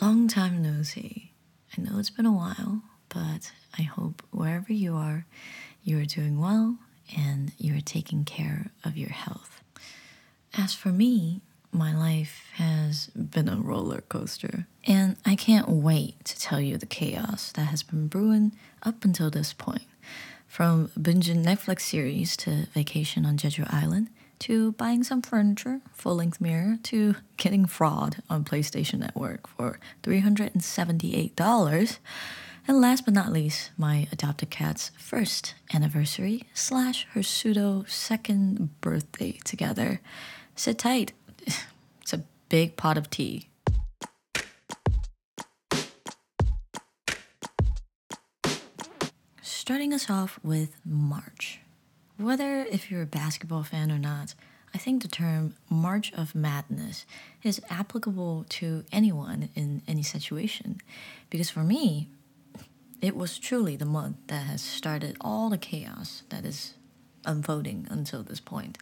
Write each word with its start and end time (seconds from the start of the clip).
Long 0.00 0.28
time 0.28 0.62
no 0.62 0.82
see. 0.82 1.30
I 1.76 1.82
know 1.82 1.98
it's 1.98 2.08
been 2.08 2.24
a 2.24 2.32
while, 2.32 2.80
but 3.10 3.52
I 3.78 3.82
hope 3.82 4.22
wherever 4.30 4.72
you 4.72 4.94
are, 4.96 5.26
you 5.84 5.98
are 5.98 6.06
doing 6.06 6.40
well 6.40 6.78
and 7.14 7.52
you 7.58 7.76
are 7.76 7.82
taking 7.82 8.24
care 8.24 8.70
of 8.82 8.96
your 8.96 9.10
health. 9.10 9.60
As 10.56 10.72
for 10.72 10.88
me, 10.88 11.42
my 11.70 11.94
life 11.94 12.46
has 12.54 13.08
been 13.08 13.48
a 13.48 13.56
roller 13.56 14.00
coaster, 14.00 14.66
and 14.86 15.16
I 15.26 15.36
can't 15.36 15.68
wait 15.68 16.24
to 16.24 16.38
tell 16.38 16.60
you 16.60 16.78
the 16.78 16.86
chaos 16.86 17.52
that 17.52 17.66
has 17.66 17.82
been 17.82 18.08
brewing 18.08 18.52
up 18.82 19.04
until 19.04 19.30
this 19.30 19.52
point. 19.52 19.86
From 20.48 20.88
binging 20.98 21.44
Netflix 21.44 21.82
series 21.82 22.36
to 22.38 22.66
vacation 22.72 23.24
on 23.26 23.36
Jeju 23.36 23.72
Island, 23.72 24.08
to 24.40 24.72
buying 24.72 25.04
some 25.04 25.22
furniture, 25.22 25.80
full 25.92 26.16
length 26.16 26.40
mirror, 26.40 26.78
to 26.84 27.14
getting 27.36 27.66
fraud 27.66 28.22
on 28.28 28.44
PlayStation 28.44 28.98
Network 28.98 29.46
for 29.46 29.78
$378. 30.02 31.98
And 32.66 32.80
last 32.80 33.04
but 33.04 33.14
not 33.14 33.32
least, 33.32 33.70
my 33.76 34.06
adopted 34.12 34.50
cat's 34.50 34.90
first 34.98 35.54
anniversary 35.72 36.44
slash 36.54 37.06
her 37.12 37.22
pseudo 37.22 37.84
second 37.86 38.80
birthday 38.80 39.38
together. 39.44 40.00
Sit 40.56 40.78
tight. 40.78 41.12
It's 42.02 42.14
a 42.14 42.24
big 42.48 42.76
pot 42.76 42.96
of 42.96 43.08
tea. 43.10 43.48
Starting 49.42 49.92
us 49.92 50.10
off 50.10 50.40
with 50.42 50.74
March. 50.84 51.60
Whether 52.20 52.66
if 52.66 52.90
you're 52.90 53.00
a 53.00 53.06
basketball 53.06 53.62
fan 53.62 53.90
or 53.90 53.98
not, 53.98 54.34
I 54.74 54.78
think 54.78 55.00
the 55.00 55.08
term 55.08 55.54
March 55.70 56.12
of 56.12 56.34
Madness 56.34 57.06
is 57.42 57.62
applicable 57.70 58.44
to 58.50 58.84
anyone 58.92 59.48
in 59.54 59.80
any 59.88 60.02
situation. 60.02 60.82
Because 61.30 61.48
for 61.48 61.64
me, 61.64 62.08
it 63.00 63.16
was 63.16 63.38
truly 63.38 63.74
the 63.74 63.86
month 63.86 64.18
that 64.26 64.44
has 64.44 64.60
started 64.60 65.16
all 65.22 65.48
the 65.48 65.56
chaos 65.56 66.22
that 66.28 66.44
is 66.44 66.74
unfolding 67.24 67.86
until 67.90 68.22
this 68.22 68.40
point. 68.40 68.76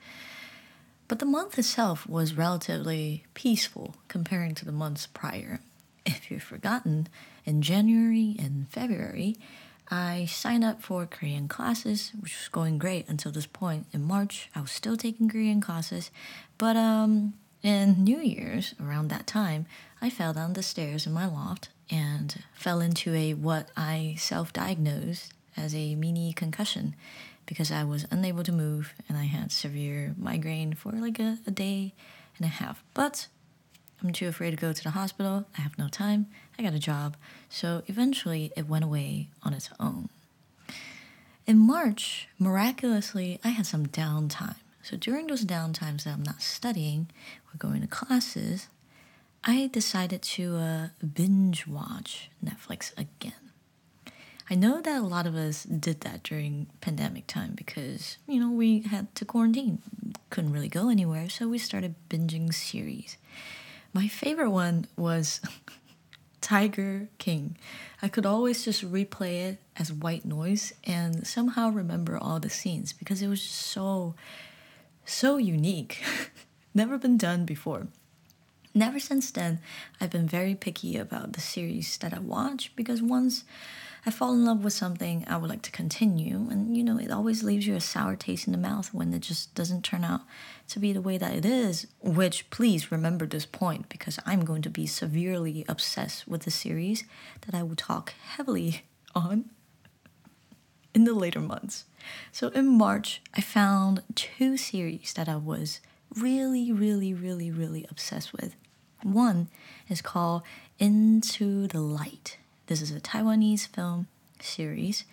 But 1.06 1.20
the 1.20 1.24
month 1.24 1.60
itself 1.60 2.08
was 2.08 2.34
relatively 2.34 3.24
peaceful 3.34 3.94
comparing 4.08 4.56
to 4.56 4.64
the 4.64 4.72
months 4.72 5.06
prior. 5.06 5.60
If 6.04 6.28
you've 6.28 6.42
forgotten, 6.42 7.06
in 7.46 7.62
January 7.62 8.34
and 8.36 8.68
February, 8.68 9.36
I 9.90 10.26
signed 10.26 10.64
up 10.64 10.82
for 10.82 11.06
Korean 11.06 11.48
classes, 11.48 12.12
which 12.20 12.36
was 12.38 12.48
going 12.48 12.78
great 12.78 13.08
until 13.08 13.32
this 13.32 13.46
point. 13.46 13.86
In 13.92 14.04
March, 14.04 14.50
I 14.54 14.60
was 14.60 14.70
still 14.70 14.96
taking 14.96 15.28
Korean 15.28 15.60
classes, 15.60 16.10
but 16.58 16.76
um, 16.76 17.34
in 17.62 18.04
New 18.04 18.18
Year's, 18.18 18.74
around 18.80 19.08
that 19.08 19.26
time, 19.26 19.66
I 20.00 20.10
fell 20.10 20.32
down 20.34 20.52
the 20.52 20.62
stairs 20.62 21.06
in 21.06 21.12
my 21.12 21.26
loft 21.26 21.70
and 21.90 22.42
fell 22.52 22.80
into 22.80 23.14
a 23.14 23.34
what 23.34 23.70
I 23.76 24.14
self 24.18 24.52
diagnosed 24.52 25.32
as 25.56 25.74
a 25.74 25.94
mini 25.94 26.32
concussion 26.32 26.94
because 27.46 27.72
I 27.72 27.82
was 27.82 28.06
unable 28.10 28.44
to 28.44 28.52
move 28.52 28.92
and 29.08 29.16
I 29.16 29.24
had 29.24 29.50
severe 29.50 30.14
migraine 30.18 30.74
for 30.74 30.92
like 30.92 31.18
a, 31.18 31.38
a 31.46 31.50
day 31.50 31.94
and 32.36 32.44
a 32.44 32.50
half. 32.50 32.84
But 32.94 33.26
I'm 34.02 34.12
too 34.12 34.28
afraid 34.28 34.50
to 34.50 34.56
go 34.56 34.72
to 34.72 34.82
the 34.82 34.90
hospital. 34.90 35.46
I 35.56 35.62
have 35.62 35.78
no 35.78 35.88
time. 35.88 36.26
I 36.58 36.62
got 36.62 36.74
a 36.74 36.78
job. 36.78 37.16
So 37.48 37.82
eventually 37.86 38.52
it 38.56 38.68
went 38.68 38.84
away 38.84 39.28
on 39.42 39.52
its 39.52 39.70
own. 39.80 40.08
In 41.46 41.58
March, 41.58 42.28
miraculously, 42.38 43.40
I 43.42 43.48
had 43.48 43.66
some 43.66 43.86
downtime. 43.86 44.56
So 44.82 44.96
during 44.96 45.26
those 45.26 45.44
downtimes 45.44 46.04
that 46.04 46.12
I'm 46.12 46.22
not 46.22 46.42
studying 46.42 47.08
or 47.52 47.58
going 47.58 47.80
to 47.80 47.86
classes, 47.86 48.68
I 49.44 49.68
decided 49.72 50.22
to 50.22 50.56
uh, 50.56 50.88
binge 51.14 51.66
watch 51.66 52.30
Netflix 52.44 52.92
again. 52.96 53.32
I 54.50 54.54
know 54.54 54.80
that 54.80 55.00
a 55.00 55.06
lot 55.06 55.26
of 55.26 55.34
us 55.34 55.64
did 55.64 56.00
that 56.02 56.22
during 56.22 56.68
pandemic 56.80 57.26
time 57.26 57.52
because, 57.54 58.16
you 58.26 58.40
know, 58.40 58.50
we 58.50 58.80
had 58.80 59.14
to 59.16 59.26
quarantine, 59.26 59.82
couldn't 60.30 60.52
really 60.52 60.68
go 60.68 60.88
anywhere, 60.88 61.28
so 61.28 61.48
we 61.48 61.58
started 61.58 61.94
binging 62.08 62.52
series. 62.54 63.18
My 63.92 64.08
favorite 64.08 64.50
one 64.50 64.86
was 64.96 65.40
Tiger 66.40 67.08
King. 67.18 67.56
I 68.00 68.08
could 68.08 68.26
always 68.26 68.64
just 68.64 68.90
replay 68.90 69.48
it 69.48 69.58
as 69.76 69.92
white 69.92 70.24
noise 70.24 70.72
and 70.84 71.26
somehow 71.26 71.70
remember 71.70 72.16
all 72.16 72.38
the 72.38 72.50
scenes 72.50 72.92
because 72.92 73.22
it 73.22 73.28
was 73.28 73.42
just 73.42 73.56
so, 73.56 74.14
so 75.04 75.36
unique. 75.36 76.02
Never 76.74 76.98
been 76.98 77.18
done 77.18 77.44
before. 77.44 77.88
Never 78.74 79.00
since 79.00 79.30
then, 79.30 79.60
I've 80.00 80.10
been 80.10 80.28
very 80.28 80.54
picky 80.54 80.96
about 80.96 81.32
the 81.32 81.40
series 81.40 81.96
that 81.98 82.14
I 82.14 82.20
watch 82.20 82.72
because 82.76 83.02
once 83.02 83.44
I 84.06 84.10
fall 84.10 84.32
in 84.32 84.44
love 84.44 84.64
with 84.64 84.72
something, 84.72 85.24
I 85.28 85.36
would 85.36 85.50
like 85.50 85.62
to 85.62 85.70
continue. 85.70 86.48
And 86.50 86.76
you 86.76 86.84
know, 86.84 86.98
it 86.98 87.10
always 87.10 87.42
leaves 87.42 87.66
you 87.66 87.74
a 87.74 87.80
sour 87.80 88.16
taste 88.16 88.46
in 88.46 88.52
the 88.52 88.58
mouth 88.58 88.94
when 88.94 89.12
it 89.12 89.20
just 89.20 89.54
doesn't 89.54 89.84
turn 89.84 90.04
out 90.04 90.22
to 90.68 90.78
be 90.78 90.92
the 90.92 91.00
way 91.00 91.18
that 91.18 91.34
it 91.34 91.44
is. 91.44 91.86
Which, 92.00 92.48
please 92.50 92.92
remember 92.92 93.26
this 93.26 93.46
point 93.46 93.88
because 93.88 94.18
I'm 94.24 94.44
going 94.44 94.62
to 94.62 94.70
be 94.70 94.86
severely 94.86 95.64
obsessed 95.68 96.28
with 96.28 96.42
the 96.42 96.50
series 96.50 97.04
that 97.42 97.54
I 97.54 97.62
will 97.62 97.76
talk 97.76 98.14
heavily 98.22 98.82
on 99.14 99.50
in 100.94 101.04
the 101.04 101.14
later 101.14 101.40
months. 101.40 101.84
So 102.32 102.48
in 102.48 102.66
March, 102.66 103.20
I 103.34 103.40
found 103.40 104.02
two 104.14 104.56
series 104.56 105.12
that 105.14 105.28
I 105.28 105.36
was 105.36 105.80
really, 106.16 106.72
really, 106.72 107.12
really, 107.14 107.50
really 107.50 107.86
obsessed 107.90 108.32
with. 108.32 108.54
One 109.02 109.48
is 109.88 110.02
called 110.02 110.42
Into 110.78 111.66
the 111.68 111.80
Light. 111.80 112.38
This 112.68 112.82
is 112.82 112.90
a 112.90 113.00
Taiwanese 113.00 113.66
film 113.66 114.08
series, 114.42 115.04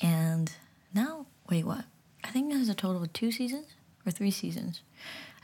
and 0.00 0.52
now, 0.94 1.26
wait, 1.50 1.66
what? 1.66 1.84
I 2.22 2.28
think 2.28 2.52
it 2.52 2.56
has 2.56 2.68
a 2.68 2.74
total 2.74 3.02
of 3.02 3.12
two 3.12 3.32
seasons 3.32 3.66
or 4.06 4.12
three 4.12 4.30
seasons. 4.30 4.82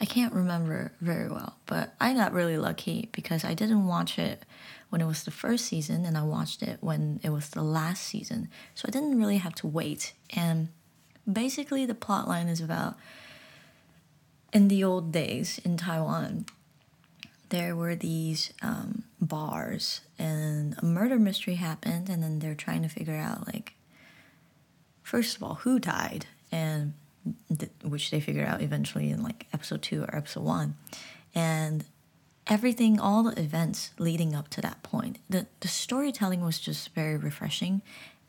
I 0.00 0.04
can't 0.04 0.32
remember 0.32 0.92
very 1.00 1.28
well, 1.28 1.56
but 1.66 1.94
I 2.00 2.14
got 2.14 2.32
really 2.32 2.56
lucky 2.56 3.08
because 3.10 3.44
I 3.44 3.54
didn't 3.54 3.84
watch 3.84 4.16
it 4.16 4.44
when 4.90 5.00
it 5.00 5.06
was 5.06 5.24
the 5.24 5.32
first 5.32 5.64
season 5.64 6.04
and 6.04 6.16
I 6.16 6.22
watched 6.22 6.62
it 6.62 6.78
when 6.82 7.18
it 7.24 7.30
was 7.30 7.50
the 7.50 7.64
last 7.64 8.04
season. 8.04 8.48
So 8.76 8.84
I 8.86 8.92
didn't 8.92 9.18
really 9.18 9.38
have 9.38 9.56
to 9.56 9.66
wait. 9.66 10.12
And 10.30 10.68
basically, 11.30 11.84
the 11.84 11.96
plot 11.96 12.28
line 12.28 12.46
is 12.46 12.60
about 12.60 12.94
in 14.52 14.68
the 14.68 14.84
old 14.84 15.10
days 15.10 15.60
in 15.64 15.76
Taiwan, 15.76 16.46
there 17.50 17.76
were 17.76 17.94
these 17.94 18.52
um, 18.62 19.04
bars 19.20 20.00
and 20.18 20.76
a 20.78 20.84
murder 20.84 21.18
mystery 21.18 21.54
happened 21.54 22.08
and 22.08 22.22
then 22.22 22.38
they're 22.38 22.54
trying 22.54 22.82
to 22.82 22.88
figure 22.88 23.16
out 23.16 23.46
like 23.46 23.74
first 25.02 25.36
of 25.36 25.42
all 25.42 25.54
who 25.56 25.78
died 25.78 26.26
and 26.50 26.94
th- 27.48 27.70
which 27.82 28.10
they 28.10 28.20
figure 28.20 28.46
out 28.46 28.62
eventually 28.62 29.10
in 29.10 29.22
like 29.22 29.46
episode 29.52 29.82
2 29.82 30.02
or 30.02 30.16
episode 30.16 30.42
1 30.44 30.74
and 31.34 31.84
everything 32.46 32.98
all 33.00 33.22
the 33.24 33.40
events 33.40 33.90
leading 33.98 34.34
up 34.34 34.48
to 34.48 34.60
that 34.60 34.82
point 34.82 35.18
the 35.28 35.46
the 35.60 35.68
storytelling 35.68 36.40
was 36.40 36.58
just 36.58 36.94
very 36.94 37.16
refreshing. 37.16 37.82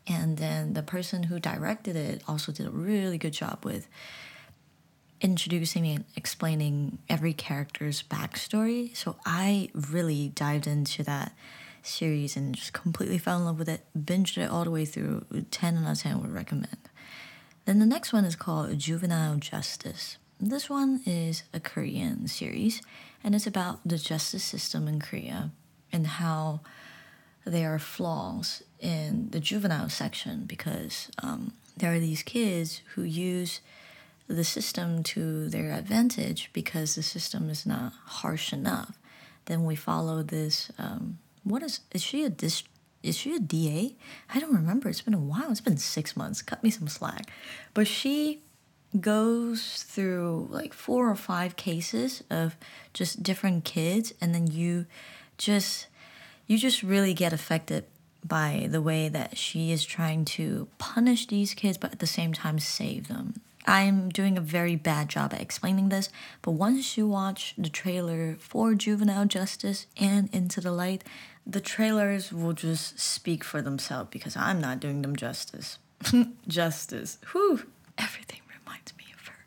And 0.06 0.38
then 0.38 0.72
the 0.72 0.82
person 0.82 1.24
who 1.24 1.38
directed 1.38 1.94
it 1.94 2.22
also 2.26 2.50
did 2.50 2.66
a 2.66 2.70
really 2.70 3.18
good 3.18 3.34
job 3.34 3.64
with 3.64 3.88
introducing 5.20 5.86
and 5.86 6.04
explaining 6.16 6.98
every 7.08 7.32
character's 7.32 8.02
backstory. 8.02 8.96
So 8.96 9.16
I 9.26 9.70
really 9.74 10.28
dived 10.28 10.66
into 10.66 11.02
that 11.04 11.32
series 11.82 12.36
and 12.36 12.54
just 12.54 12.72
completely 12.72 13.18
fell 13.18 13.38
in 13.38 13.44
love 13.44 13.58
with 13.58 13.68
it, 13.68 13.84
binged 13.98 14.38
it 14.38 14.50
all 14.50 14.64
the 14.64 14.70
way 14.70 14.84
through. 14.84 15.24
10 15.50 15.78
out 15.78 15.92
of 15.92 15.98
10 15.98 16.20
would 16.22 16.32
recommend. 16.32 16.88
Then 17.64 17.78
the 17.78 17.86
next 17.86 18.12
one 18.12 18.24
is 18.24 18.36
called 18.36 18.78
Juvenile 18.78 19.36
Justice. 19.36 20.16
This 20.40 20.70
one 20.70 21.00
is 21.04 21.42
a 21.52 21.60
Korean 21.60 22.28
series 22.28 22.80
and 23.24 23.34
it's 23.34 23.46
about 23.46 23.80
the 23.84 23.98
justice 23.98 24.44
system 24.44 24.86
in 24.86 25.00
Korea 25.00 25.50
and 25.92 26.06
how 26.06 26.60
there 27.44 27.74
are 27.74 27.78
flaws 27.78 28.62
in 28.78 29.30
the 29.30 29.40
juvenile 29.40 29.88
section 29.88 30.44
because 30.46 31.10
um, 31.22 31.52
there 31.76 31.92
are 31.92 31.98
these 31.98 32.22
kids 32.22 32.82
who 32.94 33.02
use 33.02 33.60
the 34.28 34.44
system 34.44 35.02
to 35.02 35.48
their 35.48 35.72
advantage 35.72 36.50
because 36.52 36.94
the 36.94 37.02
system 37.02 37.48
is 37.48 37.64
not 37.64 37.92
harsh 38.04 38.52
enough. 38.52 38.98
Then 39.46 39.64
we 39.64 39.74
follow 39.74 40.22
this. 40.22 40.70
Um, 40.78 41.18
what 41.44 41.62
is 41.62 41.80
is 41.92 42.02
she 42.02 42.24
a 42.24 42.30
dis? 42.30 42.62
Is 43.02 43.16
she 43.16 43.34
a 43.34 43.40
DA? 43.40 43.96
I 44.34 44.40
don't 44.40 44.54
remember. 44.54 44.88
It's 44.88 45.00
been 45.00 45.14
a 45.14 45.18
while. 45.18 45.50
It's 45.50 45.60
been 45.60 45.78
six 45.78 46.16
months. 46.16 46.42
Cut 46.42 46.62
me 46.62 46.70
some 46.70 46.88
slack. 46.88 47.30
But 47.72 47.86
she 47.86 48.42
goes 49.00 49.84
through 49.84 50.48
like 50.50 50.74
four 50.74 51.08
or 51.08 51.14
five 51.16 51.56
cases 51.56 52.22
of 52.30 52.56
just 52.92 53.22
different 53.22 53.64
kids, 53.64 54.12
and 54.20 54.34
then 54.34 54.46
you 54.46 54.86
just 55.38 55.86
you 56.46 56.58
just 56.58 56.82
really 56.82 57.14
get 57.14 57.32
affected 57.32 57.84
by 58.24 58.68
the 58.70 58.82
way 58.82 59.08
that 59.08 59.38
she 59.38 59.70
is 59.70 59.84
trying 59.84 60.24
to 60.24 60.68
punish 60.76 61.26
these 61.26 61.54
kids, 61.54 61.78
but 61.78 61.92
at 61.92 61.98
the 61.98 62.06
same 62.06 62.32
time 62.32 62.58
save 62.58 63.08
them. 63.08 63.40
I'm 63.68 64.08
doing 64.08 64.38
a 64.38 64.40
very 64.40 64.76
bad 64.76 65.10
job 65.10 65.34
at 65.34 65.42
explaining 65.42 65.90
this, 65.90 66.08
but 66.40 66.52
once 66.52 66.96
you 66.96 67.06
watch 67.06 67.52
the 67.58 67.68
trailer 67.68 68.36
for 68.40 68.72
Juvenile 68.72 69.26
Justice 69.26 69.84
and 69.98 70.30
Into 70.32 70.62
the 70.62 70.72
Light, 70.72 71.04
the 71.46 71.60
trailers 71.60 72.32
will 72.32 72.54
just 72.54 72.98
speak 72.98 73.44
for 73.44 73.60
themselves 73.60 74.08
because 74.10 74.38
I'm 74.38 74.58
not 74.58 74.80
doing 74.80 75.02
them 75.02 75.16
justice. 75.16 75.78
justice. 76.48 77.18
Whew. 77.32 77.66
Everything 77.98 78.40
reminds 78.58 78.96
me 78.96 79.04
of 79.12 79.26
her. 79.28 79.44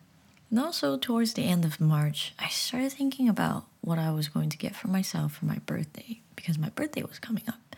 And 0.51 0.59
also, 0.59 0.99
towards 0.99 1.33
the 1.33 1.45
end 1.45 1.65
of 1.65 1.81
March, 1.81 2.35
I 2.37 2.49
started 2.49 2.91
thinking 2.91 3.27
about 3.27 3.65
what 3.81 3.97
I 3.97 4.11
was 4.11 4.27
going 4.27 4.49
to 4.49 4.57
get 4.57 4.75
for 4.75 4.87
myself 4.87 5.33
for 5.33 5.45
my 5.45 5.57
birthday 5.65 6.21
because 6.35 6.59
my 6.59 6.69
birthday 6.69 7.01
was 7.01 7.17
coming 7.17 7.45
up. 7.47 7.75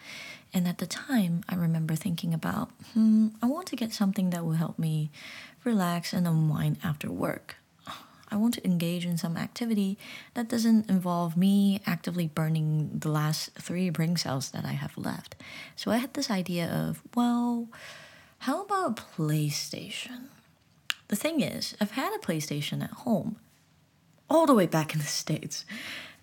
And 0.54 0.68
at 0.68 0.78
the 0.78 0.86
time, 0.86 1.44
I 1.50 1.56
remember 1.56 1.96
thinking 1.96 2.34
about, 2.34 2.69
hmm, 2.94 3.30
I 3.42 3.48
want 3.48 3.66
to 3.68 3.75
get 3.75 3.92
something 3.92 4.30
that 4.30 4.46
will 4.46 4.54
help 4.54 4.78
me 4.78 5.10
relax 5.63 6.13
and 6.13 6.27
unwind 6.27 6.77
after 6.83 7.12
work. 7.12 7.56
I 8.31 8.36
want 8.36 8.54
to 8.56 8.65
engage 8.65 9.06
in 9.06 9.18
some 9.18 9.38
activity 9.38 9.98
that 10.33 10.50
doesn't 10.50 10.89
involve 10.89 11.38
me 11.38 11.81
actively 11.86 12.27
burning 12.27 12.92
the 12.94 13.10
last 13.10 13.51
three 13.60 13.89
brain 13.89 14.18
cells 14.18 14.51
that 14.51 14.65
I 14.65 14.74
have 14.74 14.98
left. 14.98 15.36
So 15.75 15.92
I 15.92 15.98
had 15.98 16.13
this 16.13 16.31
idea 16.31 16.68
of, 16.68 17.01
well, 17.15 17.68
how 18.39 18.63
about 18.63 19.00
a 19.00 19.01
PlayStation? 19.21 20.27
The 21.07 21.15
thing 21.15 21.42
is, 21.42 21.75
I've 21.80 21.92
had 21.92 22.13
a 22.15 22.25
PlayStation 22.25 22.83
at 22.83 22.92
home 22.92 23.38
all 24.30 24.45
the 24.45 24.54
way 24.54 24.65
back 24.65 24.94
in 24.94 25.00
the 25.00 25.06
States, 25.06 25.65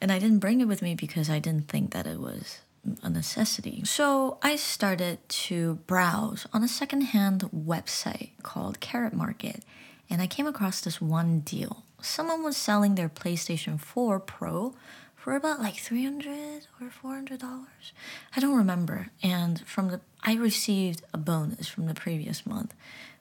and 0.00 0.10
I 0.10 0.18
didn't 0.18 0.40
bring 0.40 0.60
it 0.60 0.66
with 0.66 0.82
me 0.82 0.94
because 0.94 1.30
I 1.30 1.38
didn't 1.38 1.68
think 1.68 1.92
that 1.92 2.06
it 2.06 2.18
was 2.18 2.60
a 3.02 3.10
necessity. 3.10 3.82
So 3.84 4.38
I 4.42 4.56
started 4.56 5.18
to 5.28 5.74
browse 5.86 6.46
on 6.52 6.62
a 6.62 6.68
secondhand 6.68 7.42
website 7.54 8.30
called 8.42 8.80
Carrot 8.80 9.12
Market, 9.12 9.64
and 10.08 10.22
I 10.22 10.26
came 10.26 10.46
across 10.46 10.80
this 10.80 11.00
one 11.00 11.40
deal. 11.40 11.84
Someone 12.00 12.42
was 12.42 12.56
selling 12.56 12.94
their 12.94 13.08
PlayStation 13.08 13.78
4 13.78 14.20
Pro 14.20 14.74
for 15.14 15.36
about 15.36 15.60
like 15.60 15.76
300 15.76 16.66
or 16.80 16.90
400 16.90 17.38
dollars. 17.38 17.92
I 18.34 18.40
don't 18.40 18.56
remember. 18.56 19.08
And 19.22 19.60
from 19.66 19.88
the 19.88 20.00
I 20.22 20.34
received 20.34 21.02
a 21.12 21.18
bonus 21.18 21.68
from 21.68 21.86
the 21.86 21.94
previous 21.94 22.46
month 22.46 22.74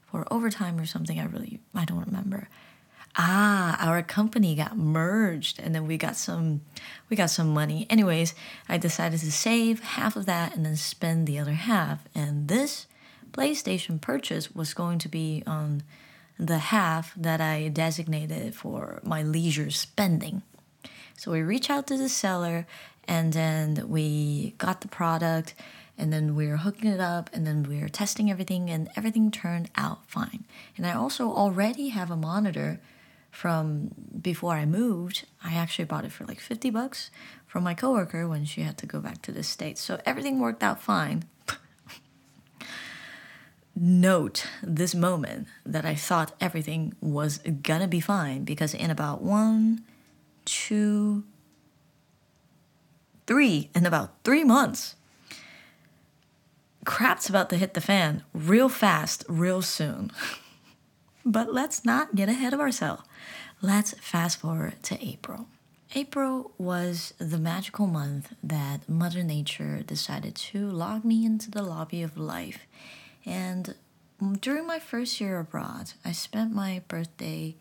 for 0.10 0.26
overtime 0.32 0.80
or 0.80 0.86
something 0.86 1.20
I 1.20 1.26
really 1.26 1.60
I 1.76 1.86
don't 1.86 2.06
remember 2.06 2.48
ah 3.18 3.78
our 3.80 4.02
company 4.02 4.56
got 4.56 4.78
merged 4.78 5.60
and 5.60 5.74
then 5.74 5.88
we 5.88 5.98
got 5.98 6.16
some 6.16 6.62
we 7.10 7.16
got 7.18 7.30
some 7.30 7.54
money. 7.54 7.88
Anyways 7.90 8.34
i 8.68 8.78
decided 8.78 9.20
to 9.22 9.32
save 9.32 9.82
half 9.82 10.16
of 10.16 10.26
that 10.26 10.56
and 10.56 10.66
then 10.66 10.76
spend 10.76 11.28
the 11.28 11.40
other 11.40 11.54
half. 11.54 12.08
And 12.16 12.48
this 12.48 12.88
playstation 13.32 14.00
purchase 14.02 14.56
was 14.56 14.74
going 14.74 15.00
to 15.00 15.10
be 15.10 15.44
on 15.46 15.84
the 16.38 16.58
half 16.58 17.14
that 17.16 17.42
i 17.42 17.68
designated 17.68 18.56
for 18.56 19.00
my 19.04 19.22
leisure 19.24 19.70
spending. 19.72 20.42
So 21.18 21.32
we 21.32 21.42
reach 21.42 21.70
out 21.70 21.88
to 21.88 21.98
the 21.98 22.10
seller 22.10 22.66
and 23.08 23.34
then 23.34 23.90
we 23.90 24.54
got 24.58 24.82
the 24.82 24.88
product 24.88 25.54
and 25.98 26.14
then 26.14 26.34
we 26.34 26.48
were 26.48 26.58
hooking 26.58 26.90
it 26.90 27.02
up 27.02 27.30
and 27.34 27.46
then 27.46 27.64
we 27.64 27.82
were 27.82 27.90
testing 27.90 28.32
everything 28.32 28.70
and 28.70 28.88
everything 28.96 29.32
turned 29.32 29.70
out 29.76 30.06
fine. 30.08 30.46
And 30.78 30.86
i 30.88 30.94
also 30.94 31.30
already 31.30 31.90
have 31.90 32.10
a 32.10 32.16
monitor 32.16 32.80
from 33.32 33.92
before 34.22 34.54
I 34.54 34.66
moved. 34.66 35.26
I 35.44 35.54
actually 35.54 35.86
bought 35.86 36.06
it 36.06 36.12
for 36.12 36.26
like 36.26 36.40
50 36.40 36.70
bucks 36.70 37.12
from 37.46 37.64
my 37.64 37.74
coworker 37.74 38.28
when 38.28 38.46
she 38.46 38.62
had 38.62 38.78
to 38.80 38.86
go 38.86 39.00
back 39.00 39.22
to 39.24 39.32
the 39.32 39.44
States. 39.44 39.82
So 39.82 40.00
everything 40.06 40.40
worked 40.40 40.64
out 40.64 40.82
fine. 40.82 41.26
Note 43.76 44.46
this 44.62 44.94
moment 44.94 45.48
that 45.66 45.86
I 45.86 45.96
thought 45.96 46.36
everything 46.42 46.94
was 47.02 47.38
gonna 47.38 47.88
be 47.88 48.00
fine 48.00 48.44
because 48.44 48.74
in 48.74 48.92
about 48.92 49.22
one, 49.22 49.84
two, 50.46 51.24
three, 53.26 53.70
in 53.74 53.86
about 53.86 54.16
three 54.24 54.44
months, 54.44 54.96
crap's 56.86 57.30
about 57.30 57.50
to 57.52 57.58
hit 57.58 57.74
the 57.74 57.82
fan 57.82 58.24
real 58.34 58.70
fast, 58.70 59.24
real 59.30 59.62
soon. 59.62 60.12
but 61.30 61.54
let's 61.54 61.86
not 61.86 62.16
get 62.16 62.28
ahead 62.28 62.54
of 62.54 62.60
ourselves. 62.60 63.04
Let's 63.62 63.94
fast 64.00 64.40
forward 64.40 64.82
to 64.84 65.06
April. 65.06 65.48
April 65.94 66.52
was 66.58 67.14
the 67.20 67.38
magical 67.38 67.86
month 67.86 68.34
that 68.44 68.90
Mother 68.90 69.24
Nature 69.24 69.84
decided 69.86 70.34
to 70.36 70.70
log 70.70 71.06
me 71.06 71.26
into 71.26 71.52
the 71.52 71.62
lobby 71.62 72.02
of 72.02 72.18
life. 72.18 72.66
And 73.26 73.76
during 74.40 74.66
my 74.66 74.80
first 74.80 75.22
year 75.22 75.40
abroad, 75.40 75.94
I 76.04 76.14
spent 76.14 76.54
my 76.54 76.82
birthday 76.88 77.56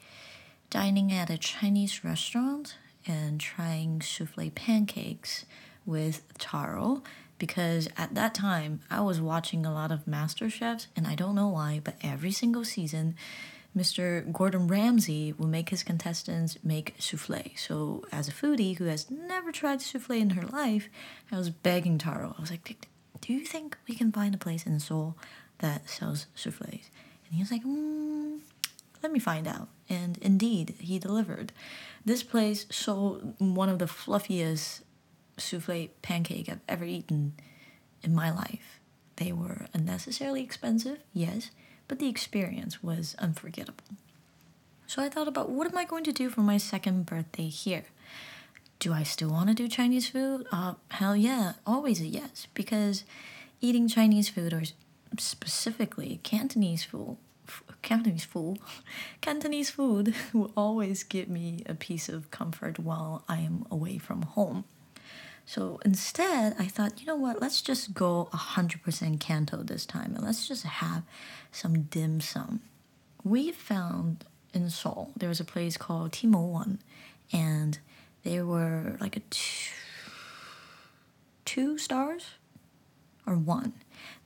dining 0.71 1.13
at 1.13 1.31
a 1.31 1.39
Chinese 1.39 2.05
restaurant 2.05 2.77
and 3.07 3.39
trying 3.39 4.01
souffle 4.01 4.51
pancakes 4.51 5.45
with 5.85 6.23
taro 6.39 7.03
because 7.39 7.89
at 7.97 8.15
that 8.15 8.35
time 8.35 8.81
I 8.91 9.01
was 9.01 9.21
watching 9.21 9.65
a 9.65 9.73
lot 9.73 9.93
of 9.93 10.07
Master 10.07 10.51
Chefs 10.51 10.89
and 10.97 11.07
I 11.07 11.15
don't 11.15 11.35
know 11.35 11.49
why, 11.49 11.81
but 11.83 11.97
every 12.03 12.33
single 12.33 12.65
season 12.65 13.15
Mr. 13.77 14.31
Gordon 14.33 14.67
Ramsay 14.67 15.33
will 15.33 15.47
make 15.47 15.69
his 15.69 15.83
contestants 15.83 16.59
make 16.65 16.95
souffle. 16.99 17.53
So, 17.57 18.05
as 18.11 18.29
a 18.29 18.33
foodie 18.33 18.77
who 18.77 18.85
has 18.85 19.11
never 19.11 19.53
tried 19.53 19.81
souffle 19.81 20.17
in 20.17 20.31
her 20.31 20.47
life, 20.47 20.89
I 21.31 21.37
was 21.37 21.51
begging 21.51 21.99
Taro. 21.99 22.35
I 22.37 22.41
was 22.41 22.51
like, 22.51 22.89
"Do 23.21 23.33
you 23.33 23.45
think 23.45 23.77
we 23.89 23.95
can 23.95 24.11
find 24.11 24.35
a 24.35 24.39
place 24.39 24.67
in 24.67 24.81
Seoul 24.81 25.17
that 25.59 25.89
sells 25.89 26.27
souffles?" 26.35 26.91
And 27.27 27.35
he 27.35 27.41
was 27.41 27.51
like, 27.53 27.63
mm, 27.63 28.41
"Let 29.03 29.13
me 29.13 29.19
find 29.19 29.47
out." 29.47 29.69
And 29.89 30.19
indeed, 30.19 30.75
he 30.79 30.99
delivered. 30.99 31.53
This 32.05 32.23
place 32.23 32.67
sold 32.71 33.35
one 33.39 33.69
of 33.69 33.79
the 33.79 33.87
fluffiest 33.87 34.83
souffle 35.37 35.89
pancake 36.03 36.49
I've 36.49 36.61
ever 36.69 36.85
eaten 36.85 37.35
in 38.03 38.15
my 38.15 38.31
life. 38.31 38.81
They 39.17 39.33
were 39.33 39.67
unnecessarily 39.75 40.43
expensive, 40.43 41.01
yes, 41.13 41.51
but 41.89 41.99
the 41.99 42.09
experience 42.09 42.83
was 42.83 43.17
unforgettable. 43.19 43.85
So 44.87 45.03
I 45.03 45.09
thought 45.09 45.29
about 45.29 45.51
what 45.51 45.67
am 45.67 45.77
I 45.77 45.85
going 45.85 46.05
to 46.05 46.13
do 46.13 46.31
for 46.31 46.41
my 46.41 46.57
second 46.57 47.07
birthday 47.07 47.49
here? 47.49 47.85
Do 48.79 48.93
I 48.93 49.03
still 49.03 49.31
want 49.31 49.49
to 49.49 49.55
do 49.55 49.69
Chinese 49.69 50.09
food? 50.09 50.47
Uh, 50.53 50.75
hell 50.91 51.17
yeah, 51.17 51.55
always 51.67 52.01
a 52.01 52.07
yes, 52.07 52.47
because 52.55 53.05
eating 53.61 53.89
Chinese 53.89 54.29
food 54.29 54.53
or 54.53 54.63
specifically 55.19 56.21
Cantonese 56.23 56.85
food, 56.85 57.17
Cantonese 57.83 58.25
food, 58.25 58.59
Cantonese 59.21 59.71
food 59.79 60.15
will 60.33 60.53
always 60.57 61.03
give 61.03 61.29
me 61.29 61.65
a 61.67 61.75
piece 61.75 62.09
of 62.09 62.31
comfort 62.31 62.79
while 62.79 63.25
I 63.29 63.39
am 63.39 63.67
away 63.71 63.99
from 63.99 64.23
home. 64.23 64.65
So 65.49 65.81
instead, 65.83 66.57
I 66.59 66.67
thought, 66.67 67.01
you 67.01 67.07
know 67.07 67.17
what, 67.17 67.41
let's 67.41 67.63
just 67.63 67.95
go 67.95 68.29
100% 68.35 69.19
Canto 69.19 69.63
this 69.63 69.87
time 69.87 70.15
and 70.15 70.23
let's 70.23 70.47
just 70.47 70.63
have 70.65 71.05
some 71.51 71.85
dim 71.85 72.21
sum. 72.21 72.61
We 73.25 73.53
found 73.53 74.27
in 74.53 74.69
Seoul, 74.69 75.11
there 75.17 75.31
was 75.31 75.41
a 75.41 75.47
place 75.47 75.79
called 75.79 76.13
Tim 76.13 76.35
Ho 76.35 76.43
Wan, 76.43 76.81
and 77.33 77.79
they 78.25 78.43
were 78.43 78.99
like 79.01 79.17
a 79.17 79.21
two, 79.21 79.73
two 81.47 81.79
stars 81.79 82.33
or 83.27 83.39
one. 83.39 83.73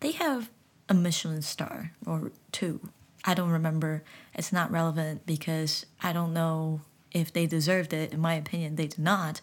They 0.01 0.11
have 0.11 0.51
a 0.89 0.95
Michelin 0.95 1.43
star 1.43 1.93
or 2.05 2.33
two. 2.51 2.81
I 3.25 3.35
don't 3.35 3.51
remember. 3.51 4.03
It's 4.35 4.53
not 4.53 4.73
relevant 4.73 5.25
because 5.25 5.87
I 6.03 6.13
don't 6.13 6.33
know 6.33 6.81
if 7.13 7.33
they 7.33 7.47
deserved 7.47 7.93
it. 7.93 8.13
In 8.13 8.19
my 8.19 8.35
opinion, 8.35 8.75
they 8.75 8.89
did 8.89 8.99
not. 8.99 9.41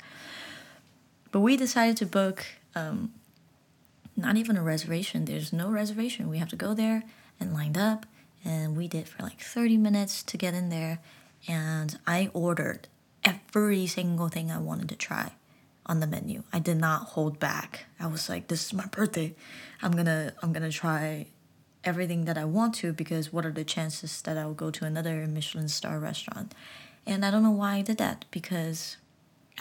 But 1.32 1.42
we 1.42 1.58
decided 1.58 1.98
to 1.98 2.06
book 2.06 2.46
um, 2.76 3.14
not 4.16 4.38
even 4.38 4.58
a 4.58 4.64
reservation. 4.64 5.26
There's 5.26 5.54
no 5.54 5.70
reservation. 5.70 6.30
We 6.30 6.38
have 6.40 6.50
to 6.50 6.56
go 6.56 6.74
there 6.74 7.04
and 7.40 7.54
lined 7.54 7.78
up. 7.78 8.06
And 8.44 8.76
we 8.76 8.88
did 8.88 9.08
for 9.08 9.24
like 9.24 9.42
30 9.42 9.78
minutes 9.78 10.24
to 10.24 10.38
get 10.38 10.54
in 10.54 10.70
there. 10.70 11.00
And 11.48 12.00
I 12.08 12.30
ordered 12.34 12.88
every 13.24 13.88
single 13.88 14.30
thing 14.30 14.52
I 14.52 14.60
wanted 14.60 14.90
to 14.90 14.96
try 14.96 15.34
on 15.86 16.00
the 16.00 16.08
menu. 16.08 16.44
I 16.54 16.60
did 16.60 16.78
not 16.78 17.10
hold 17.10 17.40
back. 17.40 17.86
I 18.00 18.08
was 18.08 18.30
like, 18.30 18.48
this 18.48 18.66
is 18.66 18.74
my 18.74 18.86
birthday. 18.86 19.36
I'm 19.82 19.92
gonna 19.92 20.34
I'm 20.42 20.54
gonna 20.54 20.72
try 20.72 21.28
everything 21.84 22.26
that 22.26 22.38
I 22.38 22.46
want 22.46 22.76
to 22.76 22.94
because 22.94 23.34
what 23.34 23.46
are 23.46 23.52
the 23.52 23.64
chances 23.64 24.22
that 24.22 24.38
I'll 24.38 24.54
go 24.54 24.70
to 24.70 24.86
another 24.86 25.26
Michelin 25.28 25.68
star 25.68 26.00
restaurant? 26.00 26.54
And 27.06 27.26
I 27.26 27.32
don't 27.32 27.44
know 27.44 27.52
why 27.52 27.76
I 27.76 27.82
did 27.82 27.98
that 27.98 28.26
because 28.30 28.98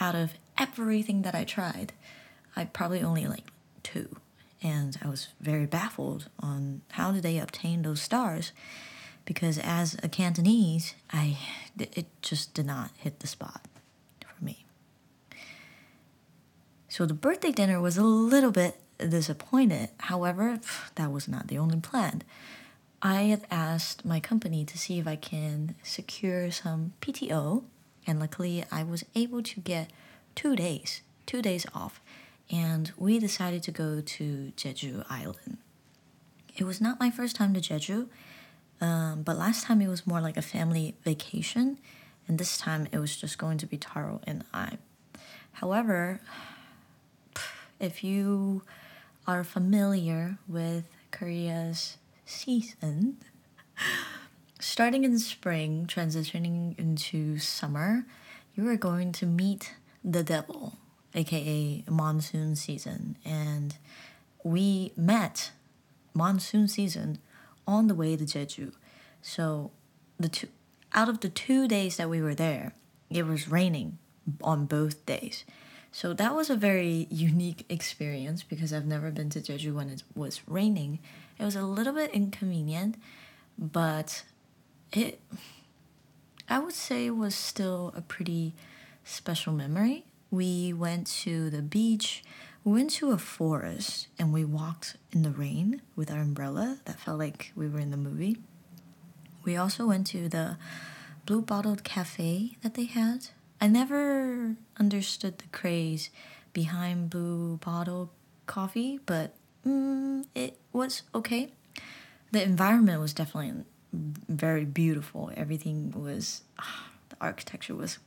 out 0.01 0.15
of 0.15 0.33
everything 0.59 1.23
that 1.23 1.35
I 1.35 1.45
tried, 1.45 1.93
I 2.57 2.65
probably 2.65 3.03
only 3.03 3.27
like 3.27 3.45
two. 3.83 4.17
And 4.63 4.99
I 5.03 5.09
was 5.09 5.29
very 5.41 5.67
baffled 5.67 6.29
on 6.41 6.83
how 6.93 7.13
did 7.13 7.23
they 7.23 7.39
obtain 7.39 7.83
those 7.83 8.01
stars 8.01 8.53
because 9.29 9.59
as 9.59 9.95
a 10.03 10.09
Cantonese, 10.09 10.95
I 11.13 11.37
it 11.79 12.07
just 12.23 12.55
did 12.55 12.65
not 12.65 12.91
hit 12.97 13.21
the 13.21 13.27
spot 13.27 13.61
for 14.21 14.43
me. 14.43 14.65
So 16.89 17.05
the 17.05 17.13
birthday 17.13 17.53
dinner 17.53 17.79
was 17.79 17.99
a 17.99 18.03
little 18.03 18.51
bit 18.51 18.81
disappointed. 18.99 19.91
However, 19.99 20.59
that 20.95 21.13
was 21.13 21.29
not 21.29 21.49
the 21.49 21.59
only 21.59 21.79
plan. 21.79 22.23
I 23.03 23.25
had 23.25 23.47
asked 23.51 24.07
my 24.07 24.19
company 24.19 24.65
to 24.65 24.79
see 24.79 24.99
if 24.99 25.07
I 25.07 25.17
can 25.17 25.75
secure 25.83 26.51
some 26.51 26.95
PTO, 27.03 27.65
and 28.07 28.19
luckily 28.19 28.65
I 28.73 28.83
was 28.83 29.05
able 29.15 29.43
to 29.43 29.61
get 29.61 29.91
two 30.39 30.55
days, 30.55 31.03
two 31.27 31.43
days 31.43 31.67
off, 31.75 32.01
and 32.49 32.93
we 32.97 33.19
decided 33.19 33.61
to 33.61 33.73
go 33.73 34.01
to 34.01 34.53
Jeju 34.57 35.05
Island. 35.11 35.59
It 36.57 36.63
was 36.63 36.81
not 36.81 37.01
my 37.01 37.11
first 37.11 37.35
time 37.35 37.53
to 37.55 37.61
Jeju, 37.61 38.07
um, 38.81 39.23
but 39.25 39.37
last 39.37 39.65
time 39.65 39.81
it 39.81 39.89
was 39.89 40.07
more 40.07 40.21
like 40.21 40.37
a 40.37 40.43
family 40.43 40.95
vacation, 41.03 41.79
and 42.29 42.39
this 42.39 42.57
time 42.57 42.87
it 42.93 43.01
was 43.01 43.17
just 43.17 43.37
going 43.37 43.59
to 43.59 43.67
be 43.67 43.77
Taro 43.79 44.21
and 44.29 44.45
I. 44.55 44.79
However, 45.55 46.21
if 47.81 48.05
you 48.05 48.63
are 49.27 49.43
familiar 49.43 50.39
with 50.47 50.85
Korea's 51.11 51.97
season, 52.27 53.17
starting 54.61 55.03
in 55.03 55.19
spring, 55.19 55.89
transitioning 55.89 56.79
into 56.79 57.39
summer, 57.39 58.07
you 58.55 58.69
are 58.69 58.77
going 58.77 59.11
to 59.11 59.27
meet 59.27 59.75
the 60.05 60.23
devil, 60.23 60.75
aka 61.15 61.85
monsoon 61.89 62.57
season. 62.57 63.17
And 63.25 63.77
we 64.43 64.93
met 64.97 65.53
monsoon 66.15 66.69
season 66.69 67.19
on 67.67 67.87
the 67.87 67.95
way 67.95 68.17
to 68.17 68.25
Jeju. 68.25 68.73
So 69.23 69.71
the 70.19 70.29
two 70.29 70.49
out 70.93 71.09
of 71.09 71.21
the 71.21 71.29
two 71.29 71.69
days 71.69 71.97
that 71.99 72.09
we 72.09 72.23
were 72.23 72.35
there, 72.35 72.73
it 73.11 73.27
was 73.27 73.49
raining 73.49 73.99
on 74.43 74.65
both 74.67 75.05
days. 75.07 75.45
So 75.93 76.13
that 76.15 76.35
was 76.35 76.51
a 76.51 76.57
very 76.57 77.07
unique 77.11 77.65
experience 77.69 78.43
because 78.43 78.73
I've 78.73 78.87
never 78.87 79.11
been 79.11 79.31
to 79.31 79.41
Jeju 79.41 79.75
when 79.75 79.89
it 79.89 80.03
was 80.15 80.41
raining. 80.47 80.99
It 81.39 81.45
was 81.45 81.57
a 81.57 81.63
little 81.63 81.93
bit 81.93 82.11
inconvenient, 82.13 82.97
but 83.59 84.23
it 84.93 85.21
I 86.49 86.59
would 86.59 86.75
say 86.75 87.11
was 87.11 87.35
still 87.35 87.93
a 87.95 88.01
pretty 88.01 88.55
special 89.09 89.53
memory. 89.53 90.05
We 90.31 90.73
went 90.73 91.07
to 91.23 91.51
the 91.51 91.63
beach, 91.63 92.23
we 92.65 92.73
went 92.73 92.91
to 92.91 93.13
a 93.13 93.19
forest, 93.19 94.09
and 94.19 94.33
we 94.33 94.45
walked 94.45 94.97
in 95.11 95.23
the 95.23 95.31
rain 95.31 95.81
with 95.97 96.11
our 96.11 96.21
umbrella. 96.21 96.79
That 96.85 97.01
felt 97.01 97.19
like 97.19 97.53
we 97.57 97.69
were 97.69 97.79
in 97.79 97.91
the 97.91 97.97
movie. 97.97 98.39
We 99.45 99.57
also 99.57 99.87
went 99.87 100.07
to 100.09 100.29
the 100.29 100.59
blue 101.25 101.41
bottled 101.41 101.83
cafe 101.83 102.59
that 102.63 102.75
they 102.75 102.85
had. 102.85 103.29
I 103.61 103.69
never 103.69 104.57
understood 104.79 105.39
the 105.39 105.49
craze 105.49 106.11
behind 106.53 107.11
blue 107.11 107.57
bottle 107.59 108.11
coffee, 108.47 109.01
but 109.07 109.35
mm, 109.67 110.27
it 110.35 110.59
was 110.73 111.03
okay. 111.15 111.53
The 112.33 112.43
environment 112.43 113.01
was 113.01 113.15
definitely 113.15 113.65
very 113.93 114.67
beautiful. 114.67 115.31
Everything 115.35 115.93
was, 115.97 116.43
ah, 116.59 116.91
the 117.09 117.17
architecture 117.21 117.75
was 117.75 117.99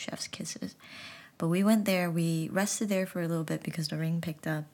chef's 0.00 0.26
kisses. 0.26 0.74
But 1.38 1.48
we 1.48 1.62
went 1.62 1.84
there, 1.84 2.10
we 2.10 2.48
rested 2.52 2.88
there 2.88 3.06
for 3.06 3.22
a 3.22 3.28
little 3.28 3.44
bit 3.44 3.62
because 3.62 3.88
the 3.88 3.96
rain 3.96 4.20
picked 4.20 4.46
up. 4.46 4.64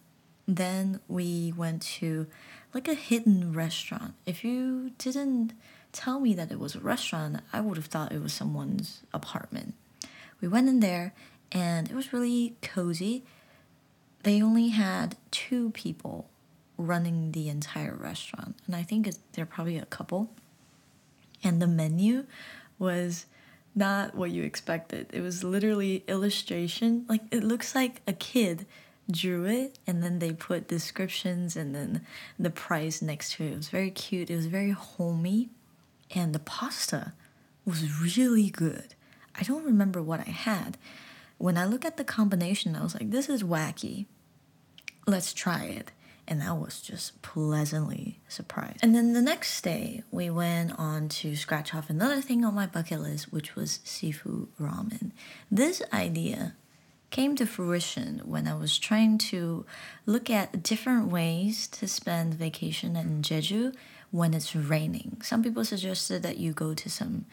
Then 0.48 1.00
we 1.08 1.52
went 1.56 1.82
to 1.82 2.26
like 2.72 2.88
a 2.88 2.94
hidden 2.94 3.52
restaurant. 3.52 4.14
If 4.26 4.44
you 4.44 4.90
didn't 4.98 5.52
tell 5.92 6.20
me 6.20 6.34
that 6.34 6.52
it 6.52 6.58
was 6.58 6.74
a 6.74 6.80
restaurant, 6.80 7.40
I 7.52 7.60
would 7.60 7.76
have 7.76 7.86
thought 7.86 8.12
it 8.12 8.22
was 8.22 8.32
someone's 8.32 9.02
apartment. 9.12 9.74
We 10.40 10.48
went 10.48 10.68
in 10.68 10.80
there 10.80 11.14
and 11.52 11.90
it 11.90 11.94
was 11.94 12.12
really 12.12 12.56
cozy. 12.62 13.24
They 14.22 14.42
only 14.42 14.68
had 14.68 15.16
two 15.30 15.70
people 15.70 16.28
running 16.76 17.32
the 17.32 17.48
entire 17.48 17.94
restaurant, 17.94 18.56
and 18.66 18.76
I 18.76 18.82
think 18.82 19.08
they're 19.32 19.46
probably 19.46 19.78
a 19.78 19.86
couple. 19.86 20.30
And 21.42 21.62
the 21.62 21.66
menu 21.66 22.26
was 22.78 23.26
not 23.76 24.14
what 24.14 24.30
you 24.30 24.42
expected. 24.42 25.08
It 25.12 25.20
was 25.20 25.44
literally 25.44 26.02
illustration. 26.08 27.04
Like 27.08 27.22
it 27.30 27.44
looks 27.44 27.74
like 27.74 28.00
a 28.06 28.12
kid 28.14 28.66
drew 29.08 29.44
it 29.44 29.78
and 29.86 30.02
then 30.02 30.18
they 30.18 30.32
put 30.32 30.66
descriptions 30.66 31.54
and 31.54 31.74
then 31.74 32.04
the 32.38 32.50
price 32.50 33.00
next 33.02 33.34
to 33.34 33.44
it. 33.44 33.52
It 33.52 33.56
was 33.56 33.68
very 33.68 33.90
cute. 33.90 34.30
It 34.30 34.36
was 34.36 34.46
very 34.46 34.70
homey 34.70 35.50
and 36.14 36.34
the 36.34 36.40
pasta 36.40 37.12
was 37.64 38.00
really 38.00 38.50
good. 38.50 38.94
I 39.38 39.42
don't 39.42 39.64
remember 39.64 40.02
what 40.02 40.20
I 40.20 40.30
had. 40.30 40.78
When 41.38 41.58
I 41.58 41.66
look 41.66 41.84
at 41.84 41.98
the 41.98 42.04
combination, 42.04 42.74
I 42.74 42.82
was 42.82 42.94
like, 42.94 43.10
this 43.10 43.28
is 43.28 43.42
wacky. 43.42 44.06
Let's 45.06 45.34
try 45.34 45.64
it. 45.64 45.92
And 46.28 46.42
I 46.42 46.52
was 46.52 46.80
just 46.80 47.22
pleasantly 47.22 48.18
surprised. 48.28 48.78
And 48.82 48.94
then 48.94 49.12
the 49.12 49.22
next 49.22 49.60
day, 49.62 50.02
we 50.10 50.28
went 50.28 50.72
on 50.78 51.08
to 51.08 51.36
scratch 51.36 51.74
off 51.74 51.88
another 51.88 52.20
thing 52.20 52.44
on 52.44 52.54
my 52.54 52.66
bucket 52.66 53.00
list, 53.00 53.32
which 53.32 53.54
was 53.54 53.80
seafood 53.84 54.48
ramen. 54.60 55.12
This 55.50 55.82
idea 55.92 56.54
came 57.10 57.36
to 57.36 57.46
fruition 57.46 58.20
when 58.24 58.48
I 58.48 58.54
was 58.54 58.76
trying 58.78 59.18
to 59.18 59.64
look 60.04 60.28
at 60.28 60.62
different 60.62 61.08
ways 61.08 61.68
to 61.68 61.86
spend 61.86 62.34
vacation 62.34 62.96
in 62.96 63.22
Jeju 63.22 63.74
when 64.10 64.34
it's 64.34 64.54
raining. 64.56 65.18
Some 65.22 65.42
people 65.42 65.64
suggested 65.64 66.22
that 66.24 66.38
you 66.38 66.52
go 66.52 66.74
to 66.74 66.90
some 66.90 67.26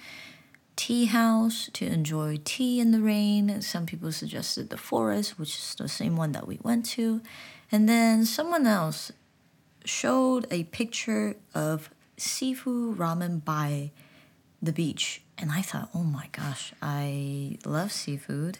tea 0.75 1.05
house 1.05 1.69
to 1.73 1.85
enjoy 1.85 2.39
tea 2.43 2.79
in 2.79 2.91
the 2.91 3.01
rain. 3.01 3.61
Some 3.61 3.85
people 3.85 4.11
suggested 4.11 4.69
the 4.69 4.77
forest, 4.77 5.37
which 5.39 5.55
is 5.55 5.75
the 5.75 5.87
same 5.87 6.17
one 6.17 6.31
that 6.31 6.47
we 6.47 6.59
went 6.61 6.85
to. 6.87 7.21
And 7.73 7.89
then 7.89 8.23
someone 8.23 8.67
else 8.67 9.11
showed 9.83 10.45
a 10.51 10.65
picture 10.65 11.37
of 11.55 11.89
seafood 12.17 12.99
ramen 12.99 13.43
by 13.43 13.89
the 14.61 14.71
beach. 14.71 15.23
And 15.39 15.51
I 15.51 15.63
thought, 15.63 15.89
oh 15.91 16.03
my 16.03 16.29
gosh, 16.31 16.71
I 16.83 17.57
love 17.65 17.91
seafood. 17.91 18.59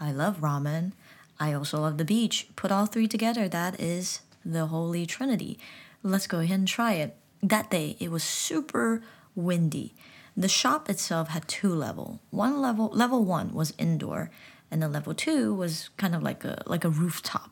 I 0.00 0.12
love 0.12 0.38
ramen. 0.40 0.92
I 1.38 1.52
also 1.52 1.78
love 1.78 1.98
the 1.98 2.06
beach. 2.06 2.48
Put 2.56 2.72
all 2.72 2.86
three 2.86 3.06
together, 3.06 3.50
that 3.50 3.78
is 3.78 4.22
the 4.46 4.64
holy 4.66 5.04
trinity. 5.04 5.58
Let's 6.02 6.26
go 6.26 6.38
ahead 6.38 6.60
and 6.60 6.66
try 6.66 6.94
it. 6.94 7.18
That 7.42 7.70
day, 7.70 7.98
it 8.00 8.10
was 8.10 8.24
super 8.24 9.02
windy. 9.34 9.94
The 10.38 10.48
shop 10.48 10.88
itself 10.88 11.28
had 11.28 11.46
two 11.48 11.74
level. 11.74 12.20
One 12.30 12.62
level, 12.62 12.88
level 12.94 13.26
one 13.26 13.52
was 13.52 13.74
indoor, 13.76 14.30
and 14.70 14.82
then 14.82 14.92
level 14.92 15.12
two 15.12 15.52
was 15.52 15.90
kind 15.98 16.14
of 16.14 16.22
like 16.22 16.44
a 16.44 16.62
like 16.66 16.84
a 16.84 16.88
rooftop. 16.88 17.50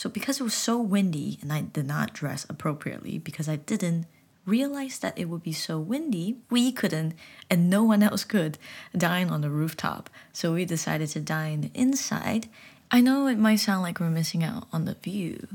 So 0.00 0.08
because 0.08 0.40
it 0.40 0.44
was 0.44 0.54
so 0.54 0.78
windy, 0.80 1.38
and 1.42 1.52
I 1.52 1.60
did 1.60 1.86
not 1.86 2.14
dress 2.14 2.46
appropriately 2.48 3.18
because 3.18 3.50
I 3.50 3.56
didn't 3.56 4.06
realize 4.46 4.98
that 5.00 5.18
it 5.18 5.26
would 5.26 5.42
be 5.42 5.52
so 5.52 5.78
windy, 5.78 6.38
we 6.48 6.72
couldn't, 6.72 7.12
and 7.50 7.68
no 7.68 7.84
one 7.84 8.02
else 8.02 8.24
could, 8.24 8.56
dine 8.96 9.28
on 9.28 9.42
the 9.42 9.50
rooftop. 9.50 10.08
So 10.32 10.54
we 10.54 10.64
decided 10.64 11.10
to 11.10 11.20
dine 11.20 11.70
inside. 11.74 12.48
I 12.90 13.02
know 13.02 13.26
it 13.26 13.36
might 13.36 13.56
sound 13.56 13.82
like 13.82 14.00
we're 14.00 14.08
missing 14.08 14.42
out 14.42 14.68
on 14.72 14.86
the 14.86 14.94
view, 14.94 15.46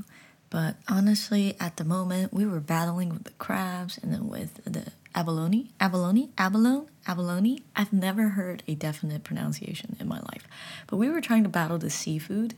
but 0.52 0.76
honestly, 0.88 1.56
at 1.60 1.78
the 1.78 1.84
moment, 1.84 2.32
we 2.32 2.46
were 2.46 2.60
battling 2.60 3.10
with 3.10 3.24
the 3.24 3.32
crabs 3.40 3.98
and 3.98 4.14
then 4.14 4.28
with 4.28 4.64
the 4.64 4.92
abalone, 5.16 5.72
abalone, 5.80 6.30
abalone, 6.38 6.86
abalone. 7.08 7.64
I've 7.76 7.92
never 7.92 8.30
heard 8.30 8.62
a 8.68 8.76
definite 8.76 9.24
pronunciation 9.24 9.96
in 10.00 10.08
my 10.08 10.20
life, 10.20 10.48
but 10.86 10.98
we 10.98 11.10
were 11.10 11.20
trying 11.20 11.42
to 11.42 11.50
battle 11.50 11.80
the 11.80 11.90
seafood. 11.90 12.54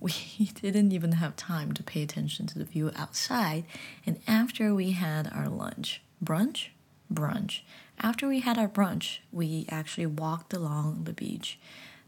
We 0.00 0.12
didn't 0.60 0.92
even 0.92 1.12
have 1.12 1.36
time 1.36 1.72
to 1.72 1.82
pay 1.82 2.02
attention 2.02 2.46
to 2.48 2.58
the 2.58 2.64
view 2.64 2.90
outside, 2.96 3.64
and 4.04 4.20
after 4.26 4.74
we 4.74 4.92
had 4.92 5.30
our 5.32 5.48
lunch, 5.48 6.02
brunch, 6.22 6.68
brunch. 7.12 7.60
After 7.98 8.28
we 8.28 8.40
had 8.40 8.58
our 8.58 8.68
brunch, 8.68 9.18
we 9.32 9.66
actually 9.68 10.06
walked 10.06 10.52
along 10.52 11.04
the 11.04 11.12
beach 11.12 11.58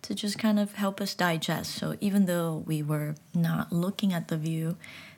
to 0.03 0.15
just 0.15 0.39
kind 0.39 0.59
of 0.59 0.75
help 0.75 1.01
us 1.01 1.15
digest. 1.15 1.75
So 1.75 1.97
even 2.01 2.27
though 2.27 2.63
we 2.67 2.83
were 2.83 3.15
not 3.35 3.73
looking 3.73 4.13
at 4.13 4.29
the 4.29 4.37
view, 4.37 4.77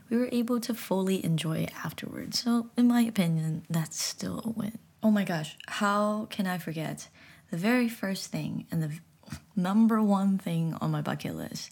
we 0.09 0.17
were 0.17 0.29
able 0.33 0.61
to 0.61 0.75
fully 0.75 1.25
enjoy 1.25 1.59
it 1.59 1.73
afterwards. 1.85 2.41
So, 2.41 2.69
in 2.77 2.89
my 2.89 3.03
opinion, 3.03 3.63
that's 3.71 4.03
still 4.03 4.43
a 4.45 4.51
win. 4.51 4.79
Oh 5.03 5.11
my 5.11 5.25
gosh, 5.25 5.57
how 5.67 6.27
can 6.31 6.47
I 6.47 6.59
forget 6.59 7.09
the 7.51 7.57
very 7.57 7.89
first 7.89 8.31
thing 8.31 8.67
and 8.71 8.83
the 8.83 8.91
number 9.57 10.03
one 10.03 10.37
thing 10.37 10.75
on 10.81 10.91
my 10.91 11.01
bucket 11.01 11.37
list? 11.37 11.71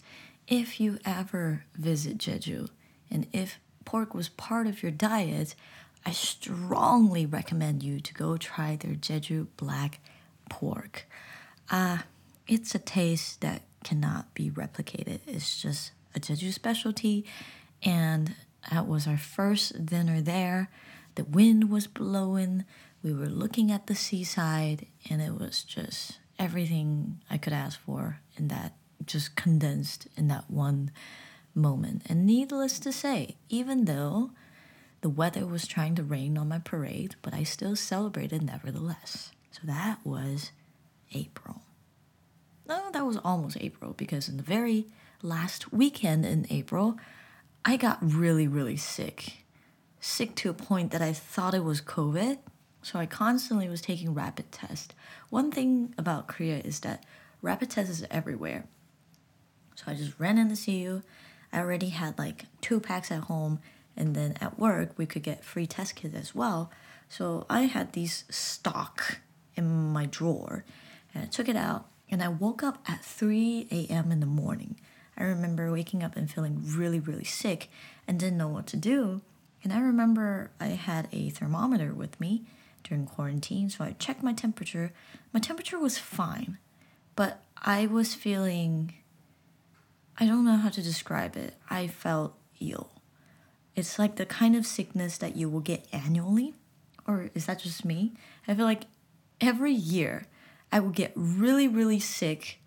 If 0.49 0.79
you 0.79 0.97
ever 1.05 1.63
visit 1.75 2.17
Jeju 2.17 2.69
and 3.11 3.27
if 3.31 3.59
pork 3.85 4.15
was 4.15 4.29
part 4.29 4.65
of 4.65 4.81
your 4.81 4.91
diet, 4.91 5.53
I 6.07 6.11
strongly 6.11 7.27
recommend 7.27 7.83
you 7.83 7.99
to 7.99 8.13
go 8.15 8.35
try 8.35 8.75
their 8.75 8.95
Jeju 8.95 9.45
black 9.57 9.99
pork. 10.49 11.05
Uh, 11.69 11.99
it's 12.47 12.73
a 12.73 12.79
taste 12.79 13.41
that 13.41 13.61
cannot 13.83 14.33
be 14.33 14.49
replicated. 14.49 15.19
It's 15.27 15.61
just 15.61 15.91
a 16.15 16.19
Jeju 16.19 16.51
specialty 16.51 17.25
and 17.83 18.33
that 18.71 18.87
was 18.87 19.05
our 19.05 19.17
first 19.19 19.85
dinner 19.85 20.19
there. 20.19 20.71
The 21.13 21.25
wind 21.25 21.69
was 21.69 21.85
blowing. 21.85 22.65
We 23.03 23.13
were 23.13 23.29
looking 23.29 23.71
at 23.71 23.85
the 23.85 23.95
seaside, 23.95 24.87
and 25.09 25.21
it 25.21 25.39
was 25.39 25.63
just 25.63 26.19
everything 26.37 27.21
I 27.29 27.37
could 27.37 27.53
ask 27.53 27.79
for 27.79 28.19
in 28.35 28.47
that, 28.49 28.73
just 29.05 29.35
condensed 29.35 30.07
in 30.15 30.27
that 30.27 30.49
one 30.49 30.91
moment. 31.55 32.03
And 32.07 32.25
needless 32.25 32.79
to 32.79 32.91
say, 32.91 33.37
even 33.49 33.85
though 33.85 34.31
The 35.01 35.09
weather 35.09 35.45
was 35.45 35.65
trying 35.65 35.95
to 35.95 36.03
rain 36.03 36.37
on 36.37 36.49
my 36.49 36.59
parade, 36.59 37.15
but 37.21 37.33
I 37.33 37.43
still 37.43 37.75
celebrated 37.75 38.41
nevertheless. 38.43 39.31
So 39.51 39.61
that 39.63 39.99
was 40.03 40.51
April. 41.13 41.61
No, 42.67 42.91
that 42.91 43.05
was 43.05 43.17
almost 43.17 43.57
April 43.61 43.93
because 43.93 44.27
in 44.27 44.37
the 44.37 44.43
very 44.43 44.87
last 45.21 45.71
weekend 45.71 46.25
in 46.25 46.45
April, 46.49 46.97
I 47.63 47.77
got 47.77 47.97
really, 48.01 48.47
really 48.47 48.77
sick. 48.77 49.45
Sick 50.01 50.35
to 50.35 50.49
a 50.49 50.53
point 50.53 50.91
that 50.91 51.01
I 51.01 51.13
thought 51.13 51.53
it 51.53 51.63
was 51.63 51.81
COVID. 51.81 52.39
So 52.81 52.99
I 52.99 53.05
constantly 53.05 53.69
was 53.69 53.81
taking 53.81 54.13
rapid 54.13 54.51
tests. 54.51 54.93
One 55.29 55.51
thing 55.51 55.93
about 55.97 56.27
Korea 56.27 56.59
is 56.59 56.81
that 56.81 57.05
rapid 57.41 57.69
tests 57.69 57.91
is 58.01 58.05
everywhere. 58.11 58.65
So 59.79 59.91
I 59.91 59.95
just 59.95 60.19
ran 60.19 60.37
in 60.37 60.53
see 60.57 60.79
you. 60.79 61.03
I 61.53 61.59
already 61.59 61.89
had 61.89 62.19
like 62.19 62.45
two 62.59 62.81
packs 62.81 63.11
at 63.11 63.21
home, 63.21 63.59
and 63.95 64.13
then 64.13 64.35
at 64.41 64.59
work 64.59 64.91
we 64.97 65.05
could 65.05 65.23
get 65.23 65.45
free 65.45 65.65
test 65.65 65.95
kits 65.95 66.15
as 66.15 66.35
well. 66.35 66.69
So 67.07 67.45
I 67.49 67.61
had 67.61 67.93
these 67.93 68.25
stock 68.29 69.19
in 69.55 69.93
my 69.93 70.05
drawer, 70.05 70.65
and 71.13 71.23
I 71.23 71.27
took 71.27 71.47
it 71.47 71.55
out, 71.55 71.85
and 72.11 72.21
I 72.21 72.27
woke 72.27 72.61
up 72.61 72.83
at 72.87 73.05
3 73.05 73.67
a.m. 73.71 74.11
in 74.11 74.19
the 74.19 74.25
morning. 74.25 74.75
I 75.17 75.23
remember 75.23 75.71
waking 75.71 76.03
up 76.03 76.17
and 76.17 76.29
feeling 76.29 76.61
really, 76.65 76.99
really 76.99 77.23
sick 77.23 77.69
and 78.05 78.19
didn't 78.19 78.37
know 78.37 78.49
what 78.49 78.67
to 78.67 78.77
do. 78.77 79.21
And 79.63 79.71
I 79.71 79.79
remember 79.79 80.51
I 80.59 80.67
had 80.67 81.07
a 81.13 81.29
thermometer 81.29 81.93
with 81.93 82.19
me 82.19 82.43
during 82.83 83.05
quarantine, 83.05 83.69
so 83.69 83.85
I 83.85 83.95
checked 83.97 84.23
my 84.23 84.33
temperature. 84.33 84.91
My 85.31 85.39
temperature 85.39 85.79
was 85.79 85.97
fine, 85.97 86.57
but 87.15 87.41
I 87.57 87.85
was 87.87 88.13
feeling 88.13 88.93
I 90.19 90.25
don't 90.25 90.43
know 90.43 90.57
how 90.57 90.69
to 90.69 90.81
describe 90.81 91.37
it. 91.37 91.55
I 91.69 91.87
felt 91.87 92.35
ill. 92.59 92.89
It's 93.75 93.97
like 93.97 94.17
the 94.17 94.25
kind 94.25 94.55
of 94.55 94.65
sickness 94.65 95.17
that 95.19 95.37
you 95.37 95.47
will 95.47 95.61
get 95.61 95.87
annually. 95.93 96.53
Or 97.07 97.29
is 97.33 97.45
that 97.45 97.59
just 97.59 97.85
me? 97.85 98.13
I 98.47 98.53
feel 98.53 98.65
like 98.65 98.83
every 99.39 99.71
year 99.71 100.27
I 100.71 100.81
would 100.81 100.95
get 100.95 101.13
really, 101.15 101.67
really 101.67 101.99
sick 101.99 102.59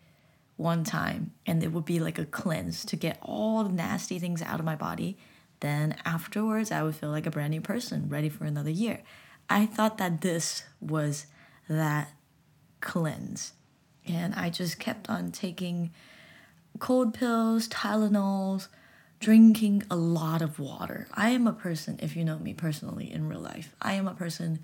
one 0.56 0.84
time 0.84 1.32
and 1.46 1.62
it 1.62 1.72
would 1.72 1.84
be 1.84 2.00
like 2.00 2.18
a 2.18 2.24
cleanse 2.24 2.84
to 2.86 2.96
get 2.96 3.18
all 3.20 3.64
the 3.64 3.72
nasty 3.72 4.18
things 4.18 4.40
out 4.42 4.58
of 4.58 4.64
my 4.64 4.76
body. 4.76 5.18
Then 5.60 5.96
afterwards, 6.04 6.72
I 6.72 6.82
would 6.82 6.96
feel 6.96 7.10
like 7.10 7.26
a 7.26 7.30
brand 7.30 7.50
new 7.50 7.60
person, 7.60 8.08
ready 8.08 8.28
for 8.28 8.44
another 8.44 8.70
year. 8.70 9.02
I 9.50 9.66
thought 9.66 9.98
that 9.98 10.22
this 10.22 10.64
was 10.80 11.26
that 11.68 12.12
cleanse. 12.80 13.52
And 14.06 14.34
I 14.34 14.50
just 14.50 14.78
kept 14.78 15.08
on 15.08 15.30
taking 15.30 15.92
cold 16.78 17.14
pills, 17.14 17.68
Tylenols, 17.68 18.68
drinking 19.20 19.84
a 19.90 19.96
lot 19.96 20.42
of 20.42 20.58
water. 20.58 21.06
I 21.14 21.30
am 21.30 21.46
a 21.46 21.52
person, 21.52 21.98
if 22.02 22.16
you 22.16 22.24
know 22.24 22.38
me 22.38 22.54
personally 22.54 23.12
in 23.12 23.28
real 23.28 23.40
life, 23.40 23.74
I 23.80 23.94
am 23.94 24.08
a 24.08 24.14
person 24.14 24.58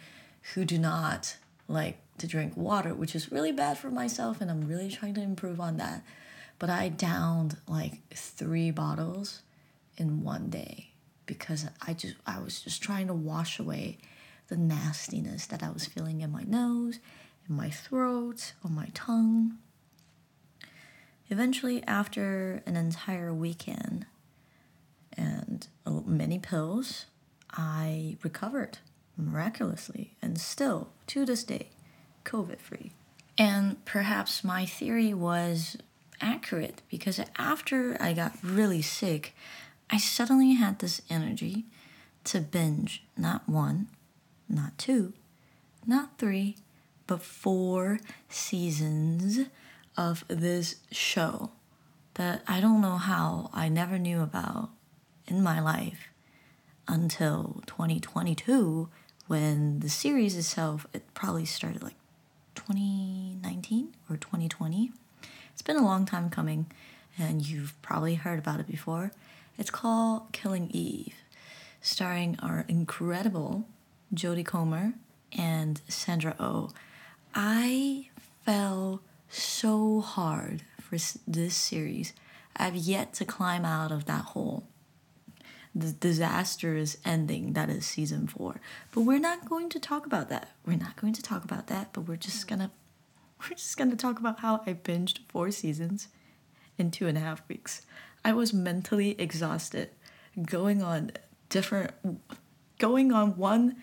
who 0.55 0.65
do 0.65 0.79
not 0.79 1.37
like 1.69 1.99
to 2.19 2.27
drink 2.27 2.57
water, 2.57 2.95
which 2.95 3.15
is 3.15 3.31
really 3.31 3.53
bad 3.53 3.79
for 3.79 3.91
myself, 3.91 4.41
and 4.41 4.51
I'm 4.51 4.67
really 4.67 4.91
trying 4.91 5.15
to 5.15 5.23
improve 5.23 5.61
on 5.61 5.77
that. 5.77 6.03
But 6.59 6.71
I 6.71 6.89
downed 6.89 7.57
like 7.69 8.01
three 8.13 8.71
bottles 8.71 9.43
in 9.97 10.25
one 10.25 10.51
day 10.51 10.91
because 11.27 11.67
I 11.87 11.93
just 11.93 12.17
I 12.27 12.41
was 12.41 12.61
just 12.61 12.83
trying 12.83 13.07
to 13.07 13.15
wash 13.15 13.61
away 13.61 13.99
the 14.49 14.57
nastiness 14.57 15.47
that 15.47 15.63
I 15.63 15.71
was 15.71 15.87
feeling 15.87 16.21
in 16.21 16.33
my 16.33 16.43
nose, 16.43 16.99
in 17.49 17.55
my 17.55 17.71
throat, 17.71 18.55
on 18.65 18.75
my 18.75 18.89
tongue. 18.95 19.59
Eventually, 21.31 21.83
after 21.87 22.63
an 22.67 22.77
entire 22.77 23.35
weekend 23.35 24.07
and 25.17 25.67
many 26.07 26.39
pills, 26.39 27.07
I 27.51 28.17
recovered 28.23 28.79
miraculously 29.17 30.17
and 30.23 30.41
still, 30.41 30.89
to 31.09 31.27
this 31.27 31.45
day, 31.45 31.71
COVID 32.25 32.61
free. 32.61 32.93
And 33.37 33.85
perhaps 33.85 34.43
my 34.43 34.65
theory 34.65 35.13
was 35.13 35.77
accurate 36.21 36.83
because 36.89 37.21
after 37.37 37.97
I 38.01 38.13
got 38.13 38.37
really 38.43 38.83
sick, 38.83 39.35
I 39.91 39.99
suddenly 39.99 40.55
had 40.55 40.79
this 40.79 41.03
energy 41.09 41.65
to 42.25 42.41
binge 42.41 43.05
not 43.17 43.49
one, 43.49 43.89
not 44.49 44.77
two, 44.79 45.13
not 45.87 46.19
three, 46.19 46.57
but 47.07 47.23
four 47.23 48.01
seasons 48.29 49.41
of 49.99 50.25
this 50.29 50.77
show 50.93 51.51
that 52.15 52.43
I 52.47 52.61
don't 52.61 52.81
know 52.81 52.97
how 52.97 53.51
I 53.53 53.69
never 53.69 53.99
knew 53.99 54.23
about 54.23 54.71
in 55.27 55.43
my 55.43 55.61
life 55.61 56.09
until 56.87 57.63
2022 57.67 58.89
when 59.27 59.81
the 59.81 59.91
series 59.91 60.37
itself 60.37 60.87
it 60.95 61.03
probably 61.15 61.45
started 61.45 61.83
like 61.83 61.97
2019 62.55 63.95
or 64.09 64.17
2020 64.17 64.93
it's 65.53 65.63
been 65.63 65.77
a 65.77 65.85
long 65.85 66.07
time 66.07 66.31
coming 66.31 66.67
and 67.19 67.47
you've 67.47 67.75
probably 67.83 68.15
heard 68.15 68.39
about 68.39 68.61
it 68.61 68.67
before 68.67 69.11
it's 69.59 69.71
called 69.71 70.33
killing 70.33 70.71
eve 70.71 71.15
starring 71.83 72.39
our 72.41 72.65
incredible 72.69 73.67
jodie 74.15 74.47
comer 74.47 74.95
and 75.37 75.83
sandra 75.89 76.35
o 76.41 76.45
oh. 76.47 76.71
i 77.35 78.09
fell 78.47 79.03
so 79.29 80.01
hard 80.01 80.63
for 80.81 80.97
this 81.27 81.55
series. 81.55 82.13
I've 82.57 82.75
yet 82.75 83.13
to 83.15 83.25
climb 83.25 83.65
out 83.65 83.93
of 83.93 84.07
that 84.07 84.25
hole. 84.27 84.65
The 85.75 85.93
disastrous 85.93 86.97
ending 87.05 87.53
that 87.53 87.69
is 87.71 87.87
season 87.87 88.27
four. 88.27 88.61
But 88.93 89.03
we're 89.03 89.21
not 89.21 89.49
going 89.49 89.69
to 89.71 89.79
talk 89.79 90.07
about 90.07 90.29
that. 90.31 90.51
We're 90.67 90.79
not 90.79 90.97
going 90.97 91.13
to 91.13 91.23
talk 91.23 91.45
about 91.45 91.69
that, 91.69 91.93
but 91.93 92.03
we're 92.03 92.17
just 92.17 92.49
gonna 92.49 92.71
we're 93.41 93.57
just 93.57 93.77
gonna 93.77 93.97
talk 93.97 94.19
about 94.19 94.41
how 94.41 94.63
I 94.67 94.75
binged 94.75 95.21
four 95.29 95.51
seasons 95.51 96.09
in 96.79 96.91
two 96.91 97.07
and 97.07 97.17
a 97.17 97.21
half 97.21 97.47
weeks. 97.49 97.83
I 98.25 98.33
was 98.33 98.53
mentally 98.53 99.15
exhausted, 99.21 99.91
going 100.47 100.83
on 100.83 101.13
different 101.49 101.93
going 102.79 103.13
on 103.13 103.37
one 103.37 103.77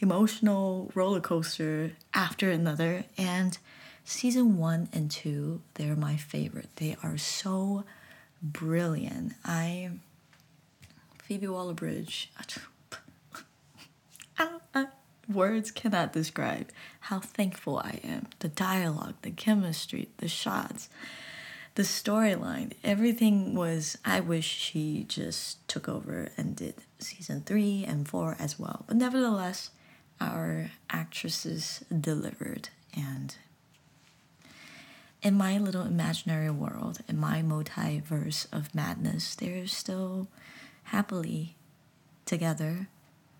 emotional 0.00 0.90
roller 0.94 1.20
coaster 1.20 1.92
after 2.14 2.50
another 2.50 3.04
and 3.16 3.58
season 4.08 4.56
one 4.56 4.88
and 4.92 5.10
two, 5.10 5.60
they're 5.74 5.96
my 5.96 6.16
favorite. 6.16 6.70
They 6.76 6.96
are 7.02 7.18
so 7.18 7.84
brilliant. 8.42 9.34
I 9.44 9.90
Phoebe 11.22 11.48
Waller 11.48 11.74
Bridge. 11.74 12.30
words 15.28 15.70
cannot 15.70 16.12
describe 16.12 16.70
how 17.00 17.20
thankful 17.20 17.78
I 17.78 18.00
am. 18.02 18.28
The 18.38 18.48
dialogue, 18.48 19.16
the 19.20 19.30
chemistry, 19.30 20.08
the 20.16 20.28
shots, 20.28 20.88
the 21.74 21.82
storyline, 21.82 22.72
everything 22.82 23.54
was. 23.54 23.98
I 24.06 24.20
wish 24.20 24.46
she 24.46 25.04
just 25.06 25.68
took 25.68 25.86
over 25.86 26.30
and 26.36 26.56
did 26.56 26.76
season 26.98 27.42
three 27.42 27.84
and 27.86 28.08
four 28.08 28.36
as 28.38 28.58
well. 28.58 28.84
But 28.88 28.96
nevertheless, 28.96 29.70
our 30.18 30.70
actresses 30.90 31.84
delivered 32.00 32.70
and 32.96 33.36
in 35.22 35.34
my 35.34 35.58
little 35.58 35.82
imaginary 35.82 36.50
world, 36.50 37.00
in 37.08 37.18
my 37.18 37.42
multiverse 37.42 38.46
of 38.52 38.74
madness, 38.74 39.34
they're 39.34 39.66
still 39.66 40.28
happily 40.84 41.56
together 42.24 42.88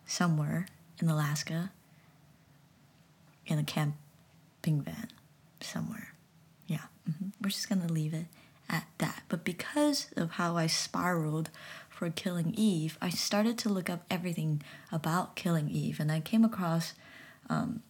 somewhere 0.06 0.66
in 1.00 1.08
Alaska 1.08 1.70
in 3.46 3.58
a 3.58 3.64
camping 3.64 4.82
van 4.82 5.08
somewhere. 5.60 6.14
Yeah, 6.66 6.86
mm-hmm. 7.08 7.28
we're 7.40 7.50
just 7.50 7.68
gonna 7.68 7.86
leave 7.90 8.12
it 8.12 8.26
at 8.68 8.86
that. 8.98 9.22
But 9.28 9.44
because 9.44 10.08
of 10.16 10.32
how 10.32 10.56
I 10.56 10.66
spiraled 10.66 11.50
for 11.88 12.10
Killing 12.10 12.54
Eve, 12.56 12.98
I 13.00 13.10
started 13.10 13.56
to 13.58 13.68
look 13.68 13.88
up 13.88 14.04
everything 14.10 14.62
about 14.92 15.36
Killing 15.36 15.70
Eve, 15.70 16.00
and 16.00 16.12
I 16.12 16.20
came 16.20 16.44
across 16.44 16.94
um, 17.48 17.82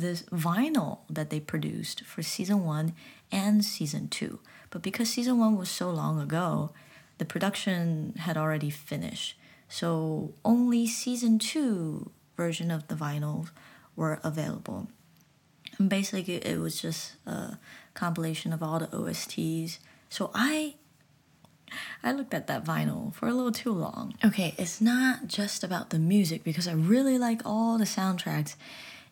this 0.00 0.22
vinyl 0.24 1.00
that 1.10 1.30
they 1.30 1.40
produced 1.40 2.04
for 2.04 2.22
season 2.22 2.64
one 2.64 2.94
and 3.32 3.64
season 3.64 4.08
two. 4.08 4.40
But 4.70 4.82
because 4.82 5.10
season 5.10 5.38
one 5.38 5.56
was 5.56 5.68
so 5.68 5.90
long 5.90 6.20
ago, 6.20 6.70
the 7.18 7.24
production 7.24 8.14
had 8.18 8.36
already 8.36 8.70
finished. 8.70 9.36
So 9.68 10.32
only 10.44 10.86
season 10.86 11.38
two 11.38 12.10
version 12.36 12.70
of 12.70 12.88
the 12.88 12.94
vinyl 12.94 13.50
were 13.96 14.20
available. 14.22 14.88
And 15.78 15.88
basically, 15.88 16.36
it 16.36 16.58
was 16.58 16.80
just 16.80 17.14
a 17.26 17.58
compilation 17.94 18.52
of 18.52 18.62
all 18.62 18.78
the 18.78 18.86
OSTs. 18.86 19.78
So 20.08 20.30
I 20.34 20.74
I 22.02 22.12
looked 22.12 22.32
at 22.32 22.46
that 22.46 22.64
vinyl 22.64 23.14
for 23.14 23.28
a 23.28 23.34
little 23.34 23.52
too 23.52 23.72
long. 23.72 24.14
Okay, 24.24 24.54
it's 24.56 24.80
not 24.80 25.26
just 25.26 25.62
about 25.62 25.90
the 25.90 25.98
music 25.98 26.42
because 26.44 26.66
I 26.66 26.72
really 26.72 27.18
like 27.18 27.42
all 27.44 27.78
the 27.78 27.84
soundtracks 27.84 28.54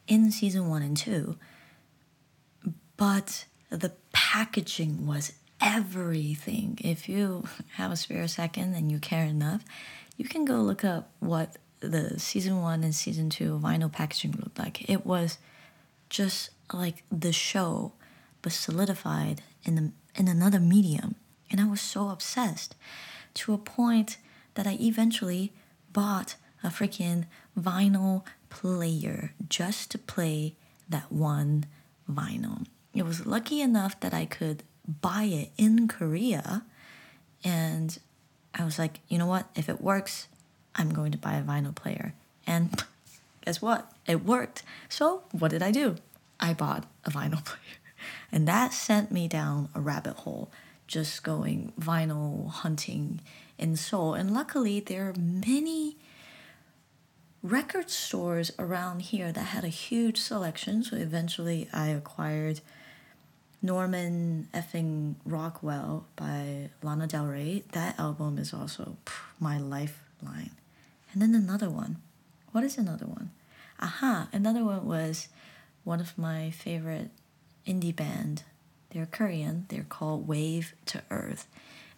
in 0.07 0.31
season 0.31 0.69
one 0.69 0.83
and 0.83 0.97
two, 0.97 1.37
but 2.97 3.47
the 3.71 3.93
packaging 4.13 5.07
was 5.07 5.33
everything. 5.61 6.79
If 6.83 7.09
you 7.09 7.45
have 7.75 7.93
a 7.93 7.97
spare 7.97 8.29
second 8.29 8.75
and 8.75 8.91
you 8.91 8.99
care 8.99 9.25
enough, 9.25 9.65
you 10.17 10.25
can 10.25 10.45
go 10.45 10.57
look 10.57 10.85
up 10.85 11.11
what 11.21 11.57
the 11.81 12.19
season 12.19 12.61
one 12.61 12.83
and 12.83 12.95
season 12.95 13.31
two 13.31 13.59
vinyl 13.63 13.93
packaging 13.93 14.33
looked 14.33 14.59
like. 14.59 14.89
It 14.89 15.05
was 15.05 15.39
just 16.09 16.51
like 16.73 17.03
the 17.11 17.33
show, 17.33 17.93
but 18.43 18.53
solidified 18.53 19.43
in 19.65 19.75
the 19.75 19.93
in 20.15 20.29
another 20.29 20.61
medium. 20.61 21.17
And 21.51 21.61
I 21.61 21.67
was 21.67 21.81
so 21.81 22.09
obsessed 22.09 22.75
to 23.35 23.53
a 23.53 23.59
point 23.59 24.17
that 24.55 24.67
I 24.67 24.79
eventually 24.81 25.53
bought 25.93 26.37
a 26.63 26.69
freaking 26.69 27.27
vinyl 27.59 28.25
player 28.61 29.33
just 29.51 29.91
to 29.91 29.99
play 29.99 30.55
that 30.89 31.13
one 31.13 31.67
vinyl. 32.11 32.65
It 32.95 33.05
was 33.05 33.27
lucky 33.27 33.61
enough 33.61 34.01
that 34.01 34.15
I 34.15 34.25
could 34.25 34.63
buy 35.03 35.25
it 35.25 35.51
in 35.59 35.89
Korea. 35.89 36.65
And 37.45 37.99
I 38.55 38.65
was 38.65 38.79
like, 38.79 39.01
you 39.09 39.19
know 39.19 39.27
what? 39.27 39.47
If 39.55 39.69
it 39.69 39.83
works, 39.83 40.29
I'm 40.75 40.95
going 40.95 41.13
to 41.13 41.19
buy 41.19 41.35
a 41.35 41.43
vinyl 41.43 41.75
player. 41.75 42.15
And 42.47 42.83
guess 43.45 43.61
what? 43.61 43.93
It 44.07 44.25
worked. 44.25 44.63
So 44.89 45.25
what 45.33 45.51
did 45.51 45.63
I 45.63 45.71
do? 45.71 45.97
I 46.41 46.55
bought 46.55 46.87
a 47.05 47.11
vinyl 47.11 47.45
player. 47.51 47.79
And 48.33 48.49
that 48.49 48.73
sent 48.73 49.13
me 49.13 49.29
down 49.29 49.69
a 49.75 49.81
rabbit 49.81 50.17
hole, 50.17 50.51
just 50.87 51.23
going 51.23 51.75
vinyl 51.79 52.49
hunting 52.49 53.21
in 53.59 53.77
Seoul. 53.77 54.15
And 54.15 54.33
luckily, 54.33 54.81
there 54.81 55.11
are 55.11 55.15
many 55.19 55.97
record 57.47 57.91
stores 57.91 58.53
around 58.59 59.03
here 59.03 59.31
that 59.31 59.41
had 59.41 59.65
a 59.65 59.69
huge 59.69 60.19
selection. 60.19 60.83
So 60.83 60.97
eventually, 60.97 61.69
I 61.73 61.89
acquired 61.89 62.61
Norman 63.63 64.49
effing 64.53 65.15
Rockwell 65.25 66.07
by 66.17 66.71
Lana 66.83 67.07
Del 67.07 67.27
Rey. 67.27 67.63
That 67.73 67.99
album 67.99 68.39
is 68.39 68.53
also 68.53 68.97
my 69.39 69.59
lifeline. 69.59 70.51
And 71.13 71.23
then 71.23 71.35
another 71.35 71.71
one. 71.71 71.97
What 72.53 72.65
is 72.65 72.77
another 72.77 73.07
one? 73.07 73.31
Aha, 73.81 74.29
another 74.33 74.65
one 74.65 74.85
was 74.85 75.29
one 75.85 76.01
of 76.01 76.19
my 76.19 76.51
favorite 76.51 77.11
indie 77.67 77.95
band. 77.95 78.43
They're 78.91 79.07
Korean. 79.07 79.67
They're 79.69 79.87
called 79.89 80.27
Wave 80.27 80.75
to 80.87 81.03
Earth. 81.11 81.47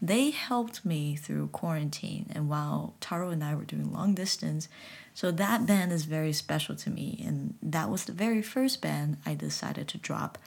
They 0.01 0.31
helped 0.31 0.85
me 0.85 1.17
through 1.17 1.49
quarantine 1.49 2.27
and 2.31 2.49
while 2.49 2.95
Taro 3.01 3.31
and 3.31 3.43
I 3.43 3.55
were 3.55 3.65
doing 3.65 3.93
long 3.93 4.15
distance. 4.15 4.69
So 5.13 5.31
that 5.33 5.67
band 5.67 5.93
is 5.93 6.05
very 6.05 6.33
special 6.33 6.77
to 6.77 6.91
me 6.91 7.23
and 7.27 7.55
that 7.63 7.91
was 7.91 8.05
the 8.05 8.13
very 8.13 8.43
first 8.43 8.81
band 8.81 9.17
I 9.27 9.35
decided 9.35 9.89
to 9.89 9.99
drop 9.99 10.39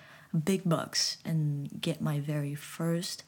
big 0.45 0.61
bucks 0.65 1.17
and 1.25 1.81
get 1.81 2.01
my 2.01 2.19
very 2.19 2.55
first 2.55 3.23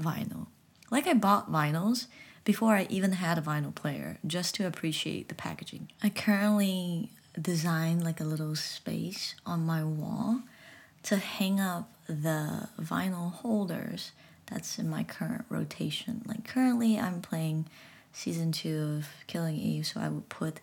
vinyl. 0.00 0.48
Like 0.90 1.06
I 1.06 1.14
bought 1.14 1.52
vinyls 1.52 2.06
before 2.44 2.74
I 2.74 2.86
even 2.90 3.12
had 3.12 3.38
a 3.38 3.42
vinyl 3.42 3.74
player 3.74 4.18
just 4.26 4.56
to 4.56 4.66
appreciate 4.66 5.28
the 5.28 5.36
packaging. 5.36 5.88
I 6.02 6.08
currently 6.08 7.10
design 7.40 8.00
like 8.00 8.20
a 8.20 8.24
little 8.24 8.56
space 8.56 9.36
on 9.46 9.64
my 9.64 9.84
wall 9.84 10.42
to 11.04 11.16
hang 11.16 11.60
up 11.60 11.90
the 12.08 12.68
vinyl 12.80 13.32
holders 13.32 14.10
that's 14.50 14.78
in 14.78 14.88
my 14.88 15.04
current 15.04 15.44
rotation. 15.48 16.22
Like 16.26 16.44
currently 16.44 16.98
I'm 16.98 17.22
playing 17.22 17.66
season 18.12 18.52
2 18.52 18.96
of 18.98 19.08
Killing 19.26 19.56
Eve, 19.56 19.86
so 19.86 20.00
I 20.00 20.08
would 20.08 20.28
put 20.28 20.60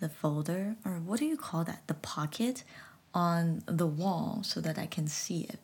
the 0.00 0.08
folder 0.08 0.76
or 0.84 0.92
what 0.92 1.18
do 1.18 1.24
you 1.24 1.36
call 1.36 1.64
that? 1.64 1.86
The 1.86 1.94
pocket 1.94 2.64
on 3.14 3.62
the 3.66 3.86
wall 3.86 4.40
so 4.42 4.60
that 4.60 4.78
I 4.78 4.86
can 4.86 5.06
see 5.06 5.42
it 5.42 5.58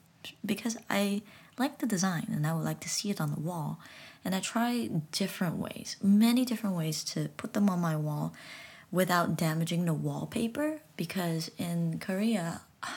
because 0.44 0.76
I 0.88 1.22
like 1.58 1.78
the 1.78 1.86
design 1.86 2.28
and 2.30 2.46
I 2.46 2.54
would 2.54 2.64
like 2.64 2.80
to 2.80 2.88
see 2.88 3.10
it 3.10 3.20
on 3.20 3.32
the 3.32 3.40
wall. 3.40 3.78
And 4.24 4.34
I 4.34 4.40
try 4.40 4.88
different 5.12 5.56
ways, 5.56 5.96
many 6.02 6.44
different 6.44 6.76
ways 6.76 7.04
to 7.04 7.28
put 7.36 7.52
them 7.52 7.68
on 7.70 7.80
my 7.80 7.96
wall 7.96 8.34
without 8.90 9.36
damaging 9.36 9.84
the 9.84 9.94
wallpaper 9.94 10.80
because 10.96 11.50
in 11.58 11.98
Korea, 11.98 12.62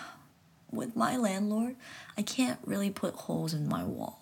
with 0.72 0.96
my 0.96 1.18
landlord, 1.18 1.76
I 2.18 2.22
can't 2.22 2.60
really 2.66 2.90
put 2.90 3.14
holes 3.14 3.54
in 3.54 3.68
my 3.68 3.84
wall. 3.84 4.21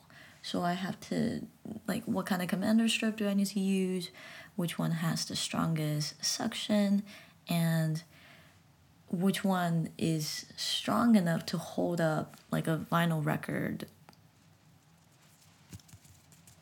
So 0.50 0.64
I 0.64 0.74
have 0.74 1.00
to, 1.12 1.46
like, 1.88 2.04
what 2.06 2.26
kind 2.26 2.42
of 2.42 2.48
commander 2.48 2.90
strip 2.90 3.18
do 3.18 3.28
I 3.28 3.36
need 3.36 3.46
to 3.48 3.60
use? 3.60 4.10
Which 4.56 4.80
one 4.80 4.90
has 4.90 5.24
the 5.24 5.36
strongest 5.36 6.26
suction? 6.26 7.04
And 7.48 8.02
which 9.12 9.44
one 9.44 9.90
is 9.96 10.48
strong 10.58 11.16
enough 11.16 11.46
to 11.48 11.60
hold 11.60 12.02
up 12.02 12.36
like 12.50 12.68
a 12.68 12.84
vinyl 12.92 13.24
record 13.24 13.86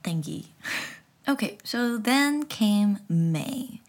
thingy. 0.03 0.47
okay, 1.29 1.57
so 1.63 1.97
then 1.97 2.43
came 2.43 2.99
May. 3.07 3.79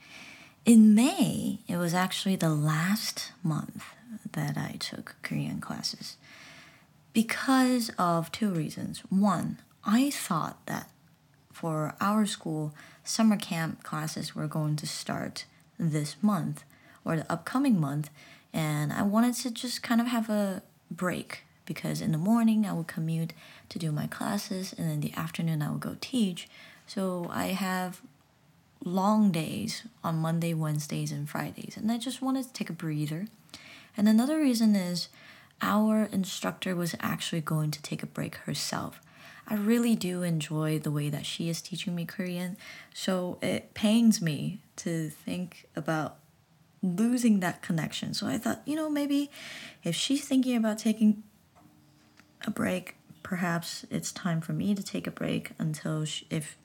In 0.64 0.94
May, 0.94 1.58
it 1.66 1.76
was 1.76 1.92
actually 1.92 2.36
the 2.36 2.50
last 2.50 3.32
month 3.42 3.84
that 4.30 4.56
I 4.56 4.76
took 4.78 5.16
Korean 5.22 5.60
classes 5.60 6.18
because 7.12 7.90
of 7.98 8.30
two 8.30 8.50
reasons. 8.50 9.00
One, 9.10 9.58
I 9.84 10.10
thought 10.10 10.64
that 10.66 10.90
for 11.52 11.94
our 12.00 12.26
school, 12.26 12.74
summer 13.04 13.36
camp 13.36 13.82
classes 13.82 14.34
were 14.34 14.46
going 14.46 14.76
to 14.76 14.86
start 14.86 15.44
this 15.78 16.16
month 16.22 16.64
or 17.04 17.16
the 17.16 17.32
upcoming 17.32 17.80
month, 17.80 18.10
and 18.52 18.92
I 18.92 19.02
wanted 19.02 19.34
to 19.36 19.50
just 19.50 19.82
kind 19.82 20.00
of 20.00 20.06
have 20.08 20.28
a 20.30 20.62
break 20.90 21.44
because 21.64 22.00
in 22.00 22.12
the 22.12 22.18
morning 22.18 22.64
I 22.66 22.72
would 22.72 22.86
commute 22.86 23.32
to 23.68 23.78
do 23.78 23.92
my 23.92 24.06
classes 24.06 24.74
and 24.76 24.90
in 24.90 25.00
the 25.00 25.12
afternoon 25.14 25.62
I 25.62 25.70
would 25.70 25.80
go 25.80 25.96
teach. 26.00 26.48
So 26.86 27.26
I 27.30 27.48
have 27.48 28.00
long 28.84 29.30
days 29.30 29.82
on 30.02 30.16
Monday, 30.16 30.54
Wednesdays, 30.54 31.12
and 31.12 31.28
Fridays, 31.28 31.76
and 31.76 31.92
I 31.92 31.98
just 31.98 32.22
wanted 32.22 32.46
to 32.46 32.52
take 32.52 32.70
a 32.70 32.72
breather. 32.72 33.26
And 33.96 34.08
another 34.08 34.38
reason 34.38 34.74
is 34.76 35.08
our 35.60 36.04
instructor 36.12 36.74
was 36.74 36.94
actually 37.00 37.40
going 37.40 37.70
to 37.72 37.82
take 37.82 38.02
a 38.02 38.06
break 38.06 38.36
herself. 38.36 39.00
I 39.48 39.54
really 39.54 39.96
do 39.96 40.22
enjoy 40.22 40.78
the 40.78 40.90
way 40.90 41.08
that 41.08 41.24
she 41.24 41.48
is 41.48 41.62
teaching 41.62 41.94
me 41.94 42.04
Korean, 42.04 42.58
so 42.92 43.38
it 43.40 43.72
pains 43.72 44.20
me 44.20 44.60
to 44.76 45.08
think 45.08 45.66
about 45.74 46.18
losing 46.82 47.40
that 47.40 47.62
connection. 47.62 48.12
So 48.12 48.26
I 48.26 48.36
thought, 48.36 48.60
you 48.66 48.76
know, 48.76 48.90
maybe 48.90 49.30
if 49.82 49.94
she's 49.94 50.26
thinking 50.26 50.54
about 50.54 50.78
taking 50.78 51.22
a 52.46 52.50
break, 52.50 52.96
perhaps 53.22 53.86
it's 53.90 54.12
time 54.12 54.42
for 54.42 54.52
me 54.52 54.74
to 54.74 54.82
take 54.82 55.06
a 55.06 55.10
break 55.10 55.52
until 55.58 56.04
she, 56.04 56.26
if 56.30 56.56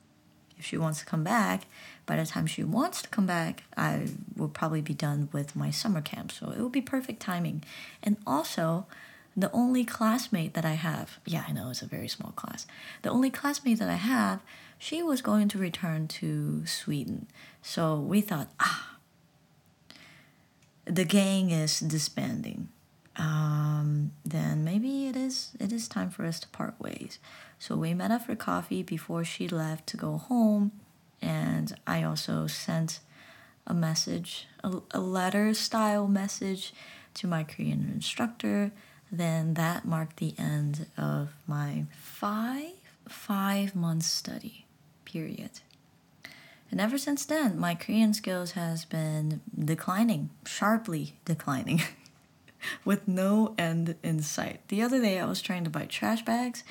if 0.57 0.67
she 0.67 0.77
wants 0.77 0.99
to 0.99 1.05
come 1.05 1.23
back. 1.23 1.65
By 2.05 2.15
the 2.15 2.25
time 2.25 2.47
she 2.47 2.63
wants 2.63 3.01
to 3.01 3.09
come 3.09 3.25
back, 3.25 3.63
I 3.75 4.07
will 4.37 4.47
probably 4.47 4.81
be 4.81 4.93
done 4.93 5.29
with 5.33 5.55
my 5.55 5.71
summer 5.71 6.01
camp. 6.01 6.31
So 6.31 6.51
it 6.51 6.59
will 6.59 6.69
be 6.69 6.81
perfect 6.81 7.21
timing. 7.21 7.63
And 8.01 8.15
also, 8.25 8.85
the 9.35 9.51
only 9.51 9.83
classmate 9.83 10.53
that 10.53 10.65
I 10.65 10.73
have, 10.73 11.19
yeah, 11.25 11.43
I 11.47 11.51
know 11.51 11.69
it's 11.69 11.81
a 11.81 11.87
very 11.87 12.07
small 12.07 12.31
class. 12.31 12.67
The 13.01 13.09
only 13.09 13.29
classmate 13.29 13.79
that 13.79 13.89
I 13.89 13.95
have, 13.95 14.41
she 14.77 15.01
was 15.01 15.21
going 15.21 15.47
to 15.49 15.57
return 15.57 16.07
to 16.09 16.65
Sweden. 16.65 17.27
So 17.61 17.99
we 17.99 18.21
thought, 18.21 18.49
ah, 18.59 18.97
the 20.85 21.05
gang 21.05 21.49
is 21.49 21.79
disbanding, 21.79 22.69
um, 23.15 24.11
then 24.25 24.63
maybe 24.63 25.07
it 25.07 25.15
is 25.15 25.51
it 25.59 25.71
is 25.71 25.87
time 25.87 26.09
for 26.09 26.25
us 26.25 26.39
to 26.41 26.47
part 26.49 26.79
ways. 26.79 27.19
So 27.59 27.75
we 27.75 27.93
met 27.93 28.11
up 28.11 28.25
for 28.25 28.35
coffee 28.35 28.83
before 28.83 29.23
she 29.23 29.47
left 29.47 29.87
to 29.87 29.97
go 29.97 30.17
home, 30.17 30.71
and 31.21 31.73
I 31.87 32.03
also 32.03 32.47
sent 32.47 32.99
a 33.65 33.73
message, 33.73 34.47
a, 34.63 34.81
a 34.91 34.99
letter 34.99 35.53
style 35.53 36.07
message 36.07 36.73
to 37.15 37.27
my 37.27 37.43
Korean 37.43 37.89
instructor. 37.93 38.71
Then 39.13 39.53
that 39.53 39.85
marked 39.85 40.17
the 40.17 40.33
end 40.39 40.87
of 40.97 41.29
my 41.45 41.85
five 41.91 42.71
five 43.07 43.75
month 43.75 44.05
study 44.05 44.65
period. 45.05 45.51
And 46.71 46.81
ever 46.81 46.97
since 46.97 47.23
then, 47.23 47.59
my 47.59 47.75
Korean 47.75 48.15
skills 48.15 48.53
has 48.53 48.85
been 48.85 49.41
declining, 49.53 50.31
sharply 50.47 51.13
declining, 51.25 51.83
with 52.85 53.07
no 53.07 53.53
end 53.59 53.93
in 54.01 54.23
sight. 54.23 54.67
The 54.69 54.81
other 54.81 54.99
day, 54.99 55.19
I 55.19 55.25
was 55.25 55.43
trying 55.43 55.63
to 55.65 55.69
buy 55.69 55.85
trash 55.85 56.25
bags, 56.25 56.63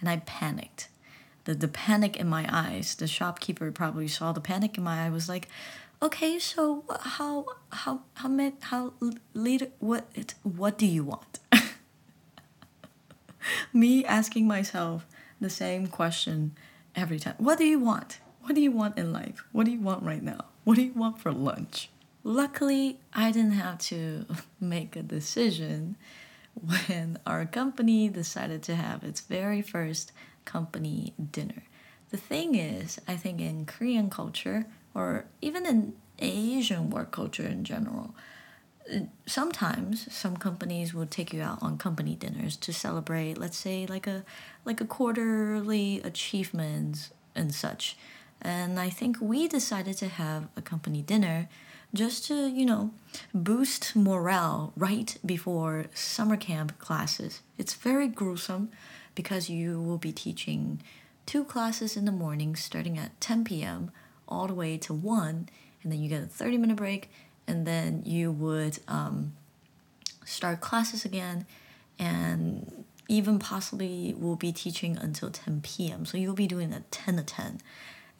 and 0.00 0.08
I 0.08 0.22
panicked. 0.24 0.88
The 1.44 1.54
the 1.54 1.68
panic 1.68 2.16
in 2.16 2.28
my 2.28 2.46
eyes. 2.50 2.94
The 2.94 3.06
shopkeeper 3.06 3.70
probably 3.70 4.08
saw 4.08 4.32
the 4.32 4.40
panic 4.40 4.78
in 4.78 4.84
my 4.84 5.04
eye. 5.04 5.10
Was 5.10 5.28
like, 5.28 5.48
okay, 6.00 6.38
so 6.38 6.84
how 7.00 7.44
how 7.72 8.00
how 8.14 8.28
many 8.30 8.54
how 8.62 8.94
leader 9.34 9.68
what 9.80 10.06
what 10.42 10.78
do 10.78 10.86
you 10.86 11.04
want? 11.04 11.40
Me 13.72 14.04
asking 14.04 14.46
myself 14.46 15.06
the 15.40 15.50
same 15.50 15.86
question 15.86 16.52
every 16.94 17.18
time. 17.18 17.34
What 17.38 17.58
do 17.58 17.64
you 17.64 17.78
want? 17.78 18.18
What 18.42 18.54
do 18.54 18.60
you 18.60 18.72
want 18.72 18.98
in 18.98 19.12
life? 19.12 19.44
What 19.52 19.66
do 19.66 19.72
you 19.72 19.80
want 19.80 20.02
right 20.02 20.22
now? 20.22 20.46
What 20.64 20.76
do 20.76 20.82
you 20.82 20.92
want 20.92 21.18
for 21.18 21.32
lunch? 21.32 21.90
Luckily, 22.22 23.00
I 23.14 23.30
didn't 23.30 23.52
have 23.52 23.78
to 23.78 24.26
make 24.60 24.96
a 24.96 25.02
decision 25.02 25.96
when 26.54 27.18
our 27.26 27.46
company 27.46 28.08
decided 28.08 28.62
to 28.64 28.74
have 28.74 29.04
its 29.04 29.20
very 29.20 29.62
first 29.62 30.12
company 30.44 31.14
dinner. 31.32 31.62
The 32.10 32.16
thing 32.16 32.54
is, 32.54 33.00
I 33.06 33.16
think 33.16 33.40
in 33.40 33.66
Korean 33.66 34.10
culture, 34.10 34.66
or 34.94 35.26
even 35.40 35.64
in, 35.64 35.92
Asian 36.20 36.90
work 36.90 37.10
culture 37.10 37.46
in 37.46 37.64
general. 37.64 38.14
Sometimes 39.26 40.12
some 40.12 40.36
companies 40.36 40.92
will 40.92 41.06
take 41.06 41.32
you 41.32 41.42
out 41.42 41.58
on 41.62 41.78
company 41.78 42.14
dinners 42.14 42.56
to 42.58 42.72
celebrate, 42.72 43.38
let's 43.38 43.56
say 43.56 43.86
like 43.86 44.06
a 44.06 44.24
like 44.64 44.80
a 44.80 44.84
quarterly 44.84 46.00
achievements 46.02 47.10
and 47.34 47.54
such. 47.54 47.96
And 48.42 48.80
I 48.80 48.88
think 48.88 49.18
we 49.20 49.48
decided 49.48 49.96
to 49.98 50.08
have 50.08 50.48
a 50.56 50.62
company 50.62 51.02
dinner 51.02 51.48
just 51.92 52.26
to, 52.26 52.48
you 52.48 52.64
know, 52.64 52.90
boost 53.34 53.96
morale 53.96 54.72
right 54.76 55.16
before 55.26 55.86
summer 55.92 56.36
camp 56.36 56.78
classes. 56.78 57.42
It's 57.58 57.74
very 57.74 58.08
gruesome 58.08 58.70
because 59.14 59.50
you 59.50 59.80
will 59.80 59.98
be 59.98 60.12
teaching 60.12 60.82
two 61.26 61.44
classes 61.44 61.96
in 61.96 62.04
the 62.04 62.12
morning 62.12 62.56
starting 62.56 62.96
at 62.98 63.20
10 63.20 63.44
p.m. 63.44 63.90
all 64.28 64.46
the 64.46 64.54
way 64.54 64.78
to 64.78 64.94
1, 64.94 65.48
and 65.82 65.92
then 65.92 66.00
you 66.00 66.08
get 66.08 66.22
a 66.22 66.26
30 66.26 66.58
minute 66.58 66.76
break, 66.76 67.10
and 67.50 67.66
then 67.66 68.02
you 68.06 68.30
would 68.30 68.78
um, 68.86 69.32
start 70.24 70.60
classes 70.60 71.04
again, 71.04 71.46
and 71.98 72.84
even 73.08 73.40
possibly 73.40 74.14
will 74.16 74.36
be 74.36 74.52
teaching 74.52 74.96
until 74.96 75.30
10 75.30 75.62
p.m. 75.62 76.06
So 76.06 76.16
you'll 76.16 76.34
be 76.34 76.46
doing 76.46 76.72
a 76.72 76.80
10 76.92 77.16
to 77.16 77.24
10. 77.24 77.60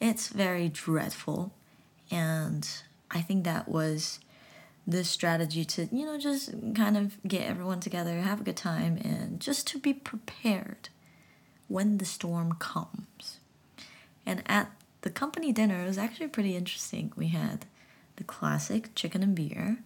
It's 0.01 0.27
very 0.27 0.67
dreadful, 0.67 1.53
and 2.11 2.67
I 3.09 3.21
think 3.21 3.45
that 3.45 3.69
was 3.69 4.19
the 4.85 5.03
strategy 5.03 5.63
to 5.63 5.87
you 5.91 6.05
know 6.05 6.17
just 6.17 6.51
kind 6.73 6.97
of 6.97 7.15
get 7.25 7.47
everyone 7.47 7.79
together 7.79 8.19
have 8.19 8.41
a 8.41 8.43
good 8.43 8.57
time 8.57 8.97
and 8.97 9.39
just 9.39 9.67
to 9.67 9.77
be 9.77 9.93
prepared 9.93 10.89
when 11.67 11.99
the 11.99 12.03
storm 12.03 12.53
comes 12.53 13.37
and 14.25 14.41
at 14.47 14.71
the 15.01 15.11
company 15.11 15.51
dinner 15.51 15.83
it 15.83 15.87
was 15.87 15.99
actually 15.99 16.27
pretty 16.27 16.55
interesting 16.55 17.13
we 17.15 17.27
had 17.27 17.67
the 18.21 18.25
classic 18.25 18.93
chicken 18.93 19.23
and 19.23 19.33
beer 19.33 19.79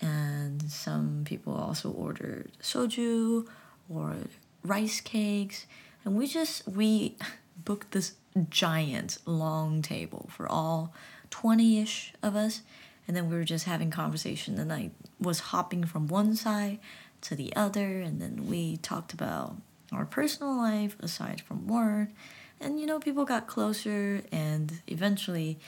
and 0.00 0.62
some 0.70 1.24
people 1.26 1.54
also 1.54 1.90
ordered 1.90 2.50
soju 2.62 3.46
or 3.90 4.16
rice 4.64 5.02
cakes 5.02 5.66
and 6.02 6.16
we 6.16 6.26
just 6.26 6.66
we 6.66 7.16
booked 7.66 7.92
this 7.92 8.14
giant 8.48 9.18
long 9.26 9.82
table 9.82 10.26
for 10.30 10.50
all 10.50 10.94
20ish 11.30 12.12
of 12.22 12.34
us 12.34 12.62
and 13.06 13.14
then 13.14 13.28
we 13.28 13.36
were 13.36 13.44
just 13.44 13.66
having 13.66 13.90
conversation 13.90 14.58
and 14.58 14.72
i 14.72 14.90
was 15.20 15.40
hopping 15.52 15.84
from 15.84 16.06
one 16.06 16.34
side 16.34 16.78
to 17.20 17.34
the 17.34 17.54
other 17.54 18.00
and 18.00 18.22
then 18.22 18.46
we 18.48 18.78
talked 18.78 19.12
about 19.12 19.54
our 19.92 20.06
personal 20.06 20.56
life 20.56 20.96
aside 21.00 21.42
from 21.42 21.66
work 21.66 22.08
and 22.58 22.80
you 22.80 22.86
know 22.86 22.98
people 22.98 23.26
got 23.26 23.46
closer 23.46 24.22
and 24.32 24.80
eventually 24.86 25.58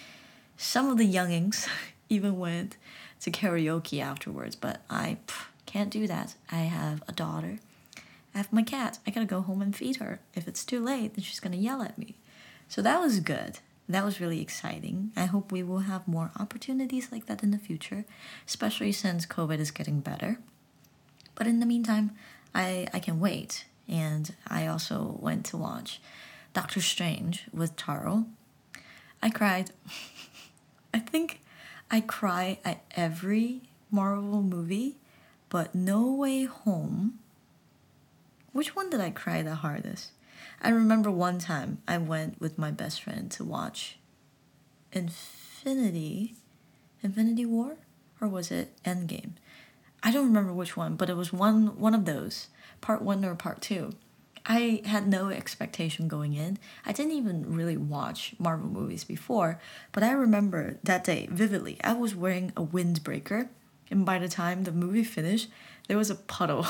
some 0.56 0.88
of 0.88 0.96
the 0.96 1.04
youngings 1.06 1.68
even 2.08 2.38
went 2.38 2.76
to 3.20 3.30
karaoke 3.30 4.00
afterwards 4.00 4.56
but 4.56 4.82
i 4.88 5.16
pff, 5.26 5.46
can't 5.66 5.90
do 5.90 6.06
that 6.06 6.34
i 6.50 6.60
have 6.60 7.02
a 7.08 7.12
daughter 7.12 7.58
i 8.34 8.38
have 8.38 8.52
my 8.52 8.62
cat 8.62 8.98
i 9.06 9.10
gotta 9.10 9.26
go 9.26 9.40
home 9.40 9.62
and 9.62 9.76
feed 9.76 9.96
her 9.96 10.20
if 10.34 10.46
it's 10.48 10.64
too 10.64 10.82
late 10.82 11.14
then 11.14 11.22
she's 11.22 11.40
gonna 11.40 11.56
yell 11.56 11.82
at 11.82 11.98
me 11.98 12.14
so 12.68 12.82
that 12.82 13.00
was 13.00 13.20
good 13.20 13.58
that 13.88 14.04
was 14.04 14.20
really 14.20 14.42
exciting. 14.42 15.12
I 15.16 15.24
hope 15.24 15.50
we 15.50 15.62
will 15.62 15.80
have 15.80 16.06
more 16.06 16.30
opportunities 16.38 17.10
like 17.10 17.24
that 17.26 17.42
in 17.42 17.52
the 17.52 17.58
future, 17.58 18.04
especially 18.46 18.92
since 18.92 19.24
COVID 19.24 19.58
is 19.58 19.70
getting 19.70 20.00
better. 20.00 20.38
But 21.34 21.46
in 21.46 21.60
the 21.60 21.66
meantime, 21.66 22.10
I, 22.54 22.88
I 22.92 22.98
can 22.98 23.18
wait. 23.18 23.64
And 23.88 24.34
I 24.46 24.66
also 24.66 25.16
went 25.20 25.46
to 25.46 25.56
watch 25.56 26.02
Doctor 26.52 26.82
Strange 26.82 27.46
with 27.50 27.76
Taro. 27.76 28.26
I 29.22 29.30
cried. 29.30 29.70
I 30.92 30.98
think 30.98 31.40
I 31.90 32.00
cry 32.00 32.58
at 32.64 32.84
every 32.90 33.62
Marvel 33.90 34.42
movie, 34.42 34.96
but 35.48 35.74
No 35.74 36.12
Way 36.12 36.44
Home. 36.44 37.18
Which 38.52 38.76
one 38.76 38.90
did 38.90 39.00
I 39.00 39.10
cry 39.10 39.42
the 39.42 39.54
hardest? 39.54 40.10
I 40.60 40.68
remember 40.68 41.10
one 41.10 41.38
time 41.38 41.78
I 41.88 41.98
went 41.98 42.40
with 42.40 42.58
my 42.58 42.70
best 42.70 43.02
friend 43.02 43.30
to 43.32 43.44
watch 43.44 43.98
Infinity 44.92 46.34
Infinity 47.02 47.46
War 47.46 47.76
or 48.20 48.28
was 48.28 48.50
it 48.50 48.72
Endgame? 48.84 49.32
I 50.02 50.10
don't 50.10 50.26
remember 50.26 50.52
which 50.52 50.76
one, 50.76 50.96
but 50.96 51.08
it 51.08 51.16
was 51.16 51.32
one 51.32 51.78
one 51.78 51.94
of 51.94 52.04
those, 52.04 52.48
part 52.80 53.02
1 53.02 53.24
or 53.24 53.34
part 53.34 53.60
2. 53.60 53.92
I 54.48 54.82
had 54.86 55.06
no 55.06 55.28
expectation 55.28 56.08
going 56.08 56.32
in. 56.34 56.58
I 56.86 56.92
didn't 56.92 57.12
even 57.12 57.54
really 57.54 57.76
watch 57.76 58.34
Marvel 58.38 58.68
movies 58.68 59.04
before, 59.04 59.60
but 59.92 60.02
I 60.02 60.12
remember 60.12 60.78
that 60.82 61.04
day 61.04 61.28
vividly. 61.30 61.78
I 61.84 61.92
was 61.92 62.14
wearing 62.14 62.52
a 62.56 62.62
windbreaker, 62.64 63.50
and 63.90 64.06
by 64.06 64.18
the 64.18 64.28
time 64.28 64.64
the 64.64 64.72
movie 64.72 65.04
finished, 65.04 65.48
there 65.86 65.98
was 65.98 66.10
a 66.10 66.14
puddle. 66.14 66.66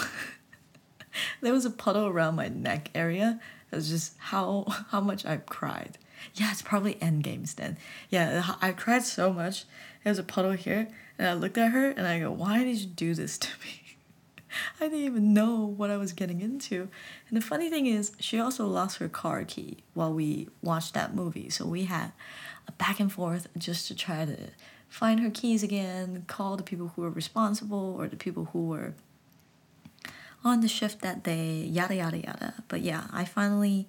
there 1.40 1.52
was 1.52 1.64
a 1.64 1.70
puddle 1.70 2.06
around 2.06 2.34
my 2.34 2.48
neck 2.48 2.90
area 2.94 3.40
it's 3.72 3.88
just 3.88 4.14
how 4.18 4.64
how 4.90 5.00
much 5.00 5.24
I 5.26 5.36
cried. 5.36 5.98
Yeah, 6.34 6.50
it's 6.50 6.62
probably 6.62 6.94
Endgames 6.94 7.54
then. 7.54 7.76
Yeah, 8.10 8.54
I 8.60 8.72
cried 8.72 9.04
so 9.04 9.32
much. 9.32 9.64
There's 10.04 10.18
a 10.18 10.24
puddle 10.24 10.52
here, 10.52 10.88
and 11.18 11.28
I 11.28 11.34
looked 11.34 11.58
at 11.58 11.72
her 11.72 11.90
and 11.90 12.06
I 12.06 12.20
go, 12.20 12.30
"Why 12.30 12.64
did 12.64 12.78
you 12.78 12.86
do 12.86 13.14
this 13.14 13.38
to 13.38 13.48
me?" 13.64 13.87
I 14.80 14.84
didn't 14.84 15.04
even 15.04 15.32
know 15.32 15.64
what 15.64 15.90
I 15.90 15.96
was 15.96 16.12
getting 16.12 16.40
into. 16.40 16.88
And 17.28 17.36
the 17.36 17.44
funny 17.44 17.70
thing 17.70 17.86
is, 17.86 18.12
she 18.18 18.38
also 18.38 18.66
lost 18.66 18.98
her 18.98 19.08
car 19.08 19.44
key 19.44 19.78
while 19.94 20.12
we 20.12 20.48
watched 20.62 20.94
that 20.94 21.14
movie. 21.14 21.50
So 21.50 21.66
we 21.66 21.84
had 21.84 22.12
a 22.66 22.72
back 22.72 23.00
and 23.00 23.12
forth 23.12 23.48
just 23.56 23.88
to 23.88 23.94
try 23.94 24.24
to 24.24 24.36
find 24.88 25.20
her 25.20 25.30
keys 25.30 25.62
again, 25.62 26.24
call 26.26 26.56
the 26.56 26.62
people 26.62 26.92
who 26.94 27.02
were 27.02 27.10
responsible 27.10 27.96
or 27.98 28.08
the 28.08 28.16
people 28.16 28.46
who 28.52 28.66
were 28.66 28.94
on 30.44 30.60
the 30.60 30.68
shift 30.68 31.00
that 31.02 31.22
day, 31.22 31.62
yada 31.64 31.96
yada 31.96 32.18
yada. 32.18 32.54
But 32.68 32.80
yeah, 32.80 33.04
I 33.12 33.24
finally 33.24 33.86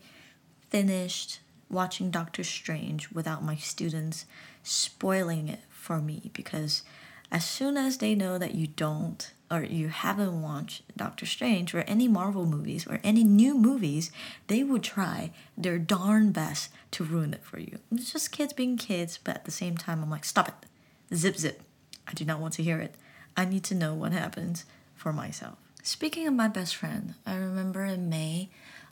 finished 0.69 1.39
watching 1.69 2.09
Doctor 2.09 2.43
Strange 2.43 3.11
without 3.11 3.43
my 3.43 3.55
students 3.55 4.25
spoiling 4.63 5.47
it 5.47 5.61
for 5.69 6.01
me 6.01 6.31
because 6.33 6.83
as 7.31 7.45
soon 7.45 7.77
as 7.77 7.97
they 7.97 8.15
know 8.15 8.37
that 8.37 8.55
you 8.55 8.67
don't 8.67 9.31
or 9.51 9.63
you 9.63 9.87
haven't 9.89 10.41
watched 10.41 10.83
Doctor 10.95 11.25
Strange 11.25 11.73
or 11.73 11.81
any 11.81 12.07
Marvel 12.07 12.45
movies 12.45 12.85
or 12.87 12.99
any 13.03 13.23
new 13.23 13.55
movies, 13.55 14.11
they 14.47 14.63
would 14.63 14.83
try 14.83 15.31
their 15.57 15.79
darn 15.79 16.31
best 16.31 16.71
to 16.91 17.03
ruin 17.03 17.33
it 17.33 17.43
for 17.43 17.59
you. 17.59 17.79
It's 17.91 18.11
just 18.11 18.31
kids 18.31 18.53
being 18.53 18.77
kids, 18.77 19.19
but 19.23 19.35
at 19.35 19.45
the 19.45 19.51
same 19.51 19.77
time, 19.77 20.03
I'm 20.03 20.09
like, 20.09 20.25
stop 20.25 20.47
it. 20.47 21.15
Zip, 21.15 21.35
zip. 21.37 21.61
I 22.07 22.13
do 22.13 22.25
not 22.25 22.39
want 22.39 22.53
to 22.55 22.63
hear 22.63 22.79
it. 22.79 22.95
I 23.35 23.45
need 23.45 23.63
to 23.65 23.75
know 23.75 23.93
what 23.93 24.11
happens 24.11 24.65
for 24.95 25.13
myself. 25.13 25.57
Speaking 25.81 26.27
of 26.27 26.33
my 26.33 26.47
best 26.47 26.75
friend, 26.75 27.15
I 27.25 27.35
remember 27.35 27.85
in 27.85 28.09
May, 28.09 28.49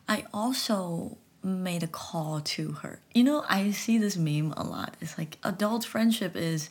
I 0.08 0.26
also 0.34 1.18
made 1.44 1.84
a 1.84 1.88
call 1.88 2.42
to 2.42 2.72
her. 2.74 3.00
You 3.14 3.24
know, 3.24 3.46
I 3.48 3.72
see 3.72 3.98
this 3.98 4.18
meme 4.18 4.54
a 4.58 4.64
lot. 4.64 4.96
It's 5.02 5.18
like 5.18 5.38
adult 5.44 5.86
friendship 5.86 6.36
is 6.36 6.70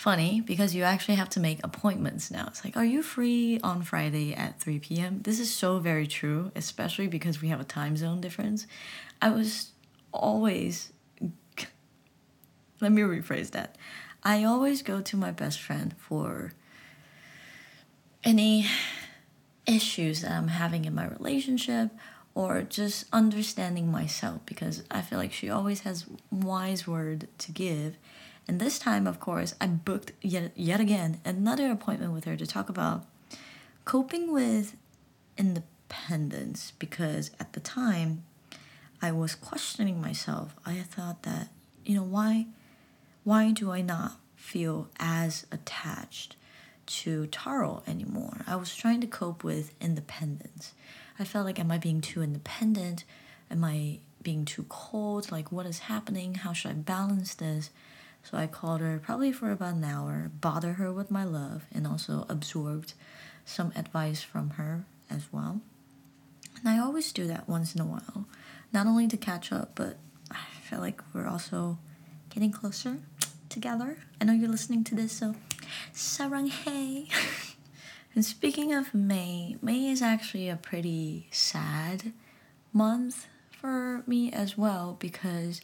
funny 0.00 0.40
because 0.40 0.74
you 0.74 0.82
actually 0.82 1.16
have 1.16 1.28
to 1.28 1.38
make 1.38 1.60
appointments 1.62 2.30
now. 2.30 2.46
It's 2.46 2.64
like, 2.64 2.74
are 2.74 2.84
you 2.84 3.02
free 3.02 3.60
on 3.62 3.82
Friday 3.82 4.32
at 4.32 4.58
3 4.58 4.78
p.m.? 4.78 5.20
This 5.20 5.38
is 5.38 5.54
so 5.54 5.78
very 5.78 6.06
true, 6.06 6.50
especially 6.56 7.06
because 7.06 7.42
we 7.42 7.48
have 7.48 7.60
a 7.60 7.64
time 7.64 7.98
zone 7.98 8.18
difference. 8.18 8.66
I 9.20 9.28
was 9.28 9.72
always, 10.10 10.90
let 12.80 12.92
me 12.92 13.02
rephrase 13.02 13.50
that. 13.50 13.76
I 14.24 14.42
always 14.42 14.80
go 14.80 15.02
to 15.02 15.16
my 15.18 15.32
best 15.32 15.60
friend 15.60 15.94
for 15.98 16.54
any 18.24 18.66
issues 19.66 20.22
that 20.22 20.32
I'm 20.32 20.48
having 20.48 20.86
in 20.86 20.94
my 20.94 21.08
relationship 21.08 21.90
or 22.34 22.62
just 22.62 23.04
understanding 23.12 23.92
myself 23.92 24.40
because 24.46 24.82
I 24.90 25.02
feel 25.02 25.18
like 25.18 25.34
she 25.34 25.50
always 25.50 25.80
has 25.80 26.06
wise 26.30 26.86
word 26.86 27.28
to 27.36 27.52
give. 27.52 27.98
And 28.48 28.60
this 28.60 28.78
time, 28.78 29.06
of 29.06 29.20
course, 29.20 29.54
I 29.60 29.66
booked 29.66 30.12
yet 30.22 30.52
yet 30.56 30.80
again 30.80 31.20
another 31.24 31.70
appointment 31.70 32.12
with 32.12 32.24
her 32.24 32.36
to 32.36 32.46
talk 32.46 32.68
about 32.68 33.06
coping 33.84 34.32
with 34.32 34.76
independence 35.36 36.72
because 36.78 37.30
at 37.38 37.52
the 37.52 37.60
time 37.60 38.24
I 39.02 39.12
was 39.12 39.34
questioning 39.34 40.00
myself. 40.00 40.54
I 40.66 40.80
thought 40.80 41.22
that, 41.22 41.48
you 41.84 41.94
know, 41.94 42.02
why 42.02 42.46
why 43.24 43.52
do 43.52 43.70
I 43.70 43.82
not 43.82 44.18
feel 44.36 44.88
as 44.98 45.46
attached 45.52 46.36
to 46.90 47.26
Taro 47.26 47.84
anymore. 47.86 48.38
I 48.48 48.56
was 48.56 48.74
trying 48.74 49.00
to 49.02 49.06
cope 49.06 49.44
with 49.44 49.72
independence. 49.80 50.72
I 51.20 51.24
felt 51.24 51.46
like, 51.46 51.60
am 51.60 51.70
I 51.70 51.78
being 51.78 52.00
too 52.00 52.20
independent? 52.20 53.04
Am 53.48 53.62
I 53.62 54.00
being 54.22 54.44
too 54.44 54.66
cold? 54.68 55.30
Like, 55.30 55.52
what 55.52 55.66
is 55.66 55.80
happening? 55.80 56.34
How 56.34 56.52
should 56.52 56.72
I 56.72 56.74
balance 56.74 57.34
this? 57.34 57.70
So 58.22 58.36
I 58.36 58.46
called 58.46 58.80
her 58.80 59.00
probably 59.02 59.32
for 59.32 59.50
about 59.50 59.74
an 59.74 59.84
hour, 59.84 60.30
bother 60.40 60.74
her 60.74 60.92
with 60.92 61.10
my 61.10 61.24
love, 61.24 61.64
and 61.72 61.86
also 61.86 62.26
absorbed 62.28 62.94
some 63.44 63.72
advice 63.74 64.22
from 64.22 64.50
her 64.50 64.84
as 65.10 65.24
well. 65.32 65.60
And 66.58 66.68
I 66.68 66.78
always 66.78 67.12
do 67.12 67.26
that 67.26 67.48
once 67.48 67.74
in 67.74 67.80
a 67.80 67.86
while, 67.86 68.26
not 68.72 68.86
only 68.86 69.08
to 69.08 69.16
catch 69.16 69.50
up, 69.52 69.72
but 69.74 69.96
I 70.30 70.36
feel 70.62 70.80
like 70.80 71.00
we're 71.14 71.26
also 71.26 71.78
getting 72.28 72.52
closer. 72.52 72.98
together. 73.50 73.98
I 74.20 74.24
know 74.24 74.32
you're 74.32 74.48
listening 74.48 74.84
to 74.84 74.94
this, 74.94 75.12
so 75.12 75.34
sarang 75.92 76.48
hey. 76.48 77.08
and 78.14 78.24
speaking 78.24 78.72
of 78.72 78.94
May, 78.94 79.56
May 79.60 79.90
is 79.90 80.00
actually 80.00 80.48
a 80.48 80.56
pretty 80.56 81.26
sad 81.30 82.12
month 82.72 83.26
for 83.50 84.02
me 84.06 84.32
as 84.32 84.56
well 84.56 84.96
because 84.98 85.60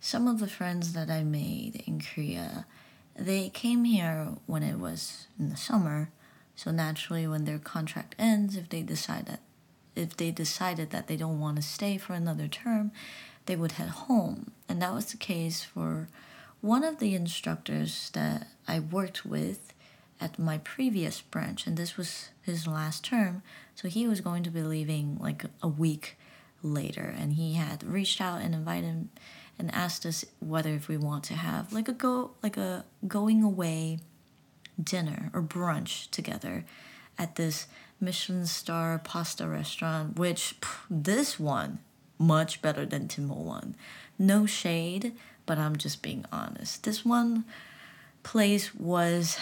some 0.00 0.28
of 0.28 0.38
the 0.38 0.46
friends 0.46 0.92
that 0.92 1.10
I 1.10 1.24
made 1.24 1.82
in 1.86 2.00
Korea, 2.00 2.66
they 3.18 3.48
came 3.48 3.84
here 3.84 4.28
when 4.46 4.62
it 4.62 4.78
was 4.78 5.26
in 5.38 5.48
the 5.50 5.56
summer. 5.56 6.10
So 6.54 6.70
naturally, 6.70 7.26
when 7.26 7.44
their 7.44 7.58
contract 7.58 8.14
ends, 8.18 8.56
if 8.56 8.68
they 8.68 8.82
decide 8.82 9.26
that 9.26 9.40
if 9.94 10.16
they 10.16 10.30
decided 10.30 10.90
that 10.90 11.06
they 11.06 11.16
don't 11.16 11.40
want 11.40 11.56
to 11.56 11.62
stay 11.62 11.96
for 11.96 12.12
another 12.12 12.46
term, 12.46 12.92
they 13.46 13.56
would 13.56 13.72
head 13.72 13.88
home. 13.88 14.52
And 14.68 14.80
that 14.82 14.92
was 14.92 15.06
the 15.06 15.16
case 15.16 15.64
for 15.64 16.08
one 16.60 16.84
of 16.84 16.98
the 16.98 17.14
instructors 17.14 18.10
that 18.10 18.48
I 18.68 18.78
worked 18.78 19.24
with 19.24 19.72
at 20.20 20.38
my 20.38 20.58
previous 20.58 21.20
branch, 21.20 21.66
and 21.66 21.76
this 21.76 21.96
was 21.96 22.30
his 22.42 22.66
last 22.66 23.04
term. 23.04 23.42
So 23.74 23.88
he 23.88 24.06
was 24.06 24.20
going 24.20 24.42
to 24.44 24.50
be 24.50 24.62
leaving 24.62 25.18
like 25.20 25.44
a 25.62 25.68
week 25.68 26.16
later, 26.62 27.14
and 27.18 27.34
he 27.34 27.54
had 27.54 27.84
reached 27.84 28.20
out 28.20 28.40
and 28.40 28.54
invited 28.54 29.08
and 29.58 29.74
asked 29.74 30.04
us 30.04 30.24
whether 30.40 30.70
if 30.70 30.88
we 30.88 30.96
want 30.96 31.24
to 31.24 31.34
have 31.34 31.72
like 31.72 31.88
a 31.88 31.92
go 31.92 32.32
like 32.42 32.56
a 32.56 32.84
going 33.06 33.42
away 33.42 33.98
dinner 34.82 35.30
or 35.32 35.42
brunch 35.42 36.10
together 36.10 36.64
at 37.18 37.36
this 37.36 37.66
Michelin 38.00 38.46
star 38.46 38.98
pasta 38.98 39.46
restaurant, 39.46 40.18
which 40.18 40.60
pff, 40.60 40.80
this 40.90 41.40
one 41.40 41.78
much 42.18 42.62
better 42.62 42.84
than 42.84 43.08
Tim 43.08 43.28
Ho 43.28 43.40
Wan. 43.40 43.74
No 44.18 44.46
shade, 44.46 45.12
but 45.46 45.58
I'm 45.58 45.76
just 45.76 46.02
being 46.02 46.24
honest. 46.32 46.84
This 46.84 47.04
one 47.04 47.44
place 48.22 48.74
was 48.74 49.38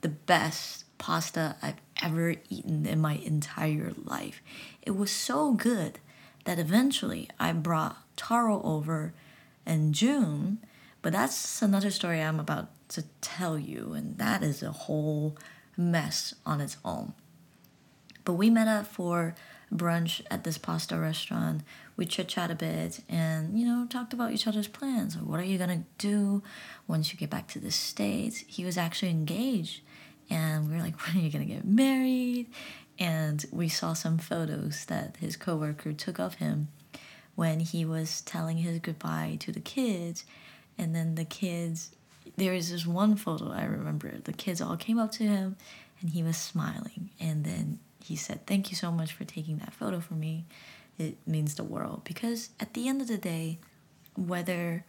the 0.00 0.08
best 0.08 0.84
pasta 0.98 1.56
I've 1.60 1.80
ever 2.02 2.36
eaten 2.48 2.86
in 2.86 3.00
my 3.00 3.14
entire 3.14 3.92
life. 4.04 4.40
It 4.82 4.92
was 4.92 5.10
so 5.10 5.52
good 5.52 5.98
that 6.44 6.58
eventually 6.58 7.28
I 7.38 7.52
brought 7.52 7.96
Taro 8.16 8.62
over 8.62 9.12
in 9.66 9.92
June, 9.92 10.58
but 11.02 11.12
that's 11.12 11.62
another 11.62 11.90
story 11.90 12.20
I'm 12.20 12.40
about 12.40 12.70
to 12.90 13.04
tell 13.20 13.58
you, 13.58 13.92
and 13.92 14.18
that 14.18 14.42
is 14.42 14.62
a 14.62 14.72
whole 14.72 15.36
mess 15.76 16.34
on 16.44 16.60
its 16.60 16.76
own. 16.84 17.12
But 18.24 18.34
we 18.34 18.50
met 18.50 18.68
up 18.68 18.86
for 18.86 19.34
brunch 19.72 20.20
at 20.30 20.44
this 20.44 20.58
pasta 20.58 20.96
restaurant. 20.96 21.62
We 21.96 22.06
chit 22.06 22.28
chat 22.28 22.50
a 22.50 22.54
bit 22.54 23.00
and, 23.08 23.58
you 23.58 23.66
know, 23.66 23.86
talked 23.88 24.12
about 24.12 24.32
each 24.32 24.46
other's 24.46 24.68
plans. 24.68 25.16
What 25.16 25.40
are 25.40 25.44
you 25.44 25.58
gonna 25.58 25.84
do 25.98 26.42
once 26.86 27.12
you 27.12 27.18
get 27.18 27.30
back 27.30 27.48
to 27.48 27.58
the 27.58 27.70
States? 27.70 28.44
He 28.46 28.64
was 28.64 28.78
actually 28.78 29.10
engaged, 29.10 29.80
and 30.30 30.68
we 30.68 30.74
were 30.74 30.82
like, 30.82 31.00
when 31.06 31.16
are 31.16 31.20
you 31.20 31.30
gonna 31.30 31.44
get 31.44 31.64
married? 31.64 32.48
And 32.98 33.44
we 33.52 33.68
saw 33.68 33.92
some 33.92 34.18
photos 34.18 34.86
that 34.86 35.16
his 35.18 35.36
coworker 35.36 35.92
took 35.92 36.18
of 36.18 36.34
him 36.34 36.68
when 37.36 37.60
he 37.60 37.84
was 37.84 38.22
telling 38.22 38.56
his 38.58 38.80
goodbye 38.80 39.36
to 39.40 39.52
the 39.52 39.60
kids. 39.60 40.24
And 40.76 40.94
then 40.94 41.14
the 41.14 41.24
kids, 41.24 41.92
there 42.36 42.54
is 42.54 42.70
this 42.70 42.86
one 42.86 43.14
photo 43.14 43.52
I 43.52 43.64
remember. 43.64 44.12
The 44.24 44.32
kids 44.32 44.60
all 44.60 44.76
came 44.76 44.98
up 44.98 45.12
to 45.12 45.24
him 45.24 45.56
and 46.00 46.10
he 46.10 46.22
was 46.22 46.36
smiling. 46.36 47.10
And 47.20 47.44
then 47.44 47.78
he 48.02 48.16
said, 48.16 48.46
Thank 48.46 48.70
you 48.70 48.76
so 48.76 48.90
much 48.90 49.12
for 49.12 49.24
taking 49.24 49.58
that 49.58 49.74
photo 49.74 50.00
for 50.00 50.14
me. 50.14 50.44
It 50.98 51.16
means 51.26 51.54
the 51.54 51.64
world. 51.64 52.02
Because 52.04 52.50
at 52.58 52.74
the 52.74 52.88
end 52.88 53.02
of 53.02 53.08
the 53.08 53.18
day, 53.18 53.58
whether, 54.16 54.84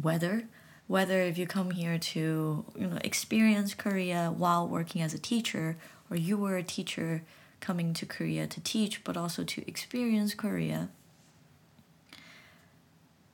whether, 0.00 0.44
whether 0.86 1.20
if 1.20 1.38
you 1.38 1.46
come 1.46 1.70
here 1.70 1.98
to 1.98 2.64
you 2.76 2.86
know 2.86 2.98
experience 3.02 3.74
Korea 3.74 4.32
while 4.36 4.68
working 4.68 5.02
as 5.02 5.14
a 5.14 5.18
teacher 5.18 5.76
or 6.10 6.16
you 6.16 6.36
were 6.36 6.56
a 6.56 6.62
teacher 6.62 7.22
coming 7.60 7.94
to 7.94 8.06
Korea 8.06 8.46
to 8.46 8.60
teach 8.60 9.02
but 9.04 9.16
also 9.16 9.44
to 9.44 9.66
experience 9.66 10.34
Korea 10.34 10.90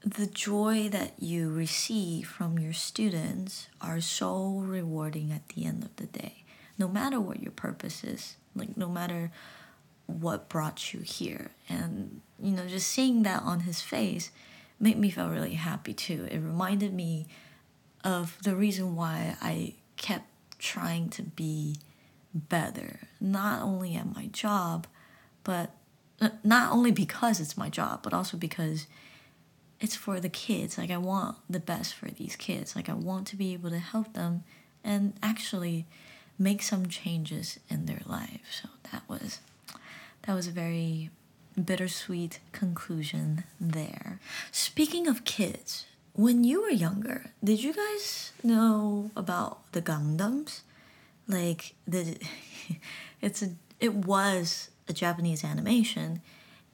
the 0.04 0.26
joy 0.26 0.88
that 0.88 1.12
you 1.18 1.50
receive 1.50 2.26
from 2.26 2.58
your 2.58 2.72
students 2.72 3.68
are 3.80 4.00
so 4.00 4.62
rewarding 4.64 5.30
at 5.30 5.48
the 5.50 5.66
end 5.66 5.84
of 5.84 5.94
the 5.96 6.06
day. 6.06 6.44
No 6.78 6.88
matter 6.88 7.20
what 7.20 7.42
your 7.42 7.52
purpose 7.52 8.02
is 8.02 8.36
like 8.54 8.76
no 8.76 8.88
matter 8.88 9.30
what 10.06 10.48
brought 10.48 10.92
you 10.92 11.00
here. 11.00 11.50
And 11.68 12.20
you 12.42 12.52
know 12.52 12.66
just 12.66 12.88
seeing 12.88 13.22
that 13.22 13.42
on 13.42 13.60
his 13.60 13.80
face 13.80 14.30
made 14.78 14.98
me 14.98 15.10
feel 15.10 15.28
really 15.28 15.54
happy 15.54 15.94
too. 15.94 16.26
It 16.30 16.38
reminded 16.38 16.92
me 16.92 17.26
of 18.02 18.38
the 18.42 18.56
reason 18.56 18.96
why 18.96 19.36
i 19.42 19.74
kept 19.96 20.26
trying 20.58 21.10
to 21.10 21.22
be 21.22 21.76
better. 22.34 23.00
Not 23.20 23.62
only 23.62 23.94
at 23.94 24.14
my 24.14 24.26
job 24.26 24.86
but 25.44 25.74
not 26.44 26.72
only 26.72 26.90
because 26.90 27.40
it's 27.40 27.56
my 27.56 27.68
job 27.68 28.00
but 28.02 28.12
also 28.12 28.36
because 28.36 28.86
it's 29.80 29.96
for 29.96 30.20
the 30.20 30.28
kids 30.28 30.76
like 30.76 30.90
i 30.90 30.96
want 30.96 31.36
the 31.48 31.60
best 31.60 31.94
for 31.94 32.10
these 32.10 32.36
kids 32.36 32.76
like 32.76 32.88
i 32.88 32.92
want 32.92 33.26
to 33.26 33.36
be 33.36 33.52
able 33.52 33.70
to 33.70 33.78
help 33.78 34.12
them 34.12 34.44
and 34.84 35.14
actually 35.22 35.86
make 36.40 36.62
some 36.62 36.86
changes 36.86 37.60
in 37.68 37.84
their 37.86 38.00
life. 38.06 38.40
So 38.62 38.68
that 38.90 39.02
was 39.08 39.40
that 40.22 40.34
was 40.34 40.48
a 40.48 40.52
very 40.52 41.10
bittersweet 41.62 42.40
conclusion 42.52 43.44
there. 43.60 44.18
Speaking 44.50 45.06
of 45.06 45.24
kids, 45.24 45.86
when 46.14 46.42
you 46.44 46.62
were 46.62 46.70
younger, 46.70 47.32
did 47.44 47.62
you 47.62 47.74
guys 47.74 48.32
know 48.42 49.10
about 49.14 49.70
the 49.72 49.82
Gundams? 49.82 50.60
Like 51.28 51.74
the 51.86 52.16
it's 53.20 53.42
a 53.42 53.50
it 53.78 53.94
was 53.94 54.70
a 54.88 54.92
Japanese 54.92 55.44
animation 55.44 56.22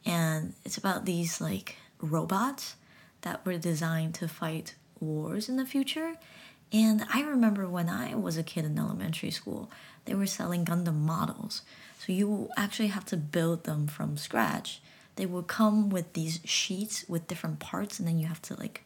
and 0.05 0.55
it's 0.65 0.79
about 0.79 1.05
these 1.05 1.41
like 1.41 1.77
robots 2.01 2.77
that 3.27 3.45
were 3.45 3.59
designed 3.59 4.15
to 4.15 4.29
fight 4.29 4.77
wars 5.01 5.49
in 5.49 5.57
the 5.57 5.67
future 5.67 6.15
and 6.73 7.07
I 7.13 7.23
remember 7.23 7.69
when 7.69 7.89
I 7.89 8.15
was 8.15 8.37
a 8.37 8.43
kid 8.43 8.65
in 8.65 8.79
elementary 8.79 9.31
school, 9.31 9.71
they 10.05 10.15
were 10.15 10.27
selling 10.27 10.65
Gundam 10.65 11.01
models. 11.01 11.63
So 11.99 12.13
you 12.13 12.51
actually 12.57 12.89
have 12.89 13.05
to 13.07 13.17
build 13.17 13.65
them 13.65 13.87
from 13.87 14.17
scratch. 14.17 14.81
They 15.15 15.27
would 15.27 15.47
come 15.47 15.89
with 15.89 16.13
these 16.13 16.41
sheets 16.45 17.05
with 17.09 17.29
different 17.29 17.61
parts, 17.61 17.99
and 17.99 18.07
then 18.07 18.19
you 18.19 18.27
have 18.27 18.43
to 18.43 18.59
like 18.59 18.85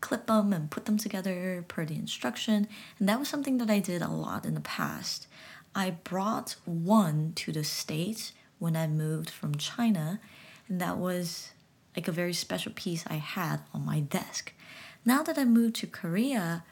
clip 0.00 0.26
them 0.26 0.52
and 0.52 0.70
put 0.70 0.84
them 0.84 0.98
together 0.98 1.64
per 1.66 1.84
the 1.84 1.94
instruction. 1.94 2.68
And 2.98 3.08
that 3.08 3.18
was 3.18 3.28
something 3.28 3.58
that 3.58 3.70
I 3.70 3.78
did 3.78 4.02
a 4.02 4.10
lot 4.10 4.44
in 4.44 4.54
the 4.54 4.60
past. 4.60 5.26
I 5.74 5.90
brought 5.90 6.56
one 6.64 7.32
to 7.36 7.52
the 7.52 7.64
States 7.64 8.32
when 8.58 8.76
I 8.76 8.86
moved 8.86 9.30
from 9.30 9.54
China, 9.54 10.20
and 10.68 10.80
that 10.80 10.98
was 10.98 11.50
like 11.96 12.08
a 12.08 12.12
very 12.12 12.32
special 12.32 12.72
piece 12.72 13.04
I 13.06 13.14
had 13.14 13.60
on 13.72 13.84
my 13.84 14.00
desk. 14.00 14.52
Now 15.04 15.22
that 15.22 15.38
I 15.38 15.44
moved 15.44 15.76
to 15.76 15.86
Korea, 15.86 16.64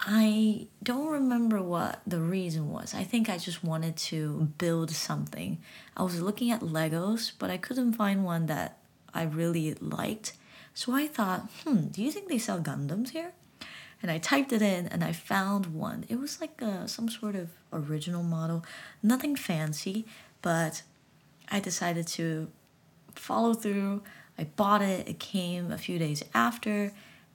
I 0.00 0.68
don't 0.82 1.08
remember 1.08 1.60
what 1.60 2.00
the 2.06 2.20
reason 2.20 2.70
was. 2.70 2.94
I 2.94 3.04
think 3.04 3.28
I 3.28 3.36
just 3.36 3.62
wanted 3.62 3.96
to 3.96 4.48
build 4.56 4.90
something. 4.90 5.58
I 5.96 6.02
was 6.02 6.22
looking 6.22 6.50
at 6.50 6.60
Legos, 6.60 7.32
but 7.38 7.50
I 7.50 7.58
couldn't 7.58 7.92
find 7.92 8.24
one 8.24 8.46
that 8.46 8.78
I 9.12 9.24
really 9.24 9.74
liked. 9.74 10.32
So 10.72 10.94
I 10.94 11.06
thought, 11.06 11.48
hmm, 11.64 11.88
do 11.88 12.02
you 12.02 12.10
think 12.10 12.28
they 12.28 12.38
sell 12.38 12.60
Gundams 12.60 13.10
here? 13.10 13.32
And 14.02 14.10
I 14.10 14.16
typed 14.16 14.52
it 14.52 14.62
in 14.62 14.86
and 14.86 15.04
I 15.04 15.12
found 15.12 15.66
one. 15.66 16.06
It 16.08 16.18
was 16.18 16.40
like 16.40 16.62
a, 16.62 16.88
some 16.88 17.10
sort 17.10 17.34
of 17.34 17.50
original 17.70 18.22
model, 18.22 18.64
nothing 19.02 19.36
fancy, 19.36 20.06
but 20.40 20.82
I 21.50 21.60
decided 21.60 22.06
to 22.08 22.48
follow 23.14 23.52
through. 23.52 24.02
I 24.40 24.44
bought 24.44 24.80
it, 24.80 25.06
it 25.06 25.18
came 25.18 25.70
a 25.70 25.76
few 25.76 25.98
days 25.98 26.24
after 26.32 26.92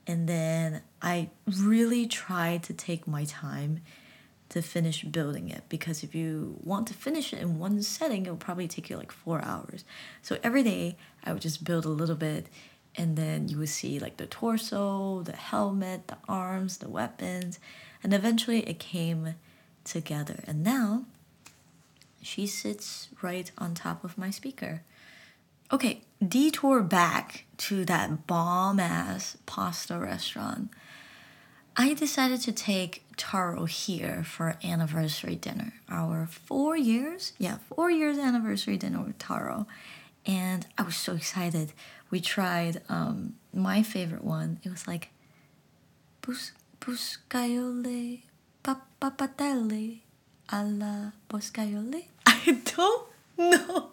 and 0.08 0.28
then 0.28 0.82
I 1.00 1.30
really 1.46 2.06
tried 2.06 2.64
to 2.64 2.74
take 2.74 3.06
my 3.06 3.24
time 3.24 3.80
to 4.48 4.60
finish 4.60 5.02
building 5.04 5.48
it 5.48 5.62
because 5.68 6.02
if 6.02 6.14
you 6.14 6.56
want 6.62 6.88
to 6.88 6.94
finish 6.94 7.32
it 7.32 7.40
in 7.40 7.58
one 7.58 7.82
setting, 7.82 8.26
it 8.26 8.30
will 8.30 8.36
probably 8.36 8.68
take 8.68 8.90
you 8.90 8.96
like 8.96 9.12
four 9.12 9.40
hours. 9.42 9.84
So 10.22 10.38
every 10.42 10.64
day 10.64 10.96
I 11.24 11.32
would 11.32 11.42
just 11.42 11.64
build 11.64 11.84
a 11.84 11.90
little 11.90 12.16
bit 12.16 12.46
and 12.96 13.16
then 13.16 13.48
you 13.48 13.58
would 13.58 13.68
see 13.68 13.98
like 14.00 14.16
the 14.16 14.26
torso, 14.26 15.22
the 15.22 15.36
helmet, 15.36 16.08
the 16.08 16.16
arms, 16.28 16.78
the 16.78 16.88
weapons, 16.88 17.60
and 18.02 18.12
eventually 18.12 18.60
it 18.60 18.78
came 18.78 19.34
together. 19.84 20.42
And 20.46 20.64
now 20.64 21.04
she 22.22 22.48
sits 22.48 23.08
right 23.22 23.50
on 23.58 23.74
top 23.74 24.02
of 24.02 24.18
my 24.18 24.30
speaker. 24.30 24.82
Okay, 25.72 26.02
detour 26.26 26.82
back 26.82 27.44
to 27.56 27.84
that 27.86 28.26
bomb 28.28 28.78
ass 28.78 29.36
pasta 29.46 29.98
restaurant. 29.98 30.70
I 31.76 31.92
decided 31.94 32.40
to 32.42 32.52
take 32.52 33.02
Taro 33.16 33.64
here 33.64 34.22
for 34.24 34.56
anniversary 34.62 35.34
dinner. 35.34 35.74
Our 35.90 36.26
four 36.26 36.76
years, 36.76 37.32
yeah, 37.38 37.58
four 37.74 37.90
years 37.90 38.16
anniversary 38.16 38.76
dinner 38.76 39.00
with 39.02 39.18
Taro. 39.18 39.66
And 40.24 40.66
I 40.78 40.82
was 40.82 40.96
so 40.96 41.14
excited. 41.14 41.72
We 42.10 42.20
tried 42.20 42.80
um, 42.88 43.34
my 43.52 43.82
favorite 43.82 44.24
one. 44.24 44.60
It 44.62 44.70
was 44.70 44.86
like 44.86 45.10
bus 46.22 46.52
Buscaiole, 46.80 48.22
papapatelle, 48.62 49.98
alla 50.50 51.12
Buscaiole. 51.28 52.04
I 52.26 52.60
don't 52.76 53.08
know. 53.36 53.90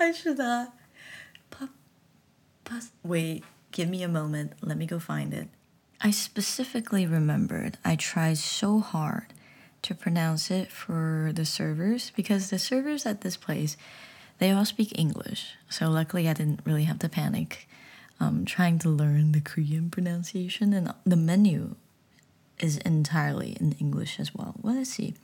I 0.00 0.12
should 0.12 0.38
not. 0.38 0.74
Wait, 3.02 3.44
give 3.72 3.88
me 3.88 4.02
a 4.02 4.08
moment. 4.08 4.52
Let 4.62 4.78
me 4.78 4.86
go 4.86 4.98
find 4.98 5.34
it. 5.34 5.48
I 6.00 6.10
specifically 6.10 7.06
remembered 7.06 7.76
I 7.84 7.96
tried 7.96 8.38
so 8.38 8.80
hard 8.80 9.26
to 9.82 9.94
pronounce 9.94 10.50
it 10.50 10.70
for 10.70 11.30
the 11.34 11.44
servers 11.44 12.12
because 12.14 12.48
the 12.48 12.58
servers 12.58 13.04
at 13.06 13.20
this 13.20 13.36
place 13.36 13.76
they 14.38 14.50
all 14.50 14.64
speak 14.64 14.98
English. 14.98 15.56
So 15.68 15.90
luckily 15.90 16.28
I 16.28 16.32
didn't 16.32 16.60
really 16.64 16.84
have 16.84 16.98
to 17.00 17.08
panic 17.08 17.68
um, 18.18 18.44
trying 18.46 18.78
to 18.80 18.88
learn 18.88 19.32
the 19.32 19.40
Korean 19.40 19.90
pronunciation 19.90 20.72
and 20.72 20.94
the 21.04 21.16
menu 21.16 21.74
is 22.58 22.78
entirely 22.78 23.56
in 23.60 23.72
English 23.72 24.18
as 24.18 24.34
well. 24.34 24.54
Well, 24.62 24.76
let's 24.76 24.90
see. 24.90 25.14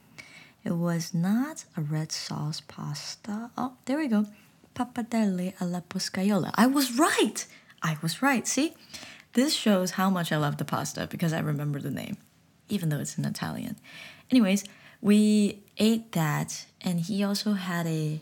It 0.64 0.72
was 0.72 1.14
not 1.14 1.64
a 1.76 1.80
red 1.80 2.12
sauce 2.12 2.60
pasta. 2.60 3.50
Oh, 3.56 3.74
there 3.84 3.98
we 3.98 4.08
go. 4.08 4.26
Pappardelle 4.76 5.54
alla 5.58 5.82
Buscaiola. 5.88 6.50
I 6.54 6.66
was 6.66 6.98
right. 6.98 7.46
I 7.82 7.96
was 8.02 8.20
right. 8.22 8.46
See? 8.46 8.74
This 9.32 9.54
shows 9.54 9.92
how 9.92 10.10
much 10.10 10.32
I 10.32 10.36
love 10.36 10.58
the 10.58 10.64
pasta 10.64 11.06
because 11.10 11.32
I 11.32 11.40
remember 11.40 11.80
the 11.80 11.90
name, 11.90 12.16
even 12.68 12.90
though 12.90 12.98
it's 12.98 13.18
in 13.18 13.24
Italian. 13.24 13.76
Anyways, 14.30 14.64
we 15.00 15.62
ate 15.78 16.12
that, 16.12 16.66
and 16.80 17.00
he 17.00 17.22
also 17.24 17.52
had 17.52 17.86
a 17.86 18.20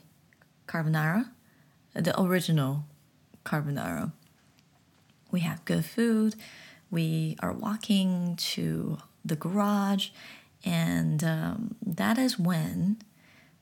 carbonara, 0.66 1.28
the 1.94 2.20
original 2.20 2.84
carbonara. 3.44 4.12
We 5.30 5.40
have 5.40 5.64
good 5.64 5.84
food. 5.84 6.34
We 6.90 7.36
are 7.40 7.52
walking 7.52 8.36
to 8.55 8.98
the 9.24 9.36
garage, 9.36 10.09
and 10.64 11.22
um, 11.22 11.76
that 11.84 12.18
is 12.18 12.38
when 12.38 12.98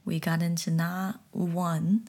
we 0.04 0.20
got 0.20 0.42
into 0.42 0.70
not 0.70 1.20
one, 1.30 2.08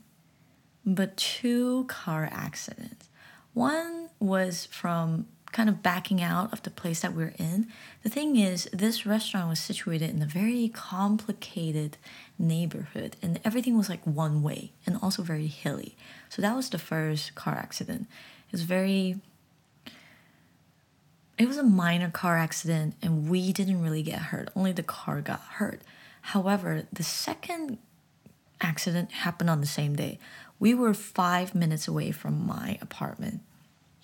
but 0.86 1.16
two 1.18 1.86
car 1.86 2.28
accidents. 2.32 3.10
One 3.54 4.10
was 4.20 4.66
from 4.66 5.28
kind 5.52 5.70
of 5.70 5.84
backing 5.84 6.22
out 6.22 6.52
of 6.52 6.64
the 6.64 6.72
place 6.72 7.02
that 7.02 7.14
we 7.14 7.24
are 7.24 7.34
in. 7.38 7.68
The 8.02 8.10
thing 8.10 8.36
is, 8.36 8.68
this 8.74 9.06
restaurant 9.06 9.50
was 9.50 9.60
situated 9.60 10.10
in 10.10 10.22
a 10.22 10.26
very 10.26 10.68
complicated 10.70 11.98
neighborhood, 12.40 13.16
and 13.22 13.40
everything 13.46 13.78
was 13.78 13.88
like 13.88 14.04
one 14.06 14.42
way 14.42 14.72
and 14.86 14.98
also 15.02 15.22
very 15.22 15.48
hilly. 15.48 15.96
So 16.30 16.42
that 16.42 16.56
was 16.56 16.70
the 16.70 16.80
first 16.80 17.36
car 17.36 17.54
accident. 17.54 18.08
It 18.48 18.52
was 18.52 18.64
very 18.64 19.22
it 21.38 21.48
was 21.48 21.58
a 21.58 21.64
minor 21.64 22.12
car 22.12 22.38
accident 22.38 22.96
and 23.02 23.28
we 23.28 23.52
didn't 23.52 23.82
really 23.82 24.04
get 24.04 24.20
hurt. 24.20 24.50
Only 24.56 24.72
the 24.72 24.84
car 24.84 25.20
got 25.20 25.42
hurt. 25.42 25.82
However, 26.22 26.84
the 26.94 27.04
second 27.04 27.80
accident 28.62 29.12
happened 29.12 29.50
on 29.50 29.60
the 29.60 29.68
same 29.68 29.96
day. 29.96 30.20
We 30.64 30.74
were 30.74 30.94
five 30.94 31.54
minutes 31.54 31.90
away 31.90 32.12
from 32.12 32.48
my 32.48 32.78
apartment 32.80 33.42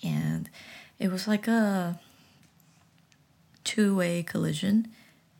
and 0.02 0.50
it 0.98 1.10
was 1.10 1.26
like 1.26 1.48
a 1.48 1.98
two 3.64 3.96
way 3.96 4.22
collision. 4.22 4.88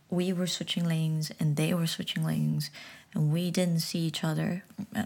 We 0.09 0.33
were 0.33 0.47
switching 0.47 0.89
lanes 0.89 1.31
and 1.39 1.57
they 1.57 1.75
were 1.75 1.87
switching 1.87 2.25
lanes, 2.25 2.71
and 3.12 3.31
we 3.31 3.51
didn't 3.51 3.81
see 3.81 3.99
each 3.99 4.25
other 4.25 4.64
uh, 4.97 5.05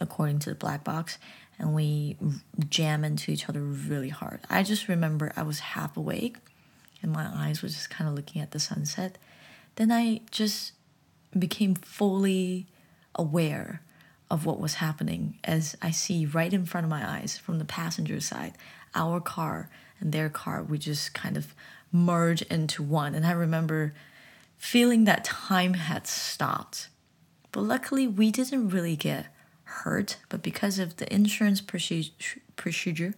according 0.00 0.38
to 0.38 0.48
the 0.48 0.56
black 0.56 0.82
box, 0.82 1.18
and 1.58 1.74
we 1.74 2.16
jam 2.70 3.04
into 3.04 3.30
each 3.30 3.50
other 3.50 3.60
really 3.60 4.08
hard. 4.08 4.40
I 4.48 4.62
just 4.62 4.88
remember 4.88 5.34
I 5.36 5.42
was 5.42 5.58
half 5.58 5.94
awake 5.94 6.38
and 7.02 7.12
my 7.12 7.28
eyes 7.30 7.60
were 7.60 7.68
just 7.68 7.90
kind 7.90 8.08
of 8.08 8.16
looking 8.16 8.40
at 8.40 8.52
the 8.52 8.60
sunset. 8.60 9.18
Then 9.76 9.92
I 9.92 10.22
just 10.30 10.72
became 11.38 11.74
fully 11.74 12.66
aware 13.14 13.82
of 14.30 14.44
what 14.44 14.60
was 14.60 14.74
happening 14.74 15.38
as 15.44 15.76
I 15.80 15.90
see 15.90 16.26
right 16.26 16.52
in 16.52 16.66
front 16.66 16.84
of 16.84 16.90
my 16.90 17.08
eyes 17.08 17.38
from 17.38 17.58
the 17.58 17.64
passenger 17.64 18.20
side 18.20 18.54
our 18.94 19.20
car 19.20 19.70
and 20.00 20.12
their 20.12 20.28
car 20.28 20.62
we 20.62 20.78
just 20.78 21.14
kind 21.14 21.36
of 21.36 21.54
merge 21.90 22.42
into 22.42 22.82
one. 22.82 23.14
And 23.14 23.26
i 23.26 23.32
remember 23.32 23.94
feeling 24.58 25.04
that 25.04 25.24
time 25.24 25.74
had 25.74 26.06
stopped. 26.06 26.88
But 27.52 27.62
luckily 27.62 28.06
we 28.06 28.30
didn't 28.30 28.70
really 28.70 28.96
get 28.96 29.26
hurt. 29.64 30.18
But 30.28 30.42
because 30.42 30.78
of 30.78 30.96
the 30.96 31.12
insurance 31.12 31.60
procedure 31.60 33.14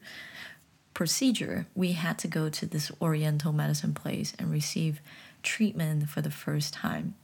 procedure 0.93 1.67
we 1.75 1.93
had 1.93 2.19
to 2.19 2.29
go 2.29 2.49
to 2.51 2.67
this 2.67 2.93
oriental 3.01 3.53
medicine 3.53 3.95
place 3.95 4.35
and 4.39 4.51
receive 4.51 5.01
treatment 5.43 6.09
for 6.09 6.21
the 6.21 6.31
first 6.31 6.75
time 6.75 7.15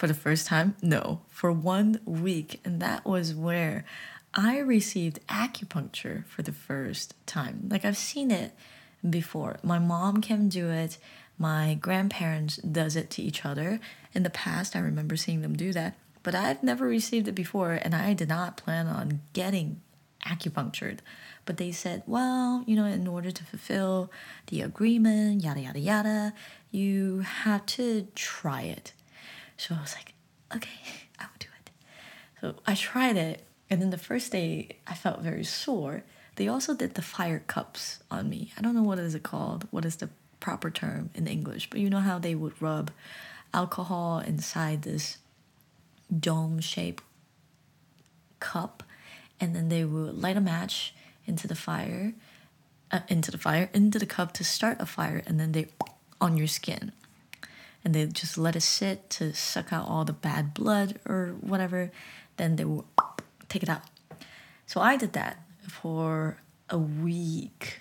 for 0.00 0.06
the 0.06 0.14
first 0.14 0.46
time 0.46 0.74
no 0.80 1.20
for 1.28 1.52
one 1.52 2.00
week 2.06 2.58
and 2.64 2.80
that 2.80 3.04
was 3.04 3.34
where 3.34 3.84
I 4.32 4.56
received 4.56 5.26
acupuncture 5.26 6.24
for 6.24 6.40
the 6.40 6.52
first 6.52 7.14
time. 7.26 7.68
Like 7.70 7.84
I've 7.84 7.98
seen 7.98 8.30
it 8.30 8.54
before. 9.08 9.58
My 9.62 9.78
mom 9.78 10.22
can 10.22 10.48
do 10.48 10.70
it. 10.70 10.96
My 11.36 11.74
grandparents 11.74 12.56
does 12.56 12.96
it 12.96 13.10
to 13.10 13.22
each 13.22 13.44
other. 13.44 13.78
In 14.14 14.22
the 14.22 14.30
past, 14.30 14.74
I 14.74 14.78
remember 14.78 15.18
seeing 15.18 15.42
them 15.42 15.54
do 15.54 15.70
that, 15.74 15.96
but 16.22 16.34
I've 16.34 16.62
never 16.62 16.86
received 16.86 17.28
it 17.28 17.34
before 17.34 17.72
and 17.72 17.94
I 17.94 18.14
did 18.14 18.30
not 18.30 18.56
plan 18.56 18.86
on 18.86 19.20
getting 19.34 19.82
acupunctured. 20.24 21.00
But 21.44 21.58
they 21.58 21.72
said, 21.72 22.04
well, 22.06 22.64
you 22.66 22.74
know, 22.74 22.86
in 22.86 23.06
order 23.06 23.30
to 23.30 23.44
fulfill 23.44 24.10
the 24.46 24.62
agreement, 24.62 25.42
yada, 25.42 25.60
yada, 25.60 25.78
yada, 25.78 26.34
you 26.70 27.20
have 27.20 27.66
to 27.66 28.06
try 28.14 28.62
it. 28.62 28.94
So 29.60 29.74
I 29.74 29.82
was 29.82 29.94
like, 29.94 30.14
okay, 30.56 30.80
I 31.18 31.24
will 31.24 31.38
do 31.38 31.48
it. 31.60 31.70
So 32.40 32.54
I 32.66 32.74
tried 32.74 33.16
it 33.16 33.44
and 33.68 33.80
then 33.80 33.90
the 33.90 33.98
first 33.98 34.32
day, 34.32 34.68
I 34.86 34.94
felt 34.94 35.20
very 35.20 35.44
sore. 35.44 36.02
They 36.34 36.48
also 36.48 36.74
did 36.74 36.94
the 36.94 37.02
fire 37.02 37.42
cups 37.46 38.00
on 38.10 38.28
me. 38.28 38.52
I 38.58 38.62
don't 38.62 38.74
know 38.74 38.82
what 38.82 38.98
is 38.98 39.14
it 39.14 39.22
called. 39.22 39.68
What 39.70 39.84
is 39.84 39.96
the 39.96 40.08
proper 40.40 40.70
term 40.70 41.10
in 41.14 41.28
English? 41.28 41.70
But 41.70 41.80
you 41.80 41.88
know 41.88 42.00
how 42.00 42.18
they 42.18 42.34
would 42.34 42.60
rub 42.60 42.90
alcohol 43.54 44.18
inside 44.18 44.82
this 44.82 45.18
dome-shaped 46.18 47.04
cup, 48.40 48.82
and 49.38 49.54
then 49.54 49.68
they 49.68 49.84
would 49.84 50.20
light 50.20 50.36
a 50.36 50.40
match 50.40 50.94
into 51.26 51.46
the 51.46 51.54
fire, 51.54 52.14
uh, 52.90 53.00
into 53.08 53.30
the 53.30 53.38
fire, 53.38 53.68
into 53.72 53.98
the 53.98 54.06
cup 54.06 54.32
to 54.32 54.42
start 54.42 54.80
a 54.80 54.86
fire, 54.86 55.22
and 55.26 55.38
then 55.38 55.52
they 55.52 55.68
on 56.20 56.36
your 56.36 56.48
skin 56.48 56.92
and 57.84 57.94
they 57.94 58.06
just 58.06 58.36
let 58.36 58.56
it 58.56 58.62
sit 58.62 59.08
to 59.10 59.34
suck 59.34 59.72
out 59.72 59.88
all 59.88 60.04
the 60.04 60.12
bad 60.12 60.54
blood 60.54 60.98
or 61.06 61.36
whatever. 61.40 61.90
Then 62.36 62.56
they 62.56 62.64
will 62.64 62.86
take 63.48 63.62
it 63.62 63.68
out. 63.68 63.82
So 64.66 64.80
I 64.80 64.96
did 64.96 65.12
that 65.14 65.42
for 65.66 66.38
a 66.68 66.78
week. 66.78 67.80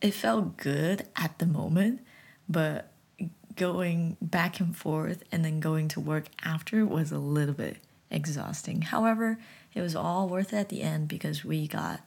It 0.00 0.14
felt 0.14 0.56
good 0.56 1.06
at 1.16 1.38
the 1.38 1.46
moment, 1.46 2.00
but 2.48 2.92
going 3.56 4.16
back 4.20 4.60
and 4.60 4.76
forth 4.76 5.22
and 5.30 5.44
then 5.44 5.60
going 5.60 5.88
to 5.88 6.00
work 6.00 6.26
after 6.42 6.86
was 6.86 7.12
a 7.12 7.18
little 7.18 7.54
bit 7.54 7.76
exhausting. 8.10 8.82
However, 8.82 9.38
it 9.74 9.80
was 9.80 9.94
all 9.94 10.28
worth 10.28 10.52
it 10.52 10.56
at 10.56 10.68
the 10.68 10.82
end 10.82 11.08
because 11.08 11.44
we 11.44 11.66
got 11.66 12.00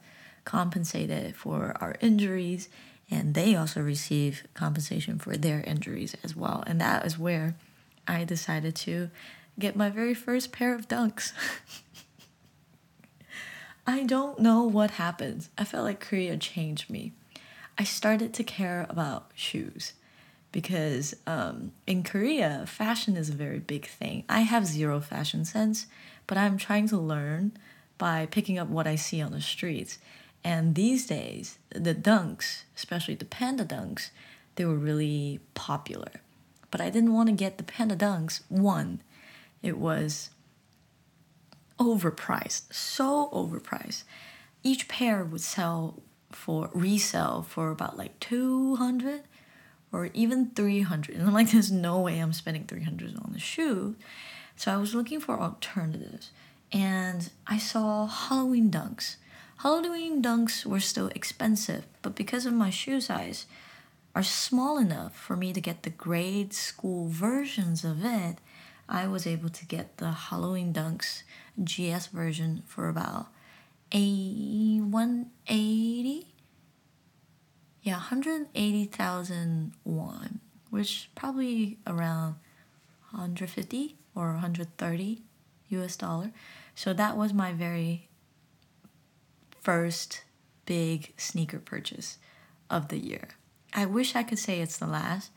compensated 0.44 1.36
for 1.36 1.76
our 1.80 1.96
injuries 2.00 2.68
and 3.10 3.34
they 3.34 3.54
also 3.54 3.80
receive 3.80 4.44
compensation 4.54 5.18
for 5.18 5.36
their 5.36 5.60
injuries 5.60 6.16
as 6.24 6.34
well. 6.34 6.64
And 6.66 6.80
that 6.80 7.06
is 7.06 7.18
where 7.18 7.54
I 8.06 8.24
decided 8.24 8.74
to 8.76 9.10
get 9.58 9.76
my 9.76 9.90
very 9.90 10.14
first 10.14 10.52
pair 10.52 10.74
of 10.74 10.88
dunks. 10.88 11.32
I 13.86 14.02
don't 14.02 14.40
know 14.40 14.64
what 14.64 14.92
happened. 14.92 15.48
I 15.56 15.64
felt 15.64 15.84
like 15.84 16.00
Korea 16.00 16.36
changed 16.36 16.90
me. 16.90 17.12
I 17.78 17.84
started 17.84 18.34
to 18.34 18.44
care 18.44 18.86
about 18.88 19.30
shoes 19.34 19.92
because 20.50 21.14
um, 21.26 21.72
in 21.86 22.02
Korea, 22.02 22.64
fashion 22.66 23.16
is 23.16 23.28
a 23.28 23.34
very 23.34 23.58
big 23.58 23.86
thing. 23.86 24.24
I 24.28 24.40
have 24.40 24.66
zero 24.66 25.00
fashion 25.00 25.44
sense, 25.44 25.86
but 26.26 26.38
I'm 26.38 26.56
trying 26.56 26.88
to 26.88 26.96
learn 26.96 27.52
by 27.98 28.26
picking 28.26 28.58
up 28.58 28.68
what 28.68 28.86
I 28.86 28.96
see 28.96 29.20
on 29.20 29.32
the 29.32 29.40
streets. 29.40 29.98
And 30.46 30.76
these 30.76 31.08
days, 31.08 31.58
the 31.70 31.92
dunks, 31.92 32.62
especially 32.76 33.16
the 33.16 33.24
panda 33.24 33.64
dunks, 33.64 34.10
they 34.54 34.64
were 34.64 34.76
really 34.76 35.40
popular. 35.54 36.20
But 36.70 36.80
I 36.80 36.88
didn't 36.88 37.14
want 37.14 37.28
to 37.28 37.34
get 37.34 37.58
the 37.58 37.64
panda 37.64 37.96
dunks. 37.96 38.42
One, 38.48 39.02
it 39.60 39.76
was 39.76 40.30
overpriced, 41.80 42.72
so 42.72 43.28
overpriced. 43.32 44.04
Each 44.62 44.86
pair 44.86 45.24
would 45.24 45.40
sell 45.40 46.00
for 46.30 46.70
resell 46.72 47.42
for 47.42 47.72
about 47.72 47.98
like 47.98 48.20
200 48.20 49.22
or 49.90 50.10
even 50.14 50.50
300. 50.50 51.16
And 51.16 51.26
I'm 51.26 51.34
like, 51.34 51.50
there's 51.50 51.72
no 51.72 51.98
way 51.98 52.20
I'm 52.20 52.32
spending 52.32 52.66
300 52.66 53.16
on 53.16 53.32
a 53.34 53.40
shoe. 53.40 53.96
So 54.54 54.72
I 54.72 54.76
was 54.76 54.94
looking 54.94 55.18
for 55.18 55.40
alternatives 55.40 56.30
and 56.70 57.30
I 57.48 57.58
saw 57.58 58.06
Halloween 58.06 58.70
dunks. 58.70 59.16
Halloween 59.58 60.22
dunks 60.22 60.66
were 60.66 60.80
still 60.80 61.08
expensive, 61.14 61.86
but 62.02 62.14
because 62.14 62.46
of 62.46 62.52
my 62.52 62.70
shoe 62.70 63.00
size, 63.00 63.46
are 64.14 64.22
small 64.22 64.78
enough 64.78 65.16
for 65.16 65.36
me 65.36 65.52
to 65.52 65.60
get 65.60 65.82
the 65.82 65.90
grade 65.90 66.52
school 66.54 67.08
versions 67.08 67.84
of 67.84 68.04
it, 68.04 68.36
I 68.88 69.06
was 69.06 69.26
able 69.26 69.50
to 69.50 69.66
get 69.66 69.98
the 69.98 70.10
Halloween 70.10 70.72
Dunks 70.72 71.22
GS 71.62 72.06
version 72.06 72.62
for 72.66 72.88
about 72.88 73.26
a 73.92 74.78
180 74.80 76.26
yeah 77.82 77.94
180,000 77.94 79.72
won 79.84 80.40
which 80.70 81.08
probably 81.14 81.78
around 81.86 82.34
150 83.10 83.96
or 84.14 84.32
130 84.32 85.22
US 85.68 85.96
dollar. 85.96 86.32
So 86.74 86.92
that 86.92 87.16
was 87.16 87.32
my 87.32 87.52
very 87.52 88.05
first 89.66 90.22
big 90.64 91.12
sneaker 91.16 91.58
purchase 91.58 92.18
of 92.70 92.88
the 92.88 92.98
year 92.98 93.28
I 93.74 93.84
wish 93.84 94.14
I 94.14 94.22
could 94.22 94.38
say 94.38 94.60
it's 94.60 94.78
the 94.78 94.86
last 94.86 95.30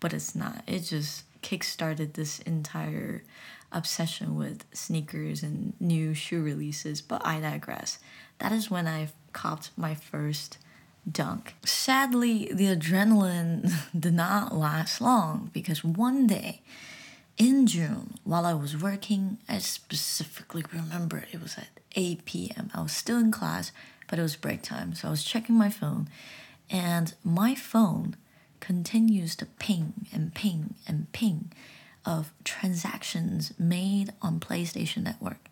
but 0.00 0.12
it's 0.12 0.34
not 0.34 0.62
it 0.66 0.80
just 0.80 1.24
kickstarted 1.42 2.14
this 2.14 2.38
entire 2.40 3.22
obsession 3.74 4.36
with 4.36 4.64
sneakers 4.72 5.42
and 5.42 5.74
new 5.80 6.14
shoe 6.14 6.42
releases, 6.42 7.02
but 7.02 7.24
I 7.26 7.40
digress. 7.40 7.98
That 8.38 8.52
is 8.52 8.70
when 8.70 8.86
I 8.86 9.08
copped 9.32 9.70
my 9.76 9.94
first 9.94 10.58
dunk. 11.10 11.54
Sadly, 11.64 12.50
the 12.52 12.74
adrenaline 12.74 13.72
did 13.98 14.14
not 14.14 14.54
last 14.54 15.00
long 15.00 15.50
because 15.52 15.84
one 15.84 16.26
day 16.26 16.62
in 17.36 17.66
June, 17.66 18.14
while 18.24 18.46
I 18.46 18.54
was 18.54 18.80
working, 18.80 19.38
I 19.48 19.58
specifically 19.58 20.64
remember 20.72 21.26
it 21.32 21.42
was 21.42 21.56
at 21.58 21.68
8 21.96 22.24
p.m. 22.24 22.70
I 22.74 22.82
was 22.82 22.92
still 22.92 23.18
in 23.18 23.30
class, 23.30 23.72
but 24.08 24.18
it 24.18 24.22
was 24.22 24.36
break 24.36 24.62
time, 24.62 24.94
so 24.94 25.08
I 25.08 25.10
was 25.10 25.24
checking 25.24 25.56
my 25.56 25.70
phone, 25.70 26.08
and 26.70 27.14
my 27.24 27.54
phone 27.54 28.16
continues 28.60 29.36
to 29.36 29.46
ping 29.46 30.06
and 30.12 30.34
ping 30.34 30.74
and 30.86 31.10
ping 31.12 31.52
of 32.06 32.32
transactions 32.44 33.52
made 33.58 34.12
on 34.22 34.40
PlayStation 34.40 35.02
Network. 35.02 35.48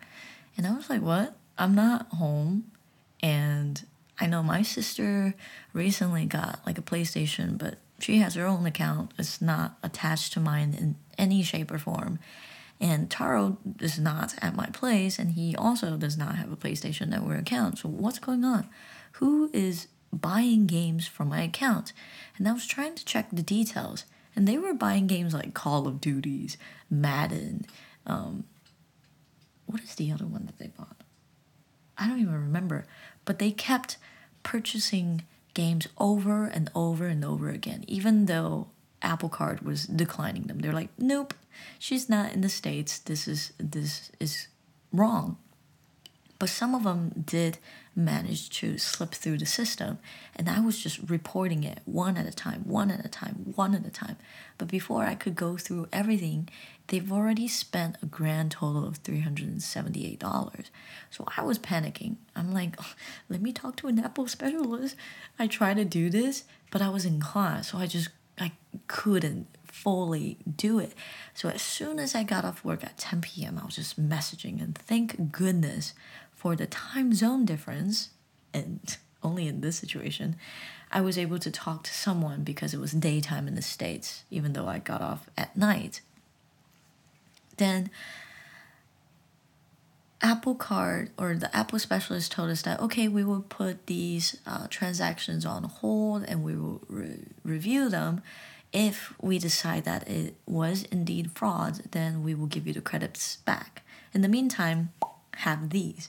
And 0.56 0.66
I 0.66 0.74
was 0.74 0.88
like, 0.88 1.02
what? 1.02 1.36
I'm 1.58 1.74
not 1.74 2.08
home. 2.08 2.70
And 3.22 3.84
I 4.18 4.26
know 4.26 4.42
my 4.42 4.62
sister 4.62 5.34
recently 5.72 6.26
got 6.26 6.60
like 6.66 6.78
a 6.78 6.82
PlayStation, 6.82 7.58
but 7.58 7.78
she 7.98 8.18
has 8.18 8.34
her 8.34 8.46
own 8.46 8.66
account. 8.66 9.12
It's 9.18 9.40
not 9.40 9.78
attached 9.82 10.32
to 10.34 10.40
mine 10.40 10.74
in 10.78 10.96
any 11.18 11.42
shape 11.42 11.70
or 11.70 11.78
form. 11.78 12.18
And 12.80 13.10
Taro 13.10 13.58
is 13.80 13.98
not 13.98 14.34
at 14.42 14.56
my 14.56 14.66
place, 14.66 15.18
and 15.18 15.32
he 15.32 15.54
also 15.54 15.96
does 15.96 16.18
not 16.18 16.34
have 16.36 16.50
a 16.50 16.56
PlayStation 16.56 17.08
Network 17.08 17.40
account. 17.40 17.78
So, 17.78 17.88
what's 17.88 18.18
going 18.18 18.44
on? 18.44 18.68
Who 19.12 19.50
is 19.52 19.86
buying 20.12 20.66
games 20.66 21.06
from 21.06 21.28
my 21.28 21.42
account? 21.42 21.92
And 22.36 22.48
I 22.48 22.52
was 22.52 22.66
trying 22.66 22.96
to 22.96 23.04
check 23.04 23.28
the 23.30 23.42
details, 23.42 24.04
and 24.34 24.48
they 24.48 24.58
were 24.58 24.74
buying 24.74 25.06
games 25.06 25.32
like 25.32 25.54
Call 25.54 25.86
of 25.86 26.00
Duties, 26.00 26.56
Madden. 26.90 27.66
Um, 28.04 28.44
what 29.66 29.82
is 29.82 29.94
the 29.94 30.10
other 30.10 30.26
one 30.26 30.46
that 30.46 30.58
they 30.58 30.68
bought? 30.76 31.02
I 31.96 32.08
don't 32.08 32.20
even 32.20 32.34
remember. 32.34 32.84
But 33.24 33.38
they 33.38 33.52
kept 33.52 33.96
purchasing 34.42 35.22
games 35.54 35.86
over 35.98 36.46
and 36.46 36.70
over 36.74 37.06
and 37.06 37.24
over 37.24 37.48
again, 37.50 37.84
even 37.86 38.26
though 38.26 38.68
Apple 39.02 39.28
Card 39.28 39.62
was 39.62 39.86
declining 39.86 40.44
them. 40.44 40.60
They're 40.60 40.72
like, 40.72 40.90
nope, 40.98 41.34
she's 41.78 42.08
not 42.08 42.32
in 42.32 42.40
the 42.40 42.48
States. 42.48 42.98
This 42.98 43.26
is 43.26 43.52
this 43.58 44.10
is 44.20 44.48
wrong. 44.92 45.36
But 46.38 46.48
some 46.48 46.74
of 46.74 46.82
them 46.82 47.22
did 47.24 47.58
manage 47.94 48.50
to 48.58 48.76
slip 48.76 49.12
through 49.12 49.38
the 49.38 49.46
system, 49.46 50.00
and 50.34 50.48
I 50.48 50.58
was 50.58 50.76
just 50.82 50.98
reporting 51.08 51.62
it 51.62 51.78
one 51.84 52.16
at 52.16 52.26
a 52.26 52.32
time, 52.32 52.62
one 52.64 52.90
at 52.90 53.04
a 53.04 53.08
time, 53.08 53.52
one 53.54 53.76
at 53.76 53.86
a 53.86 53.90
time. 53.90 54.16
But 54.58 54.66
before 54.66 55.04
I 55.04 55.14
could 55.14 55.36
go 55.36 55.56
through 55.56 55.86
everything, 55.92 56.48
they've 56.88 57.12
already 57.12 57.46
spent 57.46 57.96
a 58.02 58.06
grand 58.06 58.50
total 58.50 58.84
of 58.88 59.04
$378. 59.04 60.64
So 61.10 61.24
I 61.36 61.42
was 61.42 61.60
panicking. 61.60 62.16
I'm 62.34 62.52
like, 62.52 62.74
oh, 62.80 62.94
let 63.28 63.40
me 63.40 63.52
talk 63.52 63.76
to 63.76 63.86
an 63.86 64.00
Apple 64.00 64.26
specialist. 64.26 64.96
I 65.38 65.46
try 65.46 65.74
to 65.74 65.84
do 65.84 66.10
this, 66.10 66.42
but 66.72 66.82
I 66.82 66.88
was 66.88 67.04
in 67.04 67.20
class, 67.20 67.70
so 67.70 67.78
I 67.78 67.86
just 67.86 68.08
I 68.42 68.52
couldn't 68.88 69.46
fully 69.64 70.36
do 70.56 70.78
it. 70.78 70.94
So 71.32 71.48
as 71.48 71.62
soon 71.62 71.98
as 71.98 72.14
I 72.14 72.24
got 72.24 72.44
off 72.44 72.64
work 72.64 72.82
at 72.82 72.98
10 72.98 73.20
p.m., 73.20 73.58
I 73.60 73.64
was 73.64 73.76
just 73.76 74.00
messaging 74.00 74.60
and 74.60 74.76
thank 74.76 75.30
goodness 75.30 75.94
for 76.34 76.56
the 76.56 76.66
time 76.66 77.14
zone 77.14 77.44
difference, 77.44 78.10
and 78.52 78.96
only 79.22 79.46
in 79.46 79.60
this 79.60 79.76
situation, 79.76 80.34
I 80.90 81.00
was 81.00 81.16
able 81.16 81.38
to 81.38 81.50
talk 81.50 81.84
to 81.84 81.94
someone 81.94 82.42
because 82.42 82.74
it 82.74 82.80
was 82.80 82.92
daytime 82.92 83.46
in 83.46 83.54
the 83.54 83.62
States, 83.62 84.24
even 84.30 84.52
though 84.52 84.66
I 84.66 84.80
got 84.80 85.00
off 85.00 85.30
at 85.38 85.56
night. 85.56 86.00
Then 87.56 87.90
Apple 90.22 90.54
Card 90.54 91.10
or 91.18 91.34
the 91.34 91.54
Apple 91.54 91.78
specialist 91.78 92.32
told 92.32 92.48
us 92.50 92.62
that 92.62 92.80
okay, 92.80 93.08
we 93.08 93.24
will 93.24 93.42
put 93.42 93.86
these 93.86 94.38
uh, 94.46 94.66
transactions 94.70 95.44
on 95.44 95.64
hold 95.64 96.24
and 96.24 96.44
we 96.44 96.54
will 96.56 96.80
re- 96.88 97.18
review 97.44 97.88
them. 97.88 98.22
If 98.72 99.12
we 99.20 99.38
decide 99.38 99.84
that 99.84 100.08
it 100.08 100.34
was 100.46 100.84
indeed 100.84 101.32
fraud, 101.32 101.90
then 101.90 102.22
we 102.22 102.34
will 102.34 102.46
give 102.46 102.66
you 102.66 102.72
the 102.72 102.80
credits 102.80 103.36
back. 103.38 103.82
In 104.14 104.22
the 104.22 104.28
meantime, 104.28 104.92
have 105.38 105.70
these. 105.70 106.08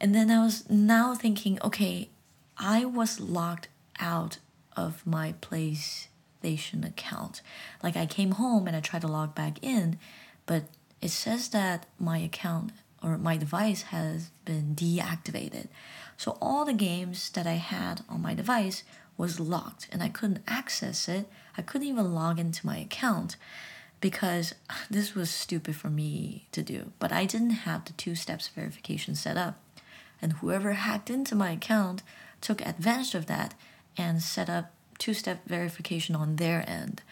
And 0.00 0.14
then 0.14 0.30
I 0.30 0.44
was 0.44 0.68
now 0.68 1.14
thinking, 1.14 1.58
okay, 1.62 2.10
I 2.58 2.84
was 2.84 3.20
locked 3.20 3.68
out 3.98 4.38
of 4.76 5.06
my 5.06 5.34
PlayStation 5.40 6.86
account. 6.86 7.40
Like 7.82 7.96
I 7.96 8.06
came 8.06 8.32
home 8.32 8.66
and 8.66 8.76
I 8.76 8.80
tried 8.80 9.02
to 9.02 9.08
log 9.08 9.34
back 9.34 9.58
in, 9.62 9.98
but 10.46 10.64
it 11.00 11.10
says 11.10 11.48
that 11.50 11.86
my 11.98 12.18
account 12.18 12.72
or 13.02 13.18
my 13.18 13.36
device 13.36 13.82
has 13.82 14.30
been 14.44 14.74
deactivated. 14.74 15.68
So 16.16 16.36
all 16.40 16.64
the 16.64 16.72
games 16.72 17.30
that 17.30 17.46
I 17.46 17.54
had 17.54 18.02
on 18.08 18.22
my 18.22 18.34
device 18.34 18.82
was 19.16 19.40
locked 19.40 19.88
and 19.92 20.02
I 20.02 20.08
couldn't 20.08 20.42
access 20.46 21.08
it. 21.08 21.28
I 21.56 21.62
couldn't 21.62 21.88
even 21.88 22.14
log 22.14 22.38
into 22.38 22.66
my 22.66 22.78
account 22.78 23.36
because 24.00 24.54
this 24.90 25.14
was 25.14 25.30
stupid 25.30 25.76
for 25.76 25.90
me 25.90 26.46
to 26.52 26.62
do. 26.62 26.92
But 26.98 27.12
I 27.12 27.24
didn't 27.24 27.50
have 27.50 27.84
the 27.84 27.92
two 27.92 28.14
steps 28.14 28.48
verification 28.48 29.14
set 29.14 29.36
up 29.36 29.60
and 30.20 30.34
whoever 30.34 30.72
hacked 30.72 31.10
into 31.10 31.34
my 31.34 31.52
account 31.52 32.02
took 32.40 32.64
advantage 32.66 33.14
of 33.14 33.26
that 33.26 33.54
and 33.96 34.22
set 34.22 34.48
up 34.48 34.72
two 34.98 35.14
step 35.14 35.46
verification 35.46 36.14
on 36.14 36.36
their 36.36 36.68
end. 36.68 37.02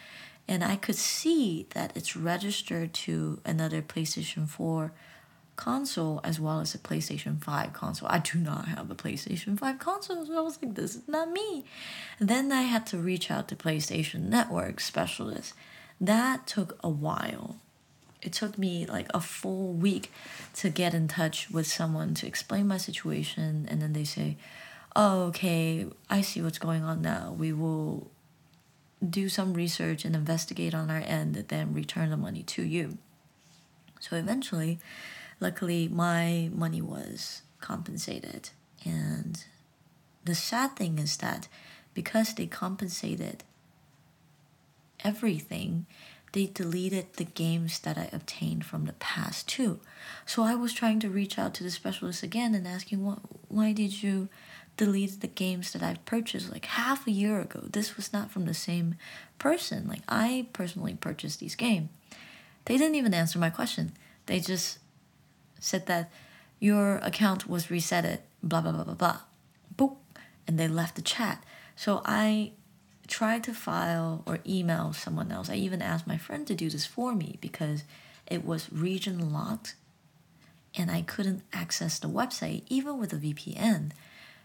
And 0.47 0.63
I 0.63 0.77
could 0.77 0.95
see 0.95 1.67
that 1.71 1.95
it's 1.95 2.15
registered 2.15 2.93
to 2.93 3.41
another 3.45 3.81
PlayStation 3.81 4.47
4 4.47 4.93
console 5.57 6.21
as 6.23 6.39
well 6.39 6.61
as 6.61 6.73
a 6.73 6.77
PlayStation 6.77 7.43
5 7.43 7.73
console. 7.73 8.07
I 8.09 8.19
do 8.19 8.39
not 8.39 8.69
have 8.69 8.89
a 8.89 8.95
PlayStation 8.95 9.59
5 9.59 9.79
console, 9.79 10.25
so 10.25 10.37
I 10.37 10.41
was 10.41 10.61
like, 10.61 10.75
this 10.75 10.95
is 10.95 11.07
not 11.07 11.29
me. 11.31 11.65
Then 12.19 12.51
I 12.53 12.61
had 12.61 12.87
to 12.87 12.97
reach 12.97 13.29
out 13.29 13.49
to 13.49 13.55
PlayStation 13.57 14.29
Network 14.29 14.79
specialists. 14.79 15.53
That 15.99 16.47
took 16.47 16.79
a 16.81 16.89
while 16.89 17.57
it 18.21 18.33
took 18.33 18.57
me 18.57 18.85
like 18.85 19.07
a 19.13 19.21
full 19.21 19.73
week 19.73 20.11
to 20.55 20.69
get 20.69 20.93
in 20.93 21.07
touch 21.07 21.49
with 21.49 21.67
someone 21.67 22.13
to 22.15 22.27
explain 22.27 22.67
my 22.67 22.77
situation 22.77 23.67
and 23.69 23.81
then 23.81 23.93
they 23.93 24.03
say 24.03 24.37
oh 24.95 25.23
okay 25.23 25.85
i 26.09 26.21
see 26.21 26.41
what's 26.41 26.59
going 26.59 26.83
on 26.83 27.01
now 27.01 27.33
we 27.37 27.53
will 27.53 28.09
do 29.07 29.29
some 29.29 29.53
research 29.53 30.03
and 30.03 30.15
investigate 30.15 30.73
on 30.73 30.89
our 30.89 31.03
end 31.05 31.37
and 31.37 31.47
then 31.49 31.73
return 31.73 32.09
the 32.09 32.17
money 32.17 32.43
to 32.43 32.63
you 32.63 32.97
so 33.99 34.15
eventually 34.15 34.79
luckily 35.39 35.87
my 35.87 36.49
money 36.53 36.81
was 36.81 37.41
compensated 37.61 38.49
and 38.85 39.45
the 40.25 40.35
sad 40.35 40.75
thing 40.75 40.99
is 40.99 41.17
that 41.17 41.47
because 41.93 42.33
they 42.33 42.45
compensated 42.45 43.43
everything 45.03 45.85
they 46.33 46.45
deleted 46.45 47.13
the 47.13 47.23
games 47.23 47.79
that 47.79 47.97
I 47.97 48.09
obtained 48.11 48.65
from 48.65 48.85
the 48.85 48.93
past 48.93 49.47
too. 49.47 49.79
So 50.25 50.43
I 50.43 50.55
was 50.55 50.73
trying 50.73 50.99
to 50.99 51.09
reach 51.09 51.39
out 51.39 51.53
to 51.55 51.63
the 51.63 51.71
specialist 51.71 52.21
again 52.21 52.53
and 52.53 52.67
asking, 52.67 53.03
what, 53.03 53.19
why 53.47 53.71
did 53.71 54.03
you 54.03 54.29
delete 54.75 55.21
the 55.21 55.27
games 55.27 55.73
that 55.73 55.81
I've 55.81 56.05
purchased 56.05 56.51
like 56.51 56.65
half 56.65 57.07
a 57.07 57.11
year 57.11 57.39
ago? 57.39 57.63
This 57.63 57.95
was 57.95 58.13
not 58.13 58.29
from 58.29 58.45
the 58.45 58.53
same 58.53 58.95
person. 59.39 59.87
Like 59.87 60.01
I 60.07 60.47
personally 60.53 60.95
purchased 60.95 61.39
these 61.39 61.55
games. 61.55 61.89
They 62.65 62.77
didn't 62.77 62.95
even 62.95 63.13
answer 63.13 63.39
my 63.39 63.49
question. 63.49 63.93
They 64.25 64.39
just 64.39 64.79
said 65.59 65.85
that 65.87 66.11
your 66.59 66.97
account 66.97 67.47
was 67.47 67.67
resetted, 67.67 68.19
blah 68.41 68.61
blah 68.61 68.71
blah 68.71 68.83
blah 68.83 68.93
blah. 68.93 69.19
Boop. 69.75 69.97
And 70.47 70.57
they 70.57 70.67
left 70.67 70.95
the 70.95 71.01
chat. 71.01 71.43
So 71.75 72.01
I 72.05 72.53
tried 73.07 73.43
to 73.45 73.53
file 73.53 74.23
or 74.25 74.39
email 74.47 74.93
someone 74.93 75.31
else. 75.31 75.49
I 75.49 75.55
even 75.55 75.81
asked 75.81 76.07
my 76.07 76.17
friend 76.17 76.45
to 76.47 76.55
do 76.55 76.69
this 76.69 76.85
for 76.85 77.13
me 77.13 77.37
because 77.41 77.83
it 78.25 78.45
was 78.45 78.71
region 78.71 79.31
locked 79.31 79.75
and 80.75 80.91
I 80.91 81.01
couldn't 81.01 81.43
access 81.53 81.99
the 81.99 82.09
website 82.09 82.63
even 82.67 82.99
with 82.99 83.13
a 83.13 83.17
VPN. 83.17 83.91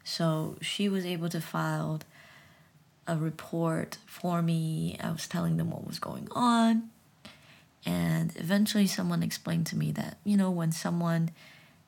So 0.04 0.56
she 0.60 0.88
was 0.88 1.04
able 1.04 1.28
to 1.28 1.40
file 1.40 2.00
a 3.06 3.16
report 3.16 3.98
for 4.06 4.42
me. 4.42 4.96
I 5.02 5.10
was 5.10 5.26
telling 5.26 5.56
them 5.56 5.70
what 5.70 5.86
was 5.86 5.98
going 5.98 6.28
on. 6.32 6.90
And 7.84 8.32
eventually, 8.36 8.86
someone 8.86 9.22
explained 9.22 9.66
to 9.66 9.76
me 9.76 9.90
that, 9.92 10.18
you 10.24 10.36
know, 10.36 10.50
when 10.50 10.72
someone 10.72 11.30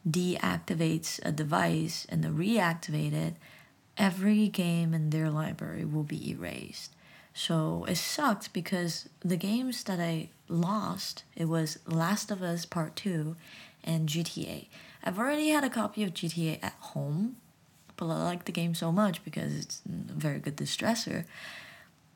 deactivates 0.09 1.21
a 1.25 1.33
device 1.33 2.07
and 2.09 2.23
then 2.23 2.37
reactivate 2.37 3.13
it, 3.13 3.35
every 3.97 4.49
game 4.49 4.93
in 4.93 5.11
their 5.11 5.31
library 5.31 5.85
will 5.85 6.03
be 6.03 6.31
erased. 6.31 6.95
So 7.33 7.85
it 7.89 7.97
sucked 7.97 8.53
because 8.53 9.09
the 9.21 9.37
games 9.37 9.83
that 9.85 10.01
I 10.01 10.29
lost, 10.49 11.25
it 11.37 11.47
was 11.47 11.79
Last 11.87 12.31
of 12.31 12.43
Us 12.43 12.65
Part 12.65 12.97
2 12.97 13.37
and 13.83 14.09
GTA. 14.09 14.67
I've 15.03 15.19
already 15.19 15.49
had 15.49 15.65
a 15.65 15.71
copy 15.71 16.03
of 16.05 16.15
GTA 16.15 16.61
at 16.63 16.75
home, 16.81 17.37
but 17.97 18.07
I 18.07 18.23
like 18.23 18.45
the 18.45 18.53
game 18.53 18.75
so 18.75 18.93
much 18.93 19.25
because 19.25 19.55
it's 19.55 19.83
a 19.87 20.13
very 20.13 20.39
good 20.39 20.57
distressor. 20.57 21.25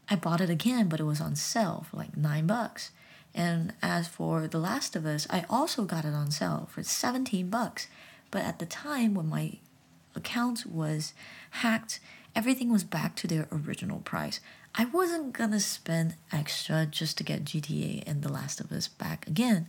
I 0.09 0.17
bought 0.17 0.41
it 0.41 0.51
again, 0.51 0.89
but 0.89 1.01
it 1.01 1.05
was 1.05 1.21
on 1.21 1.37
sale 1.37 1.85
for 1.91 1.97
like 1.99 2.17
nine 2.17 2.47
bucks. 2.47 2.93
And 3.39 3.73
as 3.81 4.09
for 4.09 4.49
The 4.49 4.59
Last 4.59 4.97
of 4.97 5.07
Us, 5.07 5.29
I 5.31 5.45
also 5.49 5.85
got 5.85 6.05
it 6.05 6.13
on 6.13 6.33
sale 6.33 6.69
for 6.73 6.83
17 6.83 7.49
bucks. 7.49 7.87
But 8.33 8.43
at 8.43 8.59
the 8.59 8.67
time 8.67 9.15
when 9.15 9.29
my 9.29 9.59
account 10.17 10.67
was 10.67 11.15
hacked, 11.51 12.01
everything 12.35 12.73
was 12.73 12.83
back 12.83 13.15
to 13.15 13.29
their 13.29 13.47
original 13.53 14.01
price. 14.01 14.41
I 14.75 14.87
wasn't 14.87 15.35
gonna 15.35 15.61
spend 15.61 16.17
extra 16.33 16.85
just 16.85 17.17
to 17.19 17.25
get 17.25 17.45
GTA 17.45 18.03
and 18.09 18.23
The 18.23 18.33
Last 18.33 18.61
of 18.61 18.73
Us 18.73 18.89
back 18.89 19.29
again. 19.29 19.69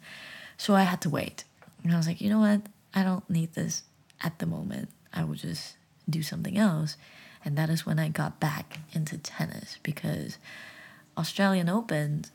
So 0.58 0.74
I 0.74 0.82
had 0.82 1.00
to 1.02 1.10
wait. 1.12 1.44
And 1.84 1.94
I 1.94 1.98
was 1.98 2.08
like, 2.08 2.22
you 2.22 2.30
know 2.32 2.40
what? 2.40 2.64
I 2.96 3.04
don't 3.04 3.30
need 3.30 3.54
this 3.54 3.84
at 4.20 4.40
the 4.40 4.48
moment. 4.48 4.90
I 5.14 5.24
will 5.24 5.36
just 5.36 5.76
do 6.10 6.24
something 6.24 6.58
else. 6.58 6.98
And 7.46 7.56
that 7.56 7.70
is 7.70 7.86
when 7.86 8.00
I 8.00 8.10
got 8.10 8.40
back 8.40 8.80
into 8.94 9.20
tennis 9.20 9.78
because 9.84 10.40
Australian 11.16 11.70
Open 11.70 12.26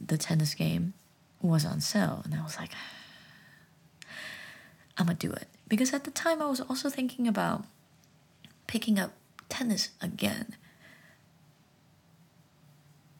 the 0.00 0.18
tennis 0.18 0.54
game 0.54 0.94
was 1.40 1.64
on 1.64 1.80
sale 1.80 2.22
and 2.24 2.34
I 2.34 2.42
was 2.42 2.58
like 2.58 2.70
I'm 4.96 5.06
gonna 5.06 5.18
do 5.18 5.32
it. 5.32 5.48
Because 5.68 5.92
at 5.92 6.04
the 6.04 6.10
time 6.10 6.40
I 6.40 6.46
was 6.46 6.60
also 6.60 6.88
thinking 6.88 7.26
about 7.26 7.64
picking 8.66 8.98
up 8.98 9.12
tennis 9.48 9.90
again. 10.00 10.56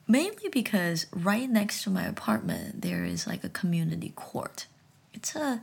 Mainly 0.07 0.49
because 0.53 1.07
right 1.13 1.49
next 1.49 1.83
to 1.85 1.91
my 1.91 2.05
apartment 2.05 2.83
there 2.83 3.05
is 3.05 3.27
like 3.27 3.43
a 3.43 3.49
community 3.49 4.13
court. 4.15 4.67
It's 5.13 5.35
a 5.35 5.63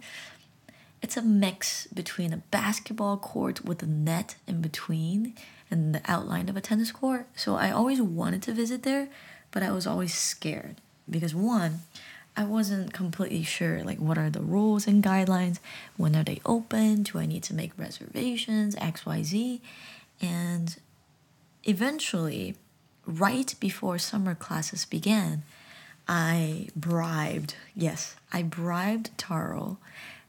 it's 1.01 1.17
a 1.17 1.21
mix 1.21 1.87
between 1.87 2.31
a 2.31 2.37
basketball 2.37 3.17
court 3.17 3.65
with 3.65 3.81
a 3.81 3.87
net 3.87 4.35
in 4.47 4.61
between 4.61 5.33
and 5.71 5.95
the 5.95 6.01
outline 6.05 6.49
of 6.49 6.57
a 6.57 6.61
tennis 6.61 6.91
court. 6.91 7.27
So 7.35 7.55
I 7.55 7.71
always 7.71 8.01
wanted 8.01 8.43
to 8.43 8.53
visit 8.53 8.83
there 8.83 9.09
but 9.51 9.63
I 9.63 9.71
was 9.71 9.85
always 9.85 10.13
scared 10.13 10.77
because 11.09 11.35
one, 11.35 11.81
I 12.35 12.45
wasn't 12.45 12.93
completely 12.93 13.43
sure 13.43 13.83
like 13.83 13.99
what 13.99 14.17
are 14.17 14.29
the 14.29 14.41
rules 14.41 14.87
and 14.87 15.03
guidelines, 15.03 15.59
when 15.97 16.15
are 16.15 16.23
they 16.23 16.41
open, 16.45 17.03
do 17.03 17.19
I 17.19 17.25
need 17.25 17.43
to 17.43 17.53
make 17.53 17.77
reservations, 17.77 18.75
XYZ, 18.75 19.59
and 20.21 20.77
eventually, 21.63 22.55
right 23.05 23.53
before 23.59 23.97
summer 23.97 24.35
classes 24.35 24.85
began, 24.85 25.43
I 26.07 26.69
bribed, 26.75 27.55
yes, 27.75 28.15
I 28.31 28.43
bribed 28.43 29.17
Taro 29.17 29.77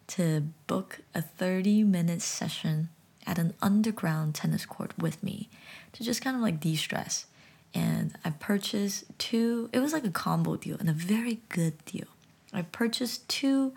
to 0.09 0.49
book 0.66 1.01
a 1.14 1.23
30 1.23 1.85
minute 1.85 2.23
session 2.23 2.89
at 3.27 3.39
an 3.39 3.55
underground 3.62 4.35
tennis 4.35 4.66
court 4.66 4.93
with 4.99 5.23
me 5.23 5.49
to 5.93 6.03
just 6.03 6.23
kind 6.23 6.37
of 6.37 6.43
like 6.43 6.61
de 6.61 6.75
stress 6.77 7.27
and 7.75 8.14
I 8.25 8.31
purchased 8.31 9.05
two, 9.18 9.70
it 9.73 9.81
was 9.81 9.93
like 9.93 10.05
a 10.05 10.11
combo 10.11 10.57
deal 10.57 10.77
and 10.79 10.91
a 10.91 10.95
very 10.95 11.41
good 11.49 11.83
deal. 11.85 12.07
I 12.53 12.62
purchased 12.62 13.29
two 13.29 13.73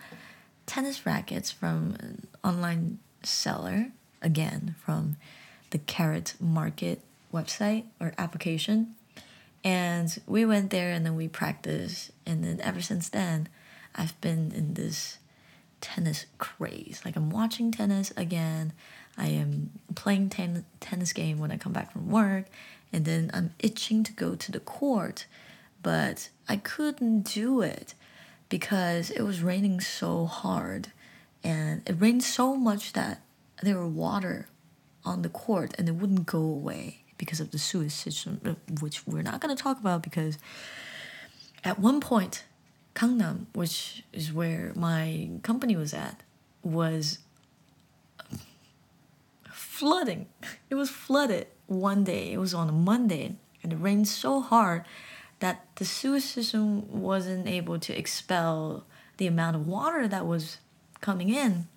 tennis 0.66 1.06
rackets 1.06 1.52
from 1.52 1.96
an 2.00 2.28
online 2.44 3.00
seller, 3.24 3.92
again, 4.22 4.76
from 4.84 5.16
the 5.70 5.78
Carrot 5.78 6.36
Market 6.40 7.02
website 7.34 7.86
or 8.00 8.14
application. 8.18 8.96
And 9.64 10.16
we 10.28 10.46
went 10.46 10.70
there 10.70 10.92
and 10.92 11.06
then 11.06 11.16
we 11.16 11.28
practiced. 11.28 12.12
And 12.26 12.44
then 12.44 12.60
ever 12.62 12.82
since 12.82 13.10
then, 13.10 13.50
I've 13.96 14.20
been 14.22 14.52
in 14.54 14.74
this 14.74 15.18
tennis 15.82 16.26
craze. 16.38 17.02
Like 17.06 17.16
I'm 17.16 17.30
watching 17.30 17.72
tennis 17.72 18.12
again. 18.18 18.74
I 19.18 19.28
am 19.28 19.72
playing 19.96 20.30
ten- 20.30 20.66
tennis 20.82 21.14
game 21.14 21.40
when 21.40 21.52
I 21.52 21.58
come 21.58 21.72
back 21.72 21.92
from 21.92 22.10
work 22.10 22.46
and 22.92 23.06
then 23.06 23.32
I'm 23.34 23.54
itching 23.60 24.04
to 24.04 24.14
go 24.14 24.36
to 24.36 24.52
the 24.52 24.60
court, 24.60 25.26
but 25.82 26.30
I 26.48 26.58
couldn't 26.58 27.22
do 27.22 27.62
it 27.62 27.94
because 28.50 29.10
it 29.10 29.22
was 29.22 29.42
raining 29.42 29.82
so 29.82 30.26
hard 30.26 30.92
and 31.44 31.82
it 31.88 31.96
rained 32.00 32.24
so 32.24 32.56
much 32.56 32.94
that 32.94 33.22
there 33.62 33.78
were 33.78 33.88
water 33.88 34.48
on 35.04 35.22
the 35.22 35.30
court 35.30 35.74
and 35.78 35.88
it 35.88 35.94
wouldn't 35.94 36.26
go 36.26 36.40
away 36.40 37.04
because 37.18 37.40
of 37.40 37.52
the 37.52 37.60
sewage 37.60 37.92
system, 37.92 38.42
uh, 38.46 38.54
which 38.82 39.06
we're 39.08 39.22
not 39.22 39.40
going 39.42 39.56
to 39.56 39.62
talk 39.62 39.80
about 39.80 40.02
because 40.02 40.38
at 41.64 41.80
one 41.80 42.02
point, 42.02 42.46
Gangnam, 42.94 43.46
which 43.54 44.04
is 44.14 44.32
where 44.32 44.72
my 44.76 45.30
company 45.44 45.76
was 45.76 45.94
at, 45.94 46.22
was 46.64 47.20
flooding. 49.52 50.28
It 50.70 50.76
was 50.76 50.90
flooded 50.90 51.48
one 51.68 52.04
day, 52.04 52.32
it 52.32 52.38
was 52.38 52.54
on 52.54 52.70
a 52.70 52.74
Monday, 52.74 53.36
and 53.64 53.74
it 53.74 53.78
rained 53.78 54.08
so 54.08 54.42
hard 54.42 54.86
that 55.40 55.66
the 55.76 55.86
sewer 55.86 56.20
system 56.20 57.02
wasn't 57.02 57.48
able 57.48 57.80
to 57.80 57.98
expel 57.98 58.86
the 59.18 59.28
amount 59.28 59.56
of 59.56 59.68
water 59.68 60.08
that 60.08 60.26
was 60.26 60.58
coming 61.02 61.30
in. 61.30 61.68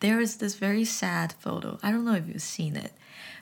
There 0.00 0.20
is 0.20 0.36
this 0.36 0.54
very 0.54 0.84
sad 0.84 1.34
photo. 1.38 1.78
I 1.82 1.90
don't 1.90 2.04
know 2.04 2.14
if 2.14 2.28
you've 2.28 2.42
seen 2.42 2.76
it, 2.76 2.92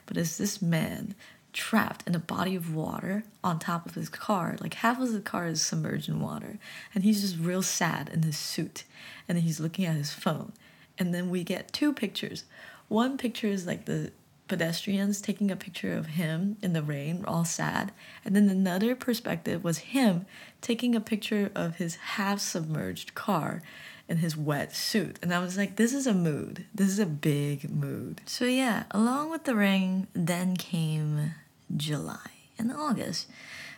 but 0.05 0.17
it's 0.17 0.37
this 0.37 0.61
man 0.61 1.15
trapped 1.51 2.05
in 2.07 2.15
a 2.15 2.19
body 2.19 2.55
of 2.55 2.75
water 2.75 3.23
on 3.43 3.57
top 3.59 3.85
of 3.85 3.95
his 3.95 4.09
car. 4.09 4.57
Like 4.59 4.75
half 4.75 4.99
of 4.99 5.13
the 5.13 5.21
car 5.21 5.47
is 5.47 5.65
submerged 5.65 6.09
in 6.09 6.19
water, 6.19 6.57
and 6.93 7.03
he's 7.03 7.21
just 7.21 7.37
real 7.37 7.61
sad 7.61 8.09
in 8.09 8.23
his 8.23 8.37
suit, 8.37 8.83
and 9.27 9.37
he's 9.39 9.59
looking 9.59 9.85
at 9.85 9.95
his 9.95 10.13
phone. 10.13 10.53
And 10.97 11.13
then 11.13 11.29
we 11.29 11.43
get 11.43 11.73
two 11.73 11.93
pictures. 11.93 12.45
One 12.87 13.17
picture 13.17 13.47
is 13.47 13.65
like 13.65 13.85
the 13.85 14.11
pedestrians 14.47 15.21
taking 15.21 15.49
a 15.49 15.55
picture 15.55 15.93
of 15.93 16.07
him 16.07 16.57
in 16.61 16.73
the 16.73 16.83
rain, 16.83 17.23
all 17.25 17.45
sad. 17.45 17.91
And 18.23 18.35
then 18.35 18.49
another 18.49 18.95
perspective 18.95 19.63
was 19.63 19.79
him 19.79 20.25
taking 20.61 20.95
a 20.95 21.01
picture 21.01 21.51
of 21.55 21.77
his 21.77 21.95
half 21.95 22.39
submerged 22.39 23.15
car 23.15 23.61
in 24.07 24.17
his 24.17 24.37
wet 24.37 24.75
suit. 24.75 25.17
And 25.21 25.33
I 25.33 25.39
was 25.39 25.57
like, 25.57 25.75
this 25.75 25.93
is 25.93 26.05
a 26.05 26.13
mood. 26.13 26.65
This 26.73 26.89
is 26.89 26.99
a 26.99 27.05
big 27.05 27.69
mood. 27.69 28.21
So, 28.25 28.45
yeah, 28.45 28.83
along 28.91 29.31
with 29.31 29.45
the 29.45 29.55
rain, 29.55 30.07
then 30.13 30.55
came 30.55 31.33
July 31.75 32.31
and 32.57 32.71
August. 32.71 33.27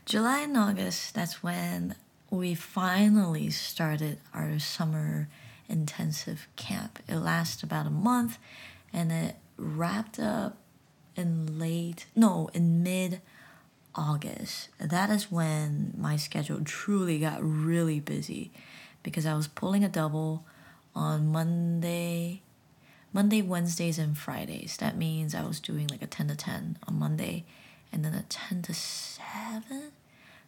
July 0.05 0.41
and 0.41 0.57
August, 0.57 1.13
that's 1.13 1.41
when 1.41 1.95
we 2.29 2.53
finally 2.55 3.49
started 3.49 4.19
our 4.33 4.59
summer 4.59 5.29
intensive 5.69 6.47
camp. 6.55 6.99
It 7.07 7.17
lasted 7.17 7.65
about 7.65 7.87
a 7.87 7.91
month 7.91 8.37
and 8.93 9.11
it 9.11 9.35
wrapped 9.57 10.19
up 10.19 10.57
in 11.15 11.59
late, 11.59 12.05
no, 12.15 12.49
in 12.53 12.83
mid 12.83 13.21
August. 13.95 14.69
That 14.79 15.09
is 15.09 15.31
when 15.31 15.93
my 15.97 16.15
schedule 16.15 16.61
truly 16.63 17.19
got 17.19 17.39
really 17.41 17.99
busy 17.99 18.51
because 19.03 19.25
I 19.25 19.33
was 19.33 19.47
pulling 19.47 19.83
a 19.83 19.89
double 19.89 20.45
on 20.95 21.27
Monday, 21.27 22.41
Monday, 23.11 23.41
Wednesdays, 23.41 23.97
and 23.97 24.17
Fridays. 24.17 24.77
That 24.77 24.97
means 24.97 25.33
I 25.33 25.45
was 25.45 25.59
doing 25.59 25.87
like 25.87 26.01
a 26.01 26.07
10 26.07 26.27
to 26.27 26.35
10 26.35 26.77
on 26.87 26.99
Monday 26.99 27.45
and 27.91 28.05
then 28.05 28.13
a 28.13 28.23
10 28.23 28.61
to 28.63 28.73
7, 28.73 29.91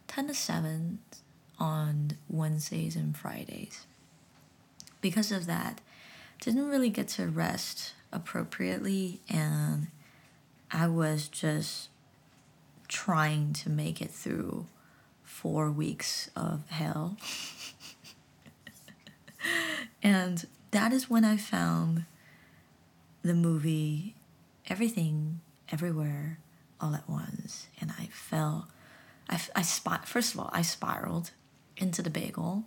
10 0.07 0.27
to 0.27 0.33
7 0.33 0.99
on 1.59 2.11
Wednesdays 2.29 2.95
and 2.95 3.17
Fridays. 3.17 3.85
Because 5.01 5.31
of 5.31 5.45
that, 5.45 5.81
didn't 6.41 6.67
really 6.67 6.89
get 6.89 7.07
to 7.09 7.27
rest 7.27 7.93
appropriately 8.11 9.19
and 9.29 9.87
I 10.71 10.87
was 10.87 11.27
just 11.27 11.89
trying 12.87 13.53
to 13.53 13.69
make 13.69 14.01
it 14.01 14.11
through 14.11 14.67
four 15.23 15.71
weeks 15.71 16.29
of 16.35 16.69
hell. 16.69 17.17
and 20.03 20.45
that 20.71 20.91
is 20.91 21.09
when 21.09 21.23
I 21.23 21.37
found 21.37 22.05
the 23.23 23.33
movie 23.33 24.15
Everything, 24.67 25.41
Everywhere, 25.71 26.37
All 26.79 26.93
at 26.93 27.09
Once. 27.09 27.67
And 27.81 27.91
I 27.97 28.09
fell, 28.11 28.67
I, 29.27 29.39
I 29.55 29.61
spot, 29.63 30.07
first 30.07 30.33
of 30.33 30.39
all, 30.39 30.49
I 30.53 30.61
spiraled 30.61 31.31
into 31.77 32.01
the 32.01 32.09
bagel 32.11 32.65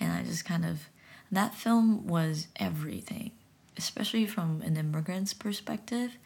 and 0.00 0.12
I 0.12 0.22
just 0.22 0.44
kind 0.44 0.64
of, 0.64 0.88
that 1.30 1.54
film 1.54 2.06
was 2.06 2.48
everything 2.56 3.32
especially 3.76 4.26
from 4.26 4.62
an 4.62 4.76
immigrant's 4.76 5.34
perspective, 5.34 6.16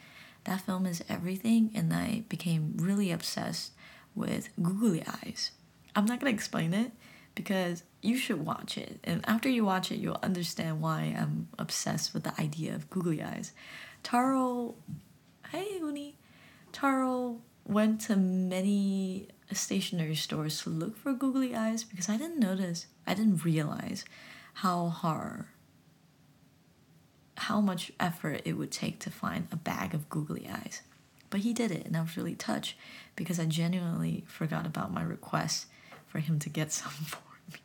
That 0.45 0.63
film 0.63 0.87
is 0.87 1.05
everything, 1.09 1.71
and 1.75 1.93
I 1.93 2.23
became 2.29 2.75
really 2.77 3.11
obsessed 3.13 3.73
with 4.15 4.49
googly 4.63 5.05
eyes. 5.07 5.51
I'm 5.95 6.07
not 6.07 6.21
gonna 6.21 6.31
explain 6.31 6.73
it 6.73 6.93
because 7.35 7.83
you 8.03 8.17
should 8.17 8.45
watch 8.45 8.79
it, 8.79 8.99
and 9.05 9.23
after 9.29 9.49
you 9.49 9.65
watch 9.65 9.93
it, 9.93 9.99
you'll 9.99 10.19
understand 10.23 10.81
why 10.81 11.15
I'm 11.19 11.49
obsessed 11.59 12.15
with 12.15 12.25
the 12.25 12.41
idea 12.41 12.75
of 12.75 12.89
googly 12.89 13.23
eyes. 13.23 13.53
Taro, 14.03 14.75
hey 15.51 15.67
Uni, 15.79 16.17
Taro 16.73 17.41
went 17.67 18.01
to 18.03 18.17
many 18.17 19.29
stationery 19.53 20.15
stores 20.15 20.63
to 20.63 20.71
look 20.71 20.97
for 20.97 21.13
googly 21.13 21.55
eyes 21.55 21.85
because 21.85 22.09
I 22.09 22.17
didn't 22.17 22.39
notice, 22.39 22.87
I 23.07 23.15
didn't 23.15 23.45
realize 23.45 24.05
how 24.55 24.89
hard, 24.89 25.45
how 27.39 27.61
much 27.61 27.93
effort 28.01 28.43
it 28.45 28.55
would 28.55 28.73
take 28.73 28.99
to 29.01 29.11
find 29.11 29.47
a 29.53 29.57
bag 29.57 29.95
of 29.95 30.09
googly 30.09 30.49
eyes. 30.51 30.83
But 31.31 31.41
he 31.41 31.53
did 31.53 31.71
it, 31.71 31.87
and 31.87 31.97
I 31.97 32.01
was 32.01 32.17
really 32.17 32.35
touched 32.35 32.75
because 33.15 33.39
I 33.39 33.45
genuinely 33.45 34.25
forgot 34.27 34.67
about 34.67 34.93
my 34.93 35.03
request 35.03 35.67
for 36.07 36.19
him 36.19 36.39
to 36.41 36.49
get 36.49 36.73
some 36.73 36.91
for 36.91 37.19
me. 37.53 37.59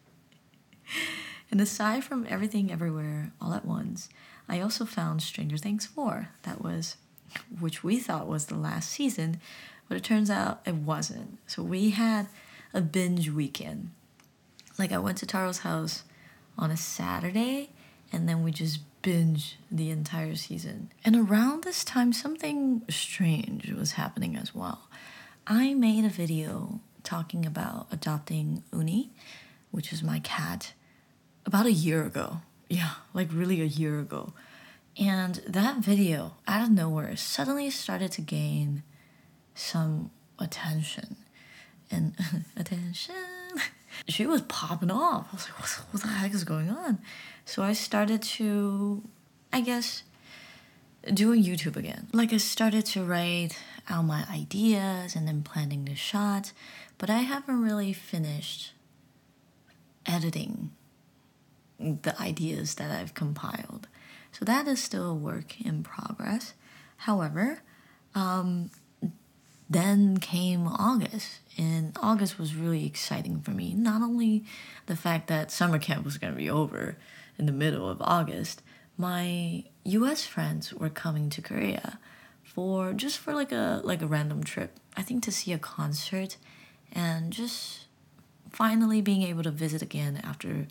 and 1.50 1.60
aside 1.60 2.04
from 2.04 2.28
everything 2.30 2.72
everywhere 2.72 3.32
all 3.42 3.54
at 3.54 3.66
once, 3.66 4.10
I 4.48 4.60
also 4.60 4.86
found 4.86 5.22
Stranger 5.22 5.58
Things 5.58 5.86
4. 5.86 6.30
That 6.44 6.62
was, 6.62 6.98
which 7.60 7.84
we 7.84 8.00
thought 8.00 8.28
was 8.28 8.46
the 8.46 8.58
last 8.58 8.90
season, 8.90 9.40
but 9.88 9.98
it 9.98 10.04
turns 10.04 10.30
out 10.30 10.62
it 10.66 10.76
wasn't. 10.76 11.40
So 11.48 11.64
we 11.64 11.92
had 11.92 12.28
a 12.74 12.82
binge 12.82 13.30
weekend. 13.30 13.92
Like 14.78 14.92
I 14.92 14.98
went 14.98 15.18
to 15.20 15.26
Taro's 15.26 15.60
house 15.60 16.04
on 16.58 16.70
a 16.70 16.78
Saturday 16.78 17.70
and 18.12 18.28
then 18.28 18.44
we 18.44 18.52
just 18.52 18.80
binge 19.04 19.60
the 19.70 19.92
entire 19.92 20.36
season. 20.36 20.92
And 21.06 21.16
around 21.16 21.64
this 21.64 21.84
time 21.84 22.12
something 22.12 22.82
strange 22.90 23.70
was 23.72 23.92
happening 23.92 24.36
as 24.36 24.56
well. 24.56 24.88
I 25.46 25.76
made 25.76 26.06
a 26.06 26.10
video 26.10 26.80
talking 27.04 27.46
about 27.46 27.88
adopting 27.92 28.64
Uni, 28.74 29.12
which 29.70 29.94
is 29.94 30.02
my 30.02 30.20
cat, 30.20 30.74
about 31.46 31.68
a 31.68 31.72
year 31.72 32.04
ago. 32.04 32.38
Yeah, 32.70 32.92
like 33.14 33.28
really 33.32 33.62
a 33.62 33.66
year 33.66 34.00
ago. 34.00 34.34
And 34.98 35.36
that 35.48 35.78
video, 35.78 36.36
out 36.48 36.64
of 36.64 36.72
nowhere, 36.72 37.16
suddenly 37.16 37.70
started 37.70 38.12
to 38.14 38.22
gain 38.22 38.84
some 39.54 40.12
attention. 40.40 41.18
And 41.92 42.16
attention. 42.58 43.43
She 44.08 44.26
was 44.26 44.42
popping 44.42 44.92
off. 44.92 45.28
I 45.32 45.36
was 45.36 45.50
like, 45.50 45.60
what, 45.60 45.70
what 45.92 46.04
the 46.04 46.10
heck 46.10 46.34
is 46.34 46.44
going 46.44 46.70
on? 46.70 47.00
So 47.46 47.64
I 47.64 47.74
started 47.74 48.22
to, 48.22 49.04
I 49.52 49.62
guess, 49.62 50.04
doing 51.14 51.44
YouTube 51.44 51.76
again. 51.76 52.08
Like 52.14 52.34
I 52.34 52.38
started 52.38 52.86
to 52.88 53.04
write 53.04 53.58
out 53.90 54.06
my 54.06 54.26
ideas 54.32 55.16
and 55.16 55.28
then 55.28 55.44
planning 55.44 55.86
the 55.86 55.96
shots, 55.96 56.54
but 56.98 57.10
I 57.10 57.20
haven't 57.20 57.62
really 57.62 57.94
finished 57.94 58.74
editing 60.06 60.72
the 61.80 62.20
ideas 62.22 62.76
that 62.76 62.92
I've 62.92 63.14
compiled. 63.14 63.88
So 64.32 64.46
that 64.46 64.68
is 64.68 64.82
still 64.82 65.12
a 65.12 65.16
work 65.16 65.60
in 65.62 65.84
progress. 65.84 66.54
However, 66.98 67.62
um, 68.16 68.72
then 69.70 70.18
came 70.18 70.68
August, 70.68 71.40
and 71.58 71.98
August 72.02 72.38
was 72.38 72.56
really 72.56 72.86
exciting 72.86 73.42
for 73.42 73.52
me. 73.52 73.74
Not 73.74 74.02
only 74.02 74.44
the 74.86 74.96
fact 74.96 75.28
that 75.28 75.52
summer 75.52 75.80
camp 75.80 76.06
was 76.06 76.18
going 76.18 76.34
to 76.34 76.38
be 76.38 76.50
over 76.50 76.98
in 77.38 77.46
the 77.46 77.52
middle 77.52 77.90
of 77.90 78.02
August, 78.02 78.62
my 78.98 79.64
US 79.86 80.26
friends 80.26 80.74
were 80.74 80.90
coming 80.90 81.30
to 81.30 81.42
Korea 81.42 82.00
for 82.44 82.94
just 82.94 83.18
for 83.18 83.34
like 83.34 83.52
a 83.52 83.82
like 83.84 84.02
a 84.02 84.08
random 84.08 84.44
trip. 84.44 84.80
I 84.96 85.02
think 85.02 85.24
to 85.24 85.32
see 85.32 85.54
a 85.54 85.58
concert 85.58 86.38
and 86.92 87.34
just 87.34 87.88
finally 88.52 89.02
being 89.02 89.24
able 89.24 89.44
to 89.44 89.52
visit 89.52 89.82
again 89.82 90.22
after 90.24 90.68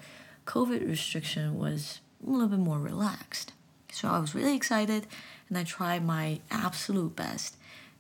COVID 0.47 0.87
restriction 0.87 1.59
was 1.59 2.01
a 2.25 2.31
little 2.31 2.49
bit 2.49 2.61
more 2.61 2.79
relaxed. 2.79 3.53
So 3.91 4.09
I 4.09 4.19
was 4.21 4.35
really 4.35 4.55
excited 4.55 5.07
and 5.49 5.59
I 5.59 5.65
tried 5.65 6.05
my 6.05 6.41
absolute 6.51 7.17
best 7.17 7.57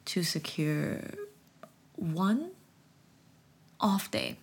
to 0.07 0.23
secure 0.23 1.15
one 1.97 2.51
off 3.81 4.11
day. 4.11 4.37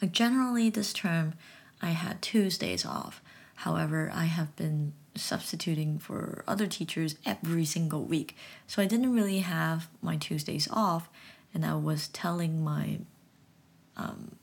Like 0.00 0.12
generally 0.12 0.70
this 0.70 0.92
term 0.92 1.34
I 1.80 1.90
had 1.90 2.22
Tuesdays 2.22 2.84
off. 2.84 3.22
However, 3.56 4.10
I 4.12 4.24
have 4.24 4.54
been 4.56 4.92
substituting 5.14 5.98
for 5.98 6.42
other 6.48 6.66
teachers 6.66 7.16
every 7.26 7.64
single 7.64 8.02
week. 8.04 8.34
So 8.66 8.82
I 8.82 8.86
didn't 8.86 9.12
really 9.12 9.40
have 9.40 9.88
my 10.00 10.16
Tuesdays 10.16 10.68
off 10.70 11.08
and 11.54 11.64
I 11.64 11.74
was 11.74 12.08
telling 12.08 12.64
my 12.64 13.00
um 13.96 14.36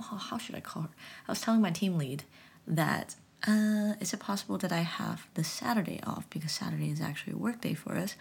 how 0.00 0.38
should 0.38 0.54
I 0.54 0.60
call 0.60 0.82
her? 0.82 0.88
I 1.28 1.32
was 1.32 1.42
telling 1.42 1.60
my 1.60 1.70
team 1.70 1.98
lead 1.98 2.24
that 2.66 3.14
uh, 3.46 3.94
is 4.00 4.14
it 4.14 4.20
possible 4.20 4.56
that 4.58 4.72
I 4.72 4.80
have 4.80 5.26
the 5.34 5.44
Saturday 5.44 6.00
off 6.04 6.28
because 6.30 6.52
Saturday 6.52 6.90
is 6.90 7.00
actually 7.00 7.34
a 7.34 7.36
work 7.36 7.60
day 7.60 7.74
for 7.74 7.96
us 7.96 8.16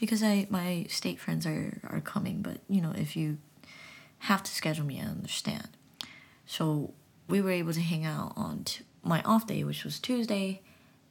because 0.00 0.22
I 0.22 0.46
my 0.50 0.86
state 0.88 1.20
friends 1.20 1.46
are 1.46 1.78
are 1.88 2.00
coming 2.00 2.42
but 2.42 2.58
you 2.68 2.80
know 2.80 2.92
if 2.96 3.14
you 3.14 3.38
have 4.20 4.42
to 4.42 4.50
schedule 4.50 4.86
me 4.86 5.00
I 5.00 5.04
understand. 5.04 5.68
So 6.46 6.94
we 7.28 7.40
were 7.40 7.50
able 7.50 7.72
to 7.74 7.80
hang 7.80 8.04
out 8.04 8.32
on 8.34 8.64
t- 8.64 8.84
my 9.04 9.22
off 9.22 9.46
day 9.46 9.62
which 9.62 9.84
was 9.84 10.00
Tuesday 10.00 10.62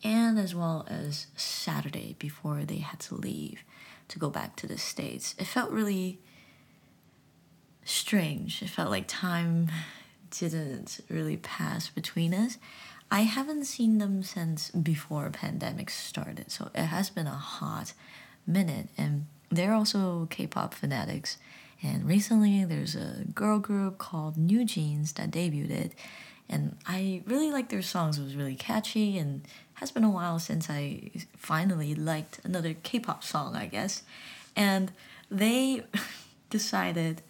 and 0.04 0.38
as 0.40 0.54
well 0.56 0.86
as 0.90 1.28
Saturday 1.36 2.16
before 2.20 2.64
they 2.66 2.78
had 2.78 3.00
to 3.02 3.16
leave 3.16 3.64
to 4.10 4.20
go 4.20 4.30
back 4.30 4.56
to 4.58 4.68
the 4.68 4.78
states. 4.78 5.36
It 5.38 5.46
felt 5.46 5.72
really 5.72 6.20
strange. 7.86 8.62
It 8.62 8.70
felt 8.70 8.90
like 8.90 9.06
time 9.08 9.70
didn't 10.32 11.00
really 11.10 11.38
pass 11.38 11.90
between 11.90 12.34
us. 12.34 12.58
I 13.12 13.22
haven't 13.22 13.66
seen 13.66 13.98
them 13.98 14.22
since 14.22 14.70
before 14.70 15.30
pandemic 15.32 15.90
started, 15.90 16.52
so 16.52 16.70
it 16.76 16.86
has 16.86 17.10
been 17.10 17.26
a 17.26 17.32
hot 17.32 17.94
minute. 18.50 18.88
And 18.97 19.28
they're 19.50 19.74
also 19.74 20.28
K-pop 20.30 20.74
fanatics. 20.74 21.38
And 21.82 22.06
recently, 22.06 22.66
there's 22.66 22.95
a 22.95 23.24
girl 23.34 23.60
group 23.60 23.97
called 23.97 24.36
NewJeans 24.36 25.14
that 25.14 25.32
debuted, 25.32 25.91
and 26.50 26.76
I 26.86 27.22
really 27.26 27.52
like 27.52 27.70
their 27.70 27.82
songs. 27.82 28.18
It 28.20 28.24
was 28.24 28.36
really 28.36 28.56
catchy, 28.56 29.18
and 29.18 29.47
has 29.76 29.91
been 29.91 30.04
a 30.04 30.10
while 30.10 30.39
since 30.39 30.70
I 30.70 31.12
finally 31.38 31.95
liked 31.95 32.41
another 32.43 32.74
K-pop 32.74 33.24
song, 33.24 33.56
I 33.56 33.68
guess. 33.68 34.04
And 34.58 34.91
they 35.32 35.84
decided 36.50 37.22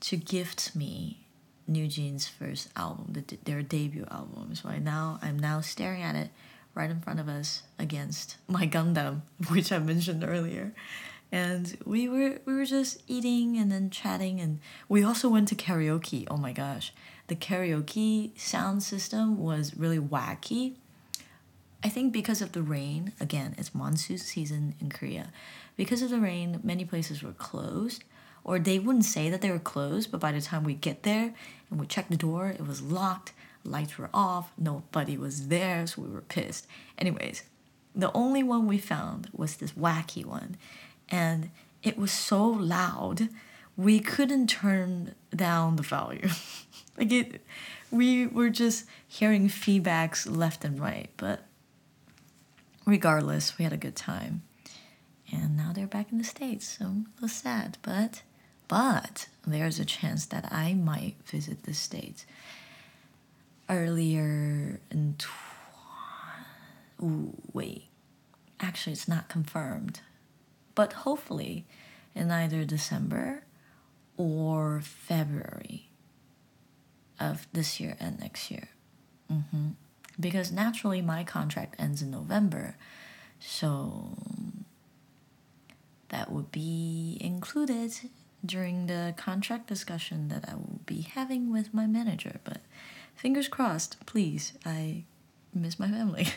to 0.00 0.16
gift 0.16 0.74
me 0.74 1.26
NewJeans' 1.70 2.28
first 2.28 2.70
album, 2.74 3.08
the, 3.10 3.38
their 3.44 3.62
debut 3.62 4.06
album. 4.10 4.54
So 4.54 4.70
I 4.70 4.78
now 4.78 5.18
I'm 5.20 5.38
now 5.38 5.60
staring 5.60 6.02
at 6.02 6.16
it 6.16 6.30
right 6.74 6.90
in 6.90 7.00
front 7.00 7.20
of 7.20 7.28
us 7.28 7.62
against 7.78 8.36
my 8.48 8.66
Gundam, 8.66 9.22
which 9.48 9.72
I 9.72 9.78
mentioned 9.78 10.24
earlier. 10.24 10.72
And 11.32 11.76
we 11.84 12.08
were 12.08 12.40
we 12.44 12.54
were 12.54 12.64
just 12.64 13.02
eating 13.06 13.56
and 13.56 13.70
then 13.70 13.90
chatting 13.90 14.40
and 14.40 14.58
we 14.88 15.04
also 15.04 15.28
went 15.28 15.48
to 15.48 15.54
karaoke. 15.54 16.26
Oh 16.28 16.36
my 16.36 16.52
gosh. 16.52 16.92
The 17.28 17.36
karaoke 17.36 18.36
sound 18.38 18.82
system 18.82 19.38
was 19.38 19.76
really 19.76 20.00
wacky. 20.00 20.74
I 21.84 21.88
think 21.88 22.12
because 22.12 22.42
of 22.42 22.52
the 22.52 22.62
rain, 22.62 23.12
again, 23.20 23.54
it's 23.56 23.74
monsoon 23.74 24.18
season 24.18 24.74
in 24.80 24.90
Korea. 24.90 25.32
Because 25.76 26.02
of 26.02 26.10
the 26.10 26.20
rain, 26.20 26.60
many 26.62 26.84
places 26.84 27.22
were 27.22 27.32
closed 27.32 28.04
or 28.44 28.58
they 28.58 28.78
wouldn't 28.78 29.04
say 29.04 29.30
that 29.30 29.40
they 29.40 29.50
were 29.50 29.58
closed, 29.58 30.10
but 30.10 30.20
by 30.20 30.32
the 30.32 30.40
time 30.40 30.64
we 30.64 30.74
get 30.74 31.02
there 31.02 31.34
and 31.70 31.80
we 31.80 31.86
check 31.86 32.08
the 32.08 32.16
door, 32.16 32.48
it 32.48 32.66
was 32.66 32.82
locked, 32.82 33.32
lights 33.64 33.98
were 33.98 34.10
off, 34.12 34.52
nobody 34.58 35.16
was 35.16 35.48
there, 35.48 35.86
so 35.86 36.02
we 36.02 36.08
were 36.08 36.22
pissed. 36.22 36.66
Anyways, 36.98 37.42
the 37.94 38.12
only 38.12 38.42
one 38.42 38.66
we 38.66 38.78
found 38.78 39.28
was 39.32 39.56
this 39.56 39.72
wacky 39.72 40.24
one, 40.24 40.56
and 41.08 41.50
it 41.82 41.98
was 41.98 42.12
so 42.12 42.46
loud 42.46 43.28
we 43.76 43.98
couldn't 43.98 44.48
turn 44.48 45.14
down 45.34 45.76
the 45.76 45.82
volume. 45.82 46.30
like 46.98 47.12
it 47.12 47.40
we 47.90 48.26
were 48.26 48.50
just 48.50 48.84
hearing 49.06 49.48
feedbacks 49.48 50.30
left 50.30 50.64
and 50.64 50.78
right, 50.78 51.10
but 51.16 51.44
regardless, 52.86 53.58
we 53.58 53.64
had 53.64 53.72
a 53.72 53.78
good 53.78 53.96
time. 53.96 54.42
And 55.32 55.56
now 55.56 55.72
they're 55.72 55.86
back 55.86 56.12
in 56.12 56.18
the 56.18 56.24
States, 56.24 56.76
so 56.78 56.84
a 56.84 57.04
little 57.14 57.28
sad, 57.28 57.78
but 57.82 58.22
but 58.68 59.26
there's 59.44 59.80
a 59.80 59.84
chance 59.84 60.26
that 60.26 60.52
I 60.52 60.74
might 60.74 61.16
visit 61.26 61.64
the 61.64 61.74
States 61.74 62.24
earlier 63.70 64.80
Ooh, 67.02 67.34
wait. 67.52 67.84
Actually, 68.58 68.92
it's 68.92 69.08
not 69.08 69.28
confirmed. 69.28 70.00
But 70.74 70.92
hopefully 70.92 71.66
in 72.14 72.30
either 72.30 72.64
December 72.64 73.44
or 74.16 74.80
February 74.82 75.88
of 77.18 77.46
this 77.52 77.80
year 77.80 77.96
and 77.98 78.20
next 78.20 78.50
year. 78.50 78.68
Mm-hmm. 79.32 79.68
Because 80.18 80.52
naturally, 80.52 81.00
my 81.00 81.24
contract 81.24 81.76
ends 81.78 82.02
in 82.02 82.10
November. 82.10 82.76
So 83.38 84.18
that 86.08 86.30
would 86.30 86.52
be 86.52 87.16
included 87.20 87.92
during 88.44 88.86
the 88.86 89.14
contract 89.16 89.66
discussion 89.66 90.28
that 90.28 90.46
I 90.48 90.54
will 90.54 90.80
be 90.84 91.02
having 91.02 91.50
with 91.52 91.72
my 91.72 91.86
manager. 91.86 92.40
But 92.44 92.60
fingers 93.20 93.48
crossed, 93.48 94.04
please. 94.06 94.54
I 94.64 95.02
miss 95.54 95.78
my 95.78 95.88
family. 95.88 96.28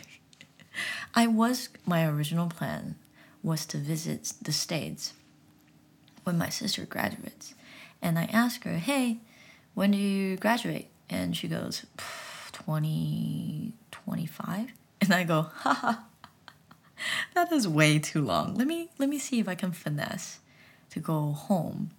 I 1.14 1.26
was, 1.26 1.70
my 1.86 2.06
original 2.06 2.48
plan 2.48 2.96
was 3.42 3.64
to 3.66 3.78
visit 3.78 4.34
the 4.42 4.52
States 4.52 5.14
when 6.24 6.36
my 6.36 6.50
sister 6.50 6.84
graduates. 6.84 7.54
And 8.02 8.18
I 8.18 8.24
ask 8.24 8.64
her, 8.64 8.76
hey, 8.76 9.20
when 9.72 9.92
do 9.92 9.96
you 9.96 10.36
graduate? 10.36 10.88
And 11.08 11.34
she 11.34 11.48
goes, 11.48 11.86
2025? 12.52 14.72
And 15.00 15.12
I 15.12 15.24
go, 15.24 15.42
haha, 15.42 15.96
that 17.34 17.50
is 17.52 17.66
way 17.68 17.98
too 17.98 18.22
long. 18.22 18.54
Let 18.54 18.66
me 18.66 18.88
let 18.96 19.10
me 19.10 19.18
see 19.18 19.38
if 19.38 19.46
I 19.46 19.54
can 19.54 19.72
finesse 19.72 20.38
to 20.92 21.00
go 21.00 21.32
home 21.32 21.90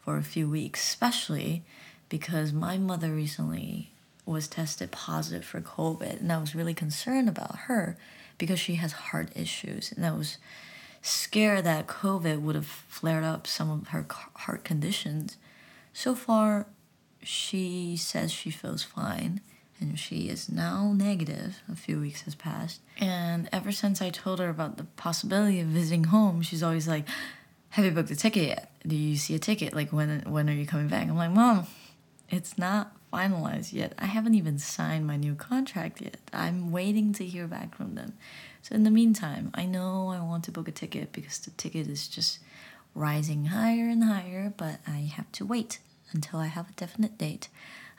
for 0.00 0.16
a 0.16 0.24
few 0.24 0.50
weeks, 0.50 0.82
especially 0.82 1.62
because 2.08 2.52
my 2.52 2.78
mother 2.78 3.12
recently 3.12 3.92
was 4.24 4.48
tested 4.48 4.90
positive 4.90 5.44
for 5.44 5.60
COVID, 5.60 6.20
and 6.20 6.32
I 6.32 6.38
was 6.38 6.54
really 6.54 6.74
concerned 6.74 7.28
about 7.28 7.56
her 7.66 7.96
because 8.38 8.60
she 8.60 8.76
has 8.76 8.92
heart 8.92 9.30
issues, 9.34 9.92
and 9.92 10.06
I 10.06 10.12
was 10.12 10.38
scared 11.02 11.64
that 11.64 11.88
COVID 11.88 12.40
would 12.40 12.54
have 12.54 12.66
flared 12.66 13.24
up 13.24 13.46
some 13.46 13.70
of 13.70 13.88
her 13.88 14.06
heart 14.36 14.64
conditions. 14.64 15.36
So 15.92 16.14
far, 16.14 16.66
she 17.22 17.96
says 17.96 18.32
she 18.32 18.50
feels 18.50 18.82
fine 18.82 19.40
and 19.80 19.98
she 19.98 20.28
is 20.28 20.48
now 20.48 20.92
negative. 20.94 21.60
A 21.70 21.74
few 21.74 22.00
weeks 22.00 22.22
has 22.22 22.34
passed. 22.34 22.80
And 22.98 23.48
ever 23.52 23.72
since 23.72 24.00
I 24.00 24.10
told 24.10 24.38
her 24.38 24.48
about 24.48 24.76
the 24.76 24.84
possibility 24.84 25.60
of 25.60 25.66
visiting 25.66 26.04
home, 26.04 26.40
she's 26.42 26.62
always 26.62 26.86
like, 26.86 27.04
Have 27.70 27.84
you 27.84 27.90
booked 27.90 28.10
a 28.10 28.16
ticket 28.16 28.46
yet? 28.46 28.70
Do 28.86 28.94
you 28.94 29.16
see 29.16 29.34
a 29.34 29.38
ticket? 29.38 29.74
Like, 29.74 29.92
when, 29.92 30.20
when 30.28 30.48
are 30.48 30.54
you 30.54 30.66
coming 30.66 30.88
back? 30.88 31.08
I'm 31.08 31.16
like, 31.16 31.32
Mom, 31.32 31.66
it's 32.30 32.56
not 32.56 32.92
finalized 33.12 33.72
yet. 33.72 33.92
I 33.98 34.06
haven't 34.06 34.34
even 34.34 34.58
signed 34.58 35.06
my 35.06 35.16
new 35.16 35.34
contract 35.34 36.00
yet. 36.00 36.16
I'm 36.32 36.72
waiting 36.72 37.12
to 37.14 37.24
hear 37.24 37.46
back 37.46 37.74
from 37.74 37.94
them. 37.94 38.14
So, 38.62 38.74
in 38.74 38.84
the 38.84 38.90
meantime, 38.90 39.50
I 39.54 39.66
know 39.66 40.08
I 40.08 40.20
want 40.20 40.44
to 40.44 40.52
book 40.52 40.68
a 40.68 40.72
ticket 40.72 41.12
because 41.12 41.38
the 41.38 41.50
ticket 41.50 41.88
is 41.88 42.08
just 42.08 42.38
rising 42.94 43.46
higher 43.46 43.88
and 43.88 44.04
higher, 44.04 44.52
but 44.56 44.78
I 44.86 45.10
have 45.16 45.30
to 45.32 45.44
wait 45.44 45.78
until 46.12 46.38
I 46.38 46.46
have 46.46 46.70
a 46.70 46.74
definite 46.74 47.18
date. 47.18 47.48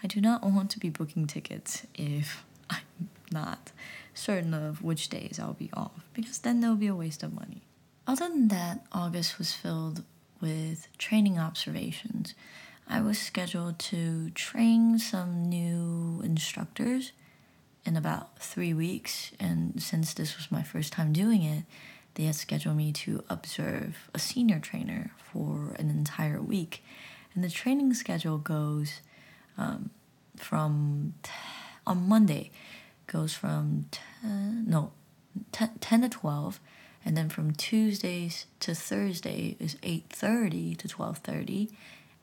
I 0.03 0.07
do 0.07 0.21
not 0.21 0.43
want 0.43 0.69
to 0.71 0.79
be 0.79 0.89
booking 0.89 1.27
tickets 1.27 1.85
if 1.95 2.43
I'm 2.69 3.09
not 3.31 3.71
certain 4.13 4.53
of 4.53 4.83
which 4.83 5.09
days 5.09 5.39
I'll 5.39 5.53
be 5.53 5.69
off, 5.73 6.05
because 6.13 6.39
then 6.39 6.61
there'll 6.61 6.75
be 6.75 6.87
a 6.87 6.95
waste 6.95 7.23
of 7.23 7.33
money. 7.33 7.61
Other 8.05 8.27
than 8.27 8.49
that, 8.49 8.85
August 8.91 9.37
was 9.37 9.53
filled 9.53 10.03
with 10.41 10.87
training 10.97 11.39
observations. 11.39 12.35
I 12.93 13.01
was 13.01 13.17
scheduled 13.17 13.79
to 13.79 14.29
train 14.35 14.99
some 14.99 15.49
new 15.49 16.21
instructors 16.23 17.11
in 17.83 17.97
about 17.97 18.37
three 18.37 18.71
weeks, 18.71 19.31
and 19.39 19.81
since 19.81 20.13
this 20.13 20.37
was 20.37 20.51
my 20.51 20.61
first 20.61 20.93
time 20.93 21.11
doing 21.11 21.41
it, 21.41 21.63
they 22.13 22.25
had 22.25 22.35
scheduled 22.35 22.77
me 22.77 22.91
to 22.91 23.23
observe 23.31 24.11
a 24.13 24.19
senior 24.19 24.59
trainer 24.59 25.09
for 25.17 25.75
an 25.79 25.89
entire 25.89 26.39
week. 26.39 26.83
And 27.33 27.43
the 27.43 27.49
training 27.49 27.95
schedule 27.95 28.37
goes 28.37 29.01
um, 29.57 29.89
from 30.35 31.15
t- 31.23 31.31
on 31.87 32.07
Monday 32.07 32.51
goes 33.07 33.33
from 33.33 33.87
10, 34.21 34.65
no 34.67 34.91
10, 35.51 35.71
10 35.81 36.01
to 36.03 36.09
12 36.09 36.59
and 37.03 37.17
then 37.17 37.27
from 37.27 37.53
Tuesdays 37.53 38.45
to 38.59 38.75
Thursday 38.75 39.57
is 39.59 39.77
8:30 39.81 40.77
to 40.77 40.87
12:30 40.87 41.71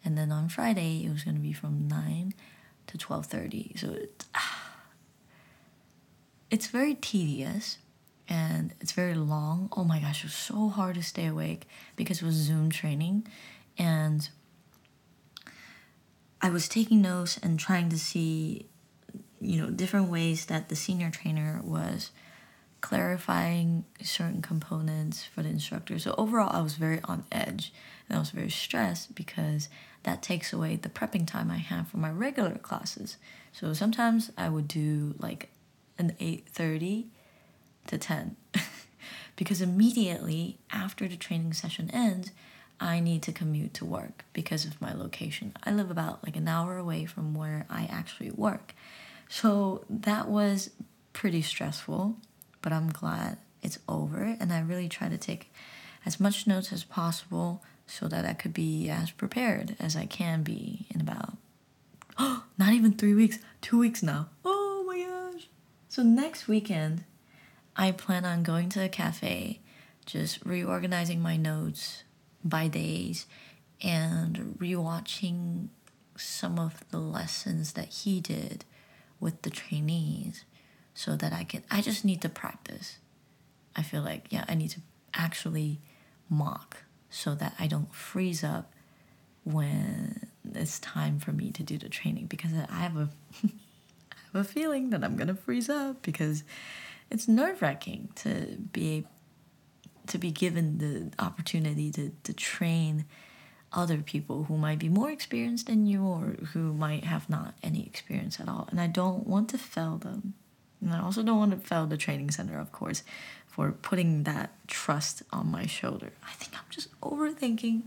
and 0.05 0.17
then 0.17 0.33
on 0.33 0.49
Friday 0.49 1.05
it 1.05 1.13
was 1.13 1.25
going 1.25 1.37
to 1.37 1.43
be 1.43 1.53
from 1.53 1.89
9 1.89 2.35
to 2.87 2.99
12:30 2.99 3.79
so 3.79 3.93
it's, 3.93 4.27
ah, 4.35 4.73
it's 6.51 6.67
very 6.67 6.95
tedious 6.95 7.79
and 8.31 8.73
it's 8.81 8.93
very 8.93 9.15
long. 9.15 9.69
Oh 9.77 9.85
my 9.85 9.99
gosh 9.99 10.21
it 10.21 10.27
was 10.27 10.35
so 10.35 10.69
hard 10.69 10.95
to 10.95 11.03
stay 11.03 11.27
awake 11.27 11.67
because 11.97 12.23
it 12.23 12.25
was 12.25 12.37
Zoom 12.37 12.71
training. 12.71 13.27
And 13.77 14.29
I 16.41 16.49
was 16.49 16.69
taking 16.69 17.03
notes 17.03 17.39
and 17.39 17.59
trying 17.59 17.89
to 17.91 17.99
see, 17.99 18.67
you 19.41 19.61
know, 19.61 19.71
different 19.71 20.11
ways 20.11 20.47
that 20.47 20.69
the 20.69 20.77
senior 20.77 21.11
trainer 21.11 21.61
was 21.65 22.13
clarifying 22.81 23.85
certain 24.03 24.41
components 24.41 25.25
for 25.25 25.43
the 25.43 25.49
instructor. 25.49 25.99
So 25.99 26.15
overall, 26.17 26.51
I 26.57 26.63
was 26.63 26.75
very 26.75 27.01
on 27.05 27.25
edge 27.31 27.73
and 28.09 28.17
I 28.17 28.21
was 28.21 28.31
very 28.31 28.51
stressed 28.51 29.15
because 29.15 29.69
that 30.03 30.23
takes 30.23 30.53
away 30.53 30.77
the 30.77 30.89
prepping 30.89 31.27
time 31.27 31.51
I 31.51 31.59
have 31.59 31.89
for 31.89 31.99
my 31.99 32.11
regular 32.11 32.57
classes. 32.57 33.17
So 33.53 33.73
sometimes 33.75 34.31
I 34.37 34.49
would 34.49 34.69
do 34.69 35.15
like 35.19 35.51
an 35.99 36.17
8:30 36.21 37.07
to 37.87 37.99
10 37.99 38.37
because 39.37 39.61
immediately 39.61 40.59
after 40.71 41.09
the 41.09 41.17
training 41.17 41.53
session 41.53 41.91
ends, 41.93 42.31
I 42.81 43.01
need 43.01 43.23
to 43.25 43.33
commute 43.33 43.75
to 43.75 43.85
work 43.85 44.25
because 44.33 44.65
of 44.65 44.81
my 44.81 44.95
location. 44.95 45.53
I 45.65 45.71
live 45.71 45.91
about 45.91 46.25
like 46.25 46.37
an 46.37 46.49
hour 46.49 46.79
away 46.79 47.05
from 47.05 47.35
where 47.35 47.67
I 47.69 47.85
actually 47.91 48.31
work. 48.31 48.75
So 49.29 49.85
that 49.91 50.29
was 50.29 50.71
pretty 51.13 51.43
stressful, 51.43 52.17
but 52.63 52.73
I'm 52.73 52.89
glad 52.91 53.37
it's 53.63 53.79
over 53.87 54.37
and 54.41 54.53
I 54.53 54.61
really 54.61 54.89
try 54.89 55.09
to 55.09 55.19
take 55.19 55.53
as 56.07 56.19
much 56.19 56.47
notes 56.47 56.73
as 56.73 56.85
possible 56.85 57.63
so 57.91 58.09
that 58.09 58.25
I 58.25 58.35
could 58.35 58.55
be 58.55 58.89
as 58.89 59.11
prepared 59.11 59.77
as 59.81 59.97
I 59.97 60.07
can 60.07 60.43
be 60.43 60.87
in 60.95 61.01
about 61.01 61.37
oh, 62.19 62.45
not 62.59 62.73
even 62.73 62.93
3 62.93 63.15
weeks, 63.15 63.39
2 63.63 63.79
weeks 63.79 64.03
now. 64.03 64.29
Oh 64.45 64.85
my 64.87 65.03
gosh. 65.03 65.49
So 65.89 66.03
next 66.03 66.49
weekend 66.49 67.05
I 67.77 67.93
plan 67.93 68.25
on 68.25 68.43
going 68.43 68.69
to 68.71 68.85
a 68.85 68.89
cafe, 68.89 69.61
just 70.07 70.45
reorganizing 70.45 71.21
my 71.21 71.37
notes, 71.37 72.05
by 72.45 72.69
days 72.69 73.27
and 73.83 74.57
rewatching 74.59 75.69
some 76.17 76.59
of 76.59 76.85
the 76.91 76.99
lessons 76.99 77.73
that 77.73 77.89
he 77.89 78.21
did 78.21 78.65
with 79.19 79.43
the 79.43 79.51
trainees 79.51 80.45
so 80.95 81.17
that 81.17 81.33
I 81.33 81.45
can 81.45 81.63
I 81.71 81.81
just 81.81 82.05
need 82.05 82.21
to 82.23 82.29
practice. 82.29 82.99
I 83.77 83.83
feel 83.83 84.03
like 84.03 84.27
yeah, 84.31 84.45
I 84.49 84.55
need 84.55 84.71
to 84.71 84.81
actually 85.15 85.81
mock 86.29 86.85
so 87.11 87.35
that 87.35 87.55
I 87.59 87.67
don't 87.67 87.93
freeze 87.95 88.43
up 88.43 88.73
when 89.45 90.29
it's 90.55 90.79
time 90.79 91.19
for 91.19 91.33
me 91.33 91.51
to 91.53 91.63
do 91.63 91.79
the 91.79 91.89
training 91.89 92.27
because 92.27 92.53
I 92.53 92.75
have 92.75 92.97
a 92.97 93.09
I 93.45 94.39
have 94.39 94.43
a 94.43 94.45
feeling 94.45 94.91
that 94.91 95.05
I'm 95.05 95.17
gonna 95.17 95.35
freeze 95.35 95.69
up 95.69 96.03
because 96.03 96.45
it's 97.11 97.27
nerve 97.27 97.61
wracking 97.61 98.11
to 98.17 98.57
be 98.73 99.05
to 100.07 100.19
be 100.19 100.31
given 100.31 100.79
the 100.79 101.25
opportunity 101.25 101.91
to, 101.93 102.13
to 102.25 102.33
train 102.33 103.05
other 103.73 103.99
people 103.99 104.45
who 104.45 104.57
might 104.57 104.79
be 104.79 104.89
more 104.89 105.11
experienced 105.11 105.67
than 105.67 105.87
you 105.87 106.05
or 106.05 106.37
who 106.53 106.73
might 106.73 107.05
have 107.05 107.31
not 107.31 107.55
any 107.63 107.87
experience 107.87 108.41
at 108.41 108.49
all. 108.49 108.67
And 108.71 108.81
I 108.81 108.89
don't 108.89 109.27
want 109.27 109.49
to 109.51 109.59
fail 109.59 109.99
them. 109.99 110.35
And 110.81 110.93
I 110.93 111.01
also 111.01 111.23
don't 111.23 111.39
want 111.39 111.51
to 111.53 111.57
fail 111.57 111.87
the 111.87 111.97
training 111.97 112.31
center, 112.31 112.59
of 112.59 112.73
course, 112.73 113.03
for 113.47 113.73
putting 113.73 114.23
that 114.25 114.51
trust 114.67 115.23
on 115.33 115.51
my 115.51 115.67
shoulder. 115.67 116.13
I 116.27 116.33
think 116.33 116.55
I'm 116.55 116.65
just 116.71 116.89
overthinking, 117.01 117.83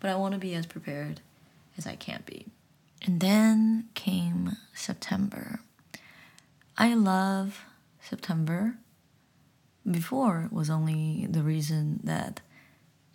but 0.00 0.10
I 0.10 0.16
want 0.16 0.34
to 0.34 0.40
be 0.40 0.54
as 0.54 0.66
prepared 0.66 1.20
as 1.78 1.86
I 1.86 1.96
can 1.96 2.22
be. 2.26 2.46
And 3.02 3.20
then 3.20 3.88
came 3.94 4.56
September. 4.74 5.60
I 6.76 6.94
love 6.94 7.64
September 8.00 8.76
before 9.88 10.48
was 10.50 10.70
only 10.70 11.26
the 11.28 11.42
reason 11.42 12.00
that 12.04 12.40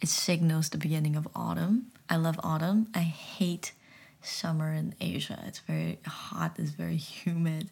it 0.02 0.08
signals 0.08 0.70
the 0.70 0.78
beginning 0.78 1.16
of 1.16 1.28
autumn. 1.36 1.88
I 2.10 2.16
love 2.16 2.40
autumn. 2.44 2.88
I 2.94 3.00
hate 3.00 3.74
summer 4.22 4.74
in 4.74 4.96
Asia. 5.02 5.44
It's 5.46 5.60
very 5.60 6.00
hot, 6.06 6.56
it's 6.58 6.72
very 6.72 6.98
humid. 6.98 7.70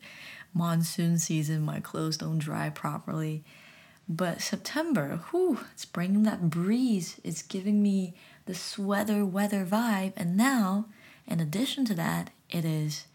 Monsoon 0.54 1.18
season, 1.20 1.62
my 1.62 1.80
clothes 1.80 2.18
don't 2.18 2.40
dry 2.40 2.70
properly. 2.70 3.44
But 4.10 4.42
September, 4.42 5.20
whew, 5.30 5.60
it's 5.74 5.86
bringing 5.86 6.24
that 6.24 6.50
breeze. 6.50 7.20
It's 7.24 7.42
giving 7.42 7.84
me 7.84 8.14
the 8.46 8.56
sweater 8.56 9.26
weather 9.26 9.66
vibe. 9.66 10.14
And 10.16 10.38
now, 10.38 10.86
in 11.28 11.40
addition 11.40 11.84
to 11.86 11.94
that, 11.96 12.30
it 12.50 12.64
is 12.64 13.06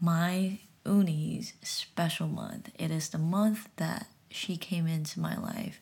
my 0.00 0.60
Uni's 0.86 1.52
special 1.62 2.28
month. 2.28 2.70
It 2.78 2.90
is 2.90 3.08
the 3.08 3.18
month 3.18 3.68
that 3.76 4.06
she 4.30 4.56
came 4.56 4.86
into 4.86 5.20
my 5.20 5.36
life 5.36 5.80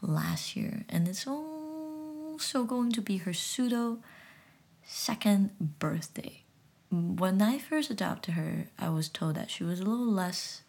last 0.00 0.56
year, 0.56 0.84
and 0.88 1.08
it's 1.08 1.26
also 1.26 2.64
going 2.64 2.92
to 2.92 3.00
be 3.00 3.18
her 3.18 3.32
pseudo 3.32 3.98
second 4.84 5.78
birthday. 5.78 6.42
When 6.90 7.42
I 7.42 7.58
first 7.58 7.90
adopted 7.90 8.34
her, 8.34 8.68
I 8.78 8.88
was 8.88 9.08
told 9.08 9.34
that 9.34 9.50
she 9.50 9.64
was 9.64 9.80
a 9.80 9.84
little 9.84 10.10
less 10.10 10.62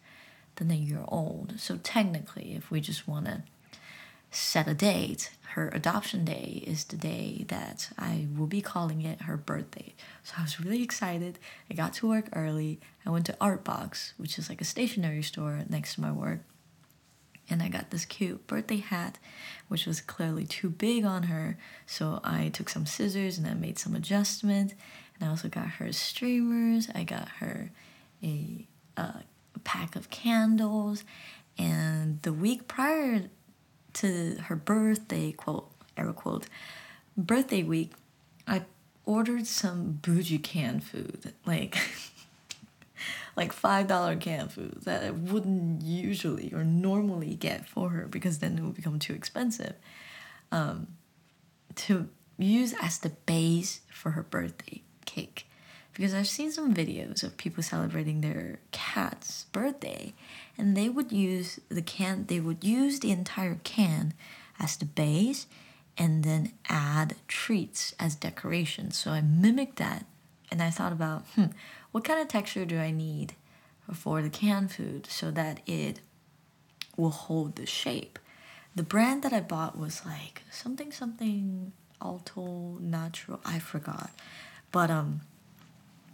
than 0.56 0.70
a 0.70 0.74
year 0.74 1.04
old. 1.08 1.58
So 1.58 1.78
technically, 1.82 2.54
if 2.54 2.70
we 2.70 2.80
just 2.80 3.08
want 3.08 3.26
to 3.26 3.42
set 4.30 4.68
a 4.68 4.74
date. 4.74 5.30
Her 5.54 5.68
adoption 5.70 6.24
day 6.24 6.62
is 6.64 6.84
the 6.84 6.96
day 6.96 7.44
that 7.48 7.90
I 7.98 8.28
will 8.36 8.46
be 8.46 8.62
calling 8.62 9.02
it 9.02 9.22
her 9.22 9.36
birthday. 9.36 9.94
So 10.22 10.34
I 10.38 10.42
was 10.42 10.60
really 10.60 10.82
excited. 10.82 11.38
I 11.68 11.74
got 11.74 11.94
to 11.94 12.08
work 12.08 12.28
early. 12.32 12.80
I 13.04 13.10
went 13.10 13.26
to 13.26 13.36
Artbox, 13.40 14.12
which 14.16 14.38
is 14.38 14.48
like 14.48 14.60
a 14.60 14.64
stationery 14.64 15.22
store 15.22 15.64
next 15.68 15.94
to 15.94 16.00
my 16.00 16.12
work. 16.12 16.40
And 17.48 17.64
I 17.64 17.68
got 17.68 17.90
this 17.90 18.04
cute 18.04 18.46
birthday 18.46 18.76
hat, 18.76 19.18
which 19.66 19.84
was 19.86 20.00
clearly 20.00 20.46
too 20.46 20.70
big 20.70 21.04
on 21.04 21.24
her. 21.24 21.58
So 21.84 22.20
I 22.22 22.50
took 22.50 22.68
some 22.68 22.86
scissors 22.86 23.38
and 23.38 23.46
I 23.48 23.54
made 23.54 23.76
some 23.76 23.96
adjustment. 23.96 24.74
And 25.20 25.28
I 25.28 25.30
also 25.30 25.48
got 25.48 25.68
her 25.68 25.92
streamers. 25.92 26.88
I 26.94 27.04
got 27.04 27.28
her 27.38 27.70
a, 28.22 28.66
a 28.96 29.22
pack 29.64 29.94
of 29.94 30.10
candles. 30.10 31.04
And 31.58 32.22
the 32.22 32.32
week 32.32 32.66
prior 32.66 33.24
to 33.94 34.36
her 34.44 34.56
birthday, 34.56 35.32
quote, 35.32 35.70
air 35.96 36.12
quote, 36.12 36.46
birthday 37.16 37.62
week, 37.62 37.92
I 38.46 38.62
ordered 39.04 39.46
some 39.46 39.98
bougie 40.00 40.38
canned 40.38 40.84
food. 40.84 41.34
Like, 41.44 41.76
like 43.36 43.52
five 43.52 43.88
dollar 43.88 44.16
canned 44.16 44.52
food 44.52 44.78
that 44.84 45.04
I 45.04 45.10
wouldn't 45.10 45.82
usually 45.82 46.52
or 46.54 46.64
normally 46.64 47.34
get 47.34 47.68
for 47.68 47.90
her 47.90 48.06
because 48.06 48.38
then 48.38 48.56
it 48.56 48.62
would 48.62 48.74
become 48.74 48.98
too 48.98 49.12
expensive. 49.12 49.74
Um, 50.50 50.88
to 51.76 52.08
use 52.38 52.74
as 52.82 52.98
the 52.98 53.10
base 53.10 53.80
for 53.92 54.12
her 54.12 54.22
birthday 54.22 54.82
cake 55.10 55.46
because 55.92 56.14
I've 56.14 56.28
seen 56.28 56.52
some 56.52 56.72
videos 56.72 57.22
of 57.22 57.36
people 57.36 57.62
celebrating 57.62 58.20
their 58.20 58.60
cat's 58.70 59.44
birthday 59.52 60.14
and 60.56 60.76
they 60.76 60.88
would 60.88 61.10
use 61.12 61.58
the 61.68 61.82
can 61.82 62.26
they 62.26 62.40
would 62.40 62.62
use 62.64 63.00
the 63.00 63.10
entire 63.10 63.58
can 63.64 64.14
as 64.58 64.76
the 64.76 64.84
base 64.84 65.46
and 65.98 66.24
then 66.24 66.52
add 66.68 67.14
treats 67.28 67.94
as 67.98 68.14
decoration. 68.14 68.90
So 68.90 69.10
I 69.10 69.20
mimicked 69.20 69.76
that 69.76 70.06
and 70.50 70.62
I 70.62 70.70
thought 70.70 70.92
about, 70.92 71.26
hmm, 71.34 71.46
what 71.92 72.04
kind 72.04 72.20
of 72.20 72.28
texture 72.28 72.64
do 72.64 72.78
I 72.78 72.90
need 72.90 73.34
for 73.92 74.22
the 74.22 74.30
canned 74.30 74.72
food 74.72 75.06
so 75.06 75.30
that 75.32 75.60
it 75.66 76.00
will 76.96 77.10
hold 77.10 77.56
the 77.56 77.66
shape? 77.66 78.18
The 78.74 78.82
brand 78.82 79.22
that 79.24 79.32
I 79.32 79.40
bought 79.40 79.78
was 79.78 80.06
like 80.06 80.42
something 80.50 80.92
something 80.92 81.72
Alto 82.00 82.78
Natural, 82.80 83.40
I 83.44 83.58
forgot. 83.58 84.10
But 84.72 84.90
um 84.90 85.22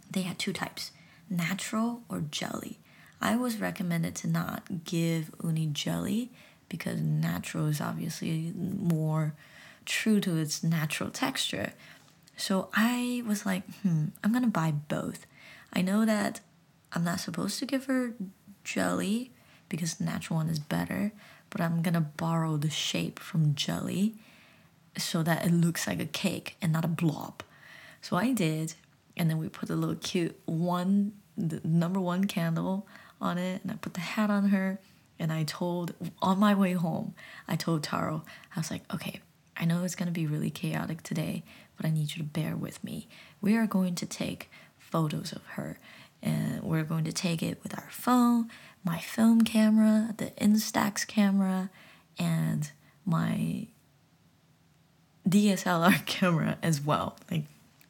they 0.09 0.21
had 0.21 0.39
two 0.39 0.53
types 0.53 0.91
natural 1.29 2.01
or 2.09 2.21
jelly. 2.21 2.79
I 3.21 3.35
was 3.35 3.59
recommended 3.59 4.15
to 4.15 4.27
not 4.27 4.83
give 4.85 5.31
uni 5.43 5.67
jelly 5.67 6.31
because 6.69 7.01
natural 7.01 7.67
is 7.67 7.81
obviously 7.81 8.53
more 8.55 9.33
true 9.85 10.19
to 10.21 10.37
its 10.37 10.63
natural 10.63 11.09
texture. 11.09 11.73
So 12.35 12.69
I 12.73 13.23
was 13.25 13.45
like, 13.45 13.63
hmm, 13.81 14.05
I'm 14.23 14.31
gonna 14.31 14.47
buy 14.47 14.71
both. 14.71 15.25
I 15.73 15.81
know 15.81 16.05
that 16.05 16.41
I'm 16.93 17.03
not 17.03 17.19
supposed 17.19 17.59
to 17.59 17.65
give 17.65 17.85
her 17.85 18.13
jelly 18.63 19.31
because 19.69 19.99
natural 19.99 20.37
one 20.37 20.49
is 20.49 20.59
better, 20.59 21.11
but 21.49 21.61
I'm 21.61 21.81
gonna 21.81 22.01
borrow 22.01 22.57
the 22.57 22.69
shape 22.69 23.19
from 23.19 23.55
jelly 23.55 24.15
so 24.97 25.23
that 25.23 25.45
it 25.45 25.51
looks 25.51 25.87
like 25.87 25.99
a 25.99 26.05
cake 26.05 26.57
and 26.61 26.71
not 26.71 26.85
a 26.85 26.89
blob. 26.89 27.43
So 28.07 28.15
I 28.15 28.31
did, 28.31 28.73
and 29.17 29.29
then 29.29 29.37
we 29.37 29.49
put 29.49 29.69
a 29.69 29.75
little 29.75 29.97
cute 29.97 30.39
one 30.45 31.11
the 31.37 31.59
number 31.65 31.99
one 31.99 32.23
candle 32.23 32.87
on 33.19 33.37
it 33.37 33.61
and 33.61 33.69
I 33.69 33.75
put 33.75 33.95
the 33.95 33.99
hat 33.99 34.29
on 34.29 34.47
her 34.47 34.79
and 35.19 35.29
I 35.29 35.43
told 35.43 35.93
on 36.21 36.39
my 36.39 36.55
way 36.55 36.71
home 36.71 37.15
I 37.49 37.57
told 37.57 37.83
Taro 37.83 38.23
I 38.55 38.59
was 38.61 38.71
like 38.71 38.81
okay 38.93 39.19
I 39.57 39.65
know 39.65 39.83
it's 39.83 39.93
to 39.93 40.11
be 40.11 40.25
really 40.25 40.49
chaotic 40.49 41.03
today 41.03 41.43
but 41.75 41.85
I 41.85 41.89
need 41.89 42.15
you 42.15 42.19
to 42.19 42.23
bear 42.23 42.55
with 42.55 42.81
me. 42.81 43.09
We 43.41 43.57
are 43.57 43.67
going 43.67 43.95
to 43.95 44.05
take 44.05 44.49
photos 44.79 45.33
of 45.33 45.43
her 45.57 45.77
and 46.23 46.63
we're 46.63 46.85
going 46.85 47.03
to 47.03 47.11
take 47.11 47.43
it 47.43 47.61
with 47.61 47.77
our 47.77 47.89
phone 47.91 48.49
my 48.85 48.99
film 48.99 49.41
camera 49.41 50.15
the 50.15 50.31
Instax 50.39 51.05
camera 51.05 51.69
and 52.17 52.71
my 53.05 53.67
DSLR 55.27 56.05
camera 56.05 56.57
as 56.63 56.79
well. 56.79 57.17
Like 57.29 57.43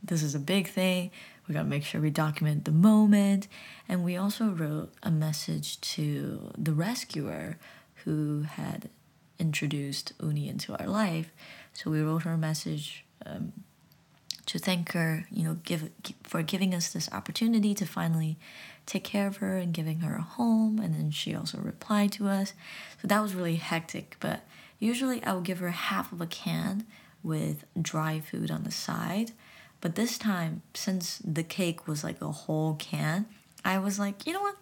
this 0.04 0.24
is 0.24 0.36
a 0.36 0.40
big 0.40 0.68
thing. 0.68 1.12
We 1.48 1.54
gotta 1.54 1.68
make 1.68 1.84
sure 1.84 2.02
we 2.02 2.10
document 2.10 2.66
the 2.66 2.72
moment. 2.72 3.48
And 3.88 4.04
we 4.04 4.18
also 4.18 4.46
wrote 4.50 4.94
a 5.02 5.12
message 5.12 5.80
to 5.82 6.52
the 6.58 6.74
rescuer 6.74 7.58
who 8.04 8.44
had 8.44 8.90
introduced 9.40 10.14
Uni 10.22 10.50
into 10.50 10.76
our 10.78 10.88
life. 10.88 11.32
So 11.74 11.92
we 11.92 12.02
wrote 12.02 12.24
her 12.24 12.34
a 12.34 12.38
message 12.38 13.06
um, 13.26 13.54
to 14.48 14.60
thank 14.60 14.92
her, 14.94 15.28
you 15.32 15.44
know, 15.44 15.58
give 15.64 15.90
for 16.24 16.42
giving 16.42 16.74
us 16.74 16.92
this 16.92 17.10
opportunity 17.12 17.74
to 17.76 17.86
finally 17.86 18.38
take 18.86 19.04
care 19.04 19.28
of 19.28 19.38
her 19.38 19.58
and 19.58 19.74
giving 19.74 20.00
her 20.00 20.16
a 20.16 20.22
home. 20.22 20.80
And 20.80 20.94
then 20.94 21.12
she 21.12 21.36
also 21.36 21.60
replied 21.60 22.12
to 22.14 22.28
us. 22.28 22.54
So 23.02 23.08
that 23.08 23.22
was 23.22 23.36
really 23.36 23.58
hectic. 23.58 24.18
But 24.20 24.42
usually 24.80 25.24
I 25.24 25.34
would 25.34 25.44
give 25.44 25.60
her 25.60 25.72
half 25.72 26.12
of 26.12 26.22
a 26.22 26.28
can 26.28 26.86
with 27.24 27.66
dry 27.80 28.20
food 28.20 28.50
on 28.50 28.64
the 28.64 28.72
side 28.72 29.32
but 29.82 29.96
this 29.96 30.18
time, 30.18 30.62
since 30.74 31.20
the 31.20 31.44
cake 31.44 31.88
was 31.88 32.04
like 32.04 32.22
a 32.22 32.32
whole 32.32 32.76
can, 32.76 33.28
I 33.64 33.80
was 33.80 34.00
like, 34.00 34.26
you 34.26 34.34
know 34.34 34.42
what? 34.42 34.56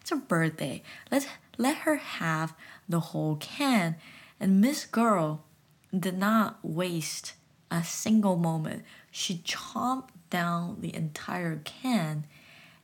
It's 0.00 0.10
her 0.10 0.16
birthday. 0.16 0.82
Let's 1.10 1.26
let 1.56 1.78
her 1.78 1.96
have 1.96 2.54
the 2.88 3.00
whole 3.00 3.36
can. 3.36 3.96
And 4.40 4.60
Miss 4.60 4.84
Girl 4.84 5.44
did 5.96 6.18
not 6.18 6.58
waste 6.62 7.34
a 7.70 7.82
single 7.84 8.36
moment. 8.36 8.84
She 9.10 9.38
chomped 9.38 10.10
down 10.30 10.78
the 10.80 10.94
entire 10.94 11.56
can. 11.64 12.24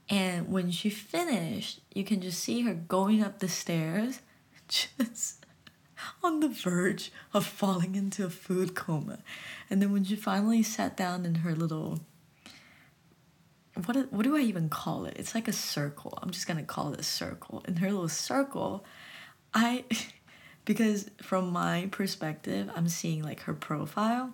And 0.09 0.49
when 0.49 0.70
she 0.70 0.91
finished, 0.91 1.80
you 1.95 2.05
can 2.05 2.20
just 2.20 2.41
see 2.41 2.62
her 2.62 2.74
going 2.74 3.22
up 3.22 3.39
the 3.39 3.49
stairs, 3.49 4.20
just 4.68 5.43
on 6.22 6.40
the 6.40 6.48
verge 6.48 7.12
of 7.32 7.46
falling 7.46 7.94
into 7.94 8.24
a 8.24 8.30
food 8.30 8.74
coma. 8.74 9.18
And 9.70 9.80
then 9.80 9.92
when 9.92 10.05
she 10.05 10.16
finally 10.16 10.62
sat 10.62 10.96
down 10.96 11.24
in 11.24 11.36
her 11.36 11.55
little 11.55 12.00
what 13.86 14.12
what 14.12 14.22
do 14.22 14.36
I 14.36 14.40
even 14.40 14.68
call 14.68 15.05
it? 15.05 15.14
It's 15.16 15.34
like 15.34 15.48
a 15.48 15.52
circle. 15.52 16.16
I'm 16.22 16.30
just 16.30 16.46
gonna 16.46 16.62
call 16.62 16.92
it 16.92 17.00
a 17.00 17.05
circle. 17.05 17.64
In 17.66 17.76
her 17.76 17.90
little 17.90 18.09
circle, 18.09 18.84
I 19.52 19.84
because 20.64 21.11
from 21.22 21.50
my 21.50 21.88
perspective, 21.90 22.70
I'm 22.74 22.88
seeing 22.88 23.22
like 23.22 23.40
her 23.40 23.55
profile. 23.55 24.32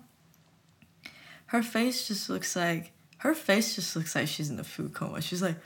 Her 1.47 1.63
face 1.63 2.07
just 2.07 2.29
looks 2.29 2.55
like 2.55 2.91
her 3.17 3.33
face 3.33 3.75
just 3.75 3.95
looks 3.95 4.15
like 4.15 4.27
she's 4.27 4.49
in 4.49 4.59
a 4.59 4.63
food 4.63 4.93
coma. 4.93 5.21
She's 5.21 5.41
like, 5.41 5.57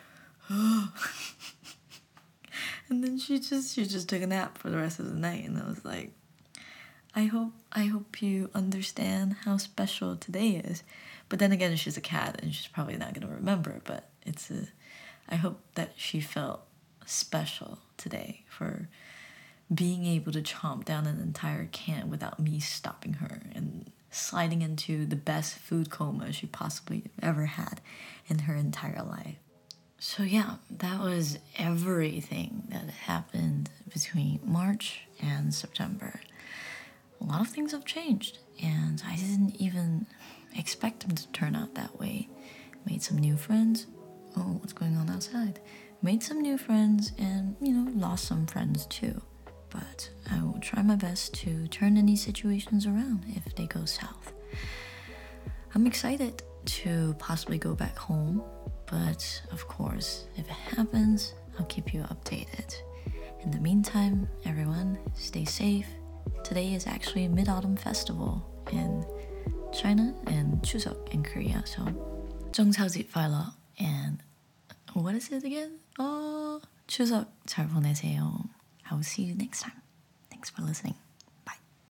oh. 0.49 0.93
and 2.90 3.04
then 3.04 3.18
she 3.18 3.40
just 3.40 3.76
she 3.76 3.86
just 3.86 4.10
took 4.10 4.22
a 4.22 4.28
nap 4.28 4.58
for 4.58 4.70
the 4.70 4.78
rest 4.78 5.00
of 5.00 5.06
the 5.06 5.20
night 5.20 5.46
and 5.46 5.58
I 5.58 5.68
was 5.68 5.84
like 5.84 6.12
I 7.16 7.26
hope 7.26 7.54
I 7.72 7.86
hope 7.86 8.22
you 8.22 8.50
understand 8.54 9.38
how 9.46 9.58
special 9.58 10.18
today 10.18 10.62
is. 10.64 10.84
But 11.30 11.40
then 11.40 11.52
again 11.52 11.76
she's 11.78 11.98
a 11.98 12.02
cat 12.02 12.40
and 12.42 12.54
she's 12.54 12.68
probably 12.68 12.98
not 12.98 13.14
gonna 13.14 13.34
remember, 13.34 13.82
but 13.86 14.10
it's 14.26 14.52
a 14.52 14.68
I 15.30 15.36
hope 15.36 15.62
that 15.76 15.94
she 15.96 16.20
felt 16.20 16.62
special 17.06 17.80
today 17.98 18.44
for 18.48 18.90
being 19.74 20.06
able 20.06 20.32
to 20.32 20.42
chomp 20.42 20.86
down 20.86 21.08
an 21.08 21.20
entire 21.20 21.68
can 21.72 22.10
without 22.10 22.40
me 22.40 22.60
stopping 22.60 23.14
her 23.14 23.42
and 23.54 23.92
sliding 24.12 24.62
into 24.62 25.06
the 25.06 25.16
best 25.16 25.56
food 25.56 25.90
coma 25.90 26.32
she 26.32 26.46
possibly 26.48 27.04
ever 27.22 27.46
had 27.46 27.82
in 28.28 28.40
her 28.40 28.56
entire 28.56 29.04
life. 29.04 29.38
So, 30.08 30.22
yeah, 30.22 30.58
that 30.70 30.99
was 30.99 31.39
everything 31.58 32.68
that 32.70 32.88
happened 32.91 33.72
between 33.91 34.39
March 34.43 35.01
and 35.20 35.51
September. 35.51 36.22
A 37.20 37.24
lot 37.24 37.41
of 37.41 37.47
things 37.47 37.72
have 37.72 37.86
changed, 37.86 38.38
and 38.62 39.01
I 39.03 39.16
didn't 39.16 39.56
even 39.60 40.06
expect 40.56 40.99
them 41.08 41.16
to 41.16 41.28
turn 41.30 41.56
out 41.56 41.74
that 41.74 41.99
way. 41.99 42.30
Made 42.86 43.01
some 43.01 43.18
new 43.18 43.36
friends. 43.36 43.88
Oh, 44.38 44.60
what's 44.60 44.74
going 44.74 44.95
on 44.95 45.10
outside? 45.10 45.60
Made 46.03 46.22
some 46.22 46.39
new 46.39 46.60
friends, 46.60 47.12
and 47.18 47.56
you 47.60 47.74
know, 47.74 47.91
lost 47.95 48.26
some 48.26 48.45
friends 48.45 48.86
too. 48.86 49.20
But 49.72 50.12
I 50.30 50.39
will 50.43 50.60
try 50.60 50.84
my 50.84 50.97
best 50.97 51.34
to 51.45 51.68
turn 51.70 51.97
any 51.97 52.16
situations 52.16 52.86
around 52.86 53.26
if 53.30 53.56
they 53.56 53.66
go 53.66 53.86
south. 53.86 54.34
I'm 55.74 55.88
excited 55.88 56.43
to 56.66 57.16
possibly 57.18 57.58
go 57.58 57.74
back 57.74 57.97
home 57.97 58.43
but 58.87 59.43
of 59.53 59.66
course, 59.68 60.27
if 60.37 60.47
it 60.47 60.77
happens, 60.77 61.35
I'll 61.59 61.66
keep 61.66 61.93
you 61.95 62.03
updated. 62.03 62.75
In 63.43 63.51
the 63.51 63.61
meantime, 63.61 64.29
everyone, 64.45 64.99
stay 65.14 65.45
safe. 65.45 65.87
Today 66.45 66.75
is 66.75 66.87
actually 66.87 67.29
Mid 67.29 67.49
Autumn 67.49 67.77
Festival 67.77 68.45
in 68.73 69.05
China 69.73 70.14
and 70.27 70.61
Chuseok 70.62 71.09
in 71.14 71.23
Korea. 71.23 71.62
So, 71.66 71.83
정차지 72.53 73.07
Faila 73.07 73.53
and 73.79 74.23
what 74.95 75.14
is 75.14 75.31
it 75.31 75.45
again? 75.45 75.79
Oh, 75.99 76.61
추석 76.87 77.27
잘 77.47 77.68
보내세요. 77.68 78.49
I 78.91 78.95
will 78.95 79.05
see 79.05 79.23
you 79.23 79.35
next 79.35 79.62
time. 79.62 79.81
Thanks 80.31 80.51
for 80.51 80.62
listening. 80.62 80.97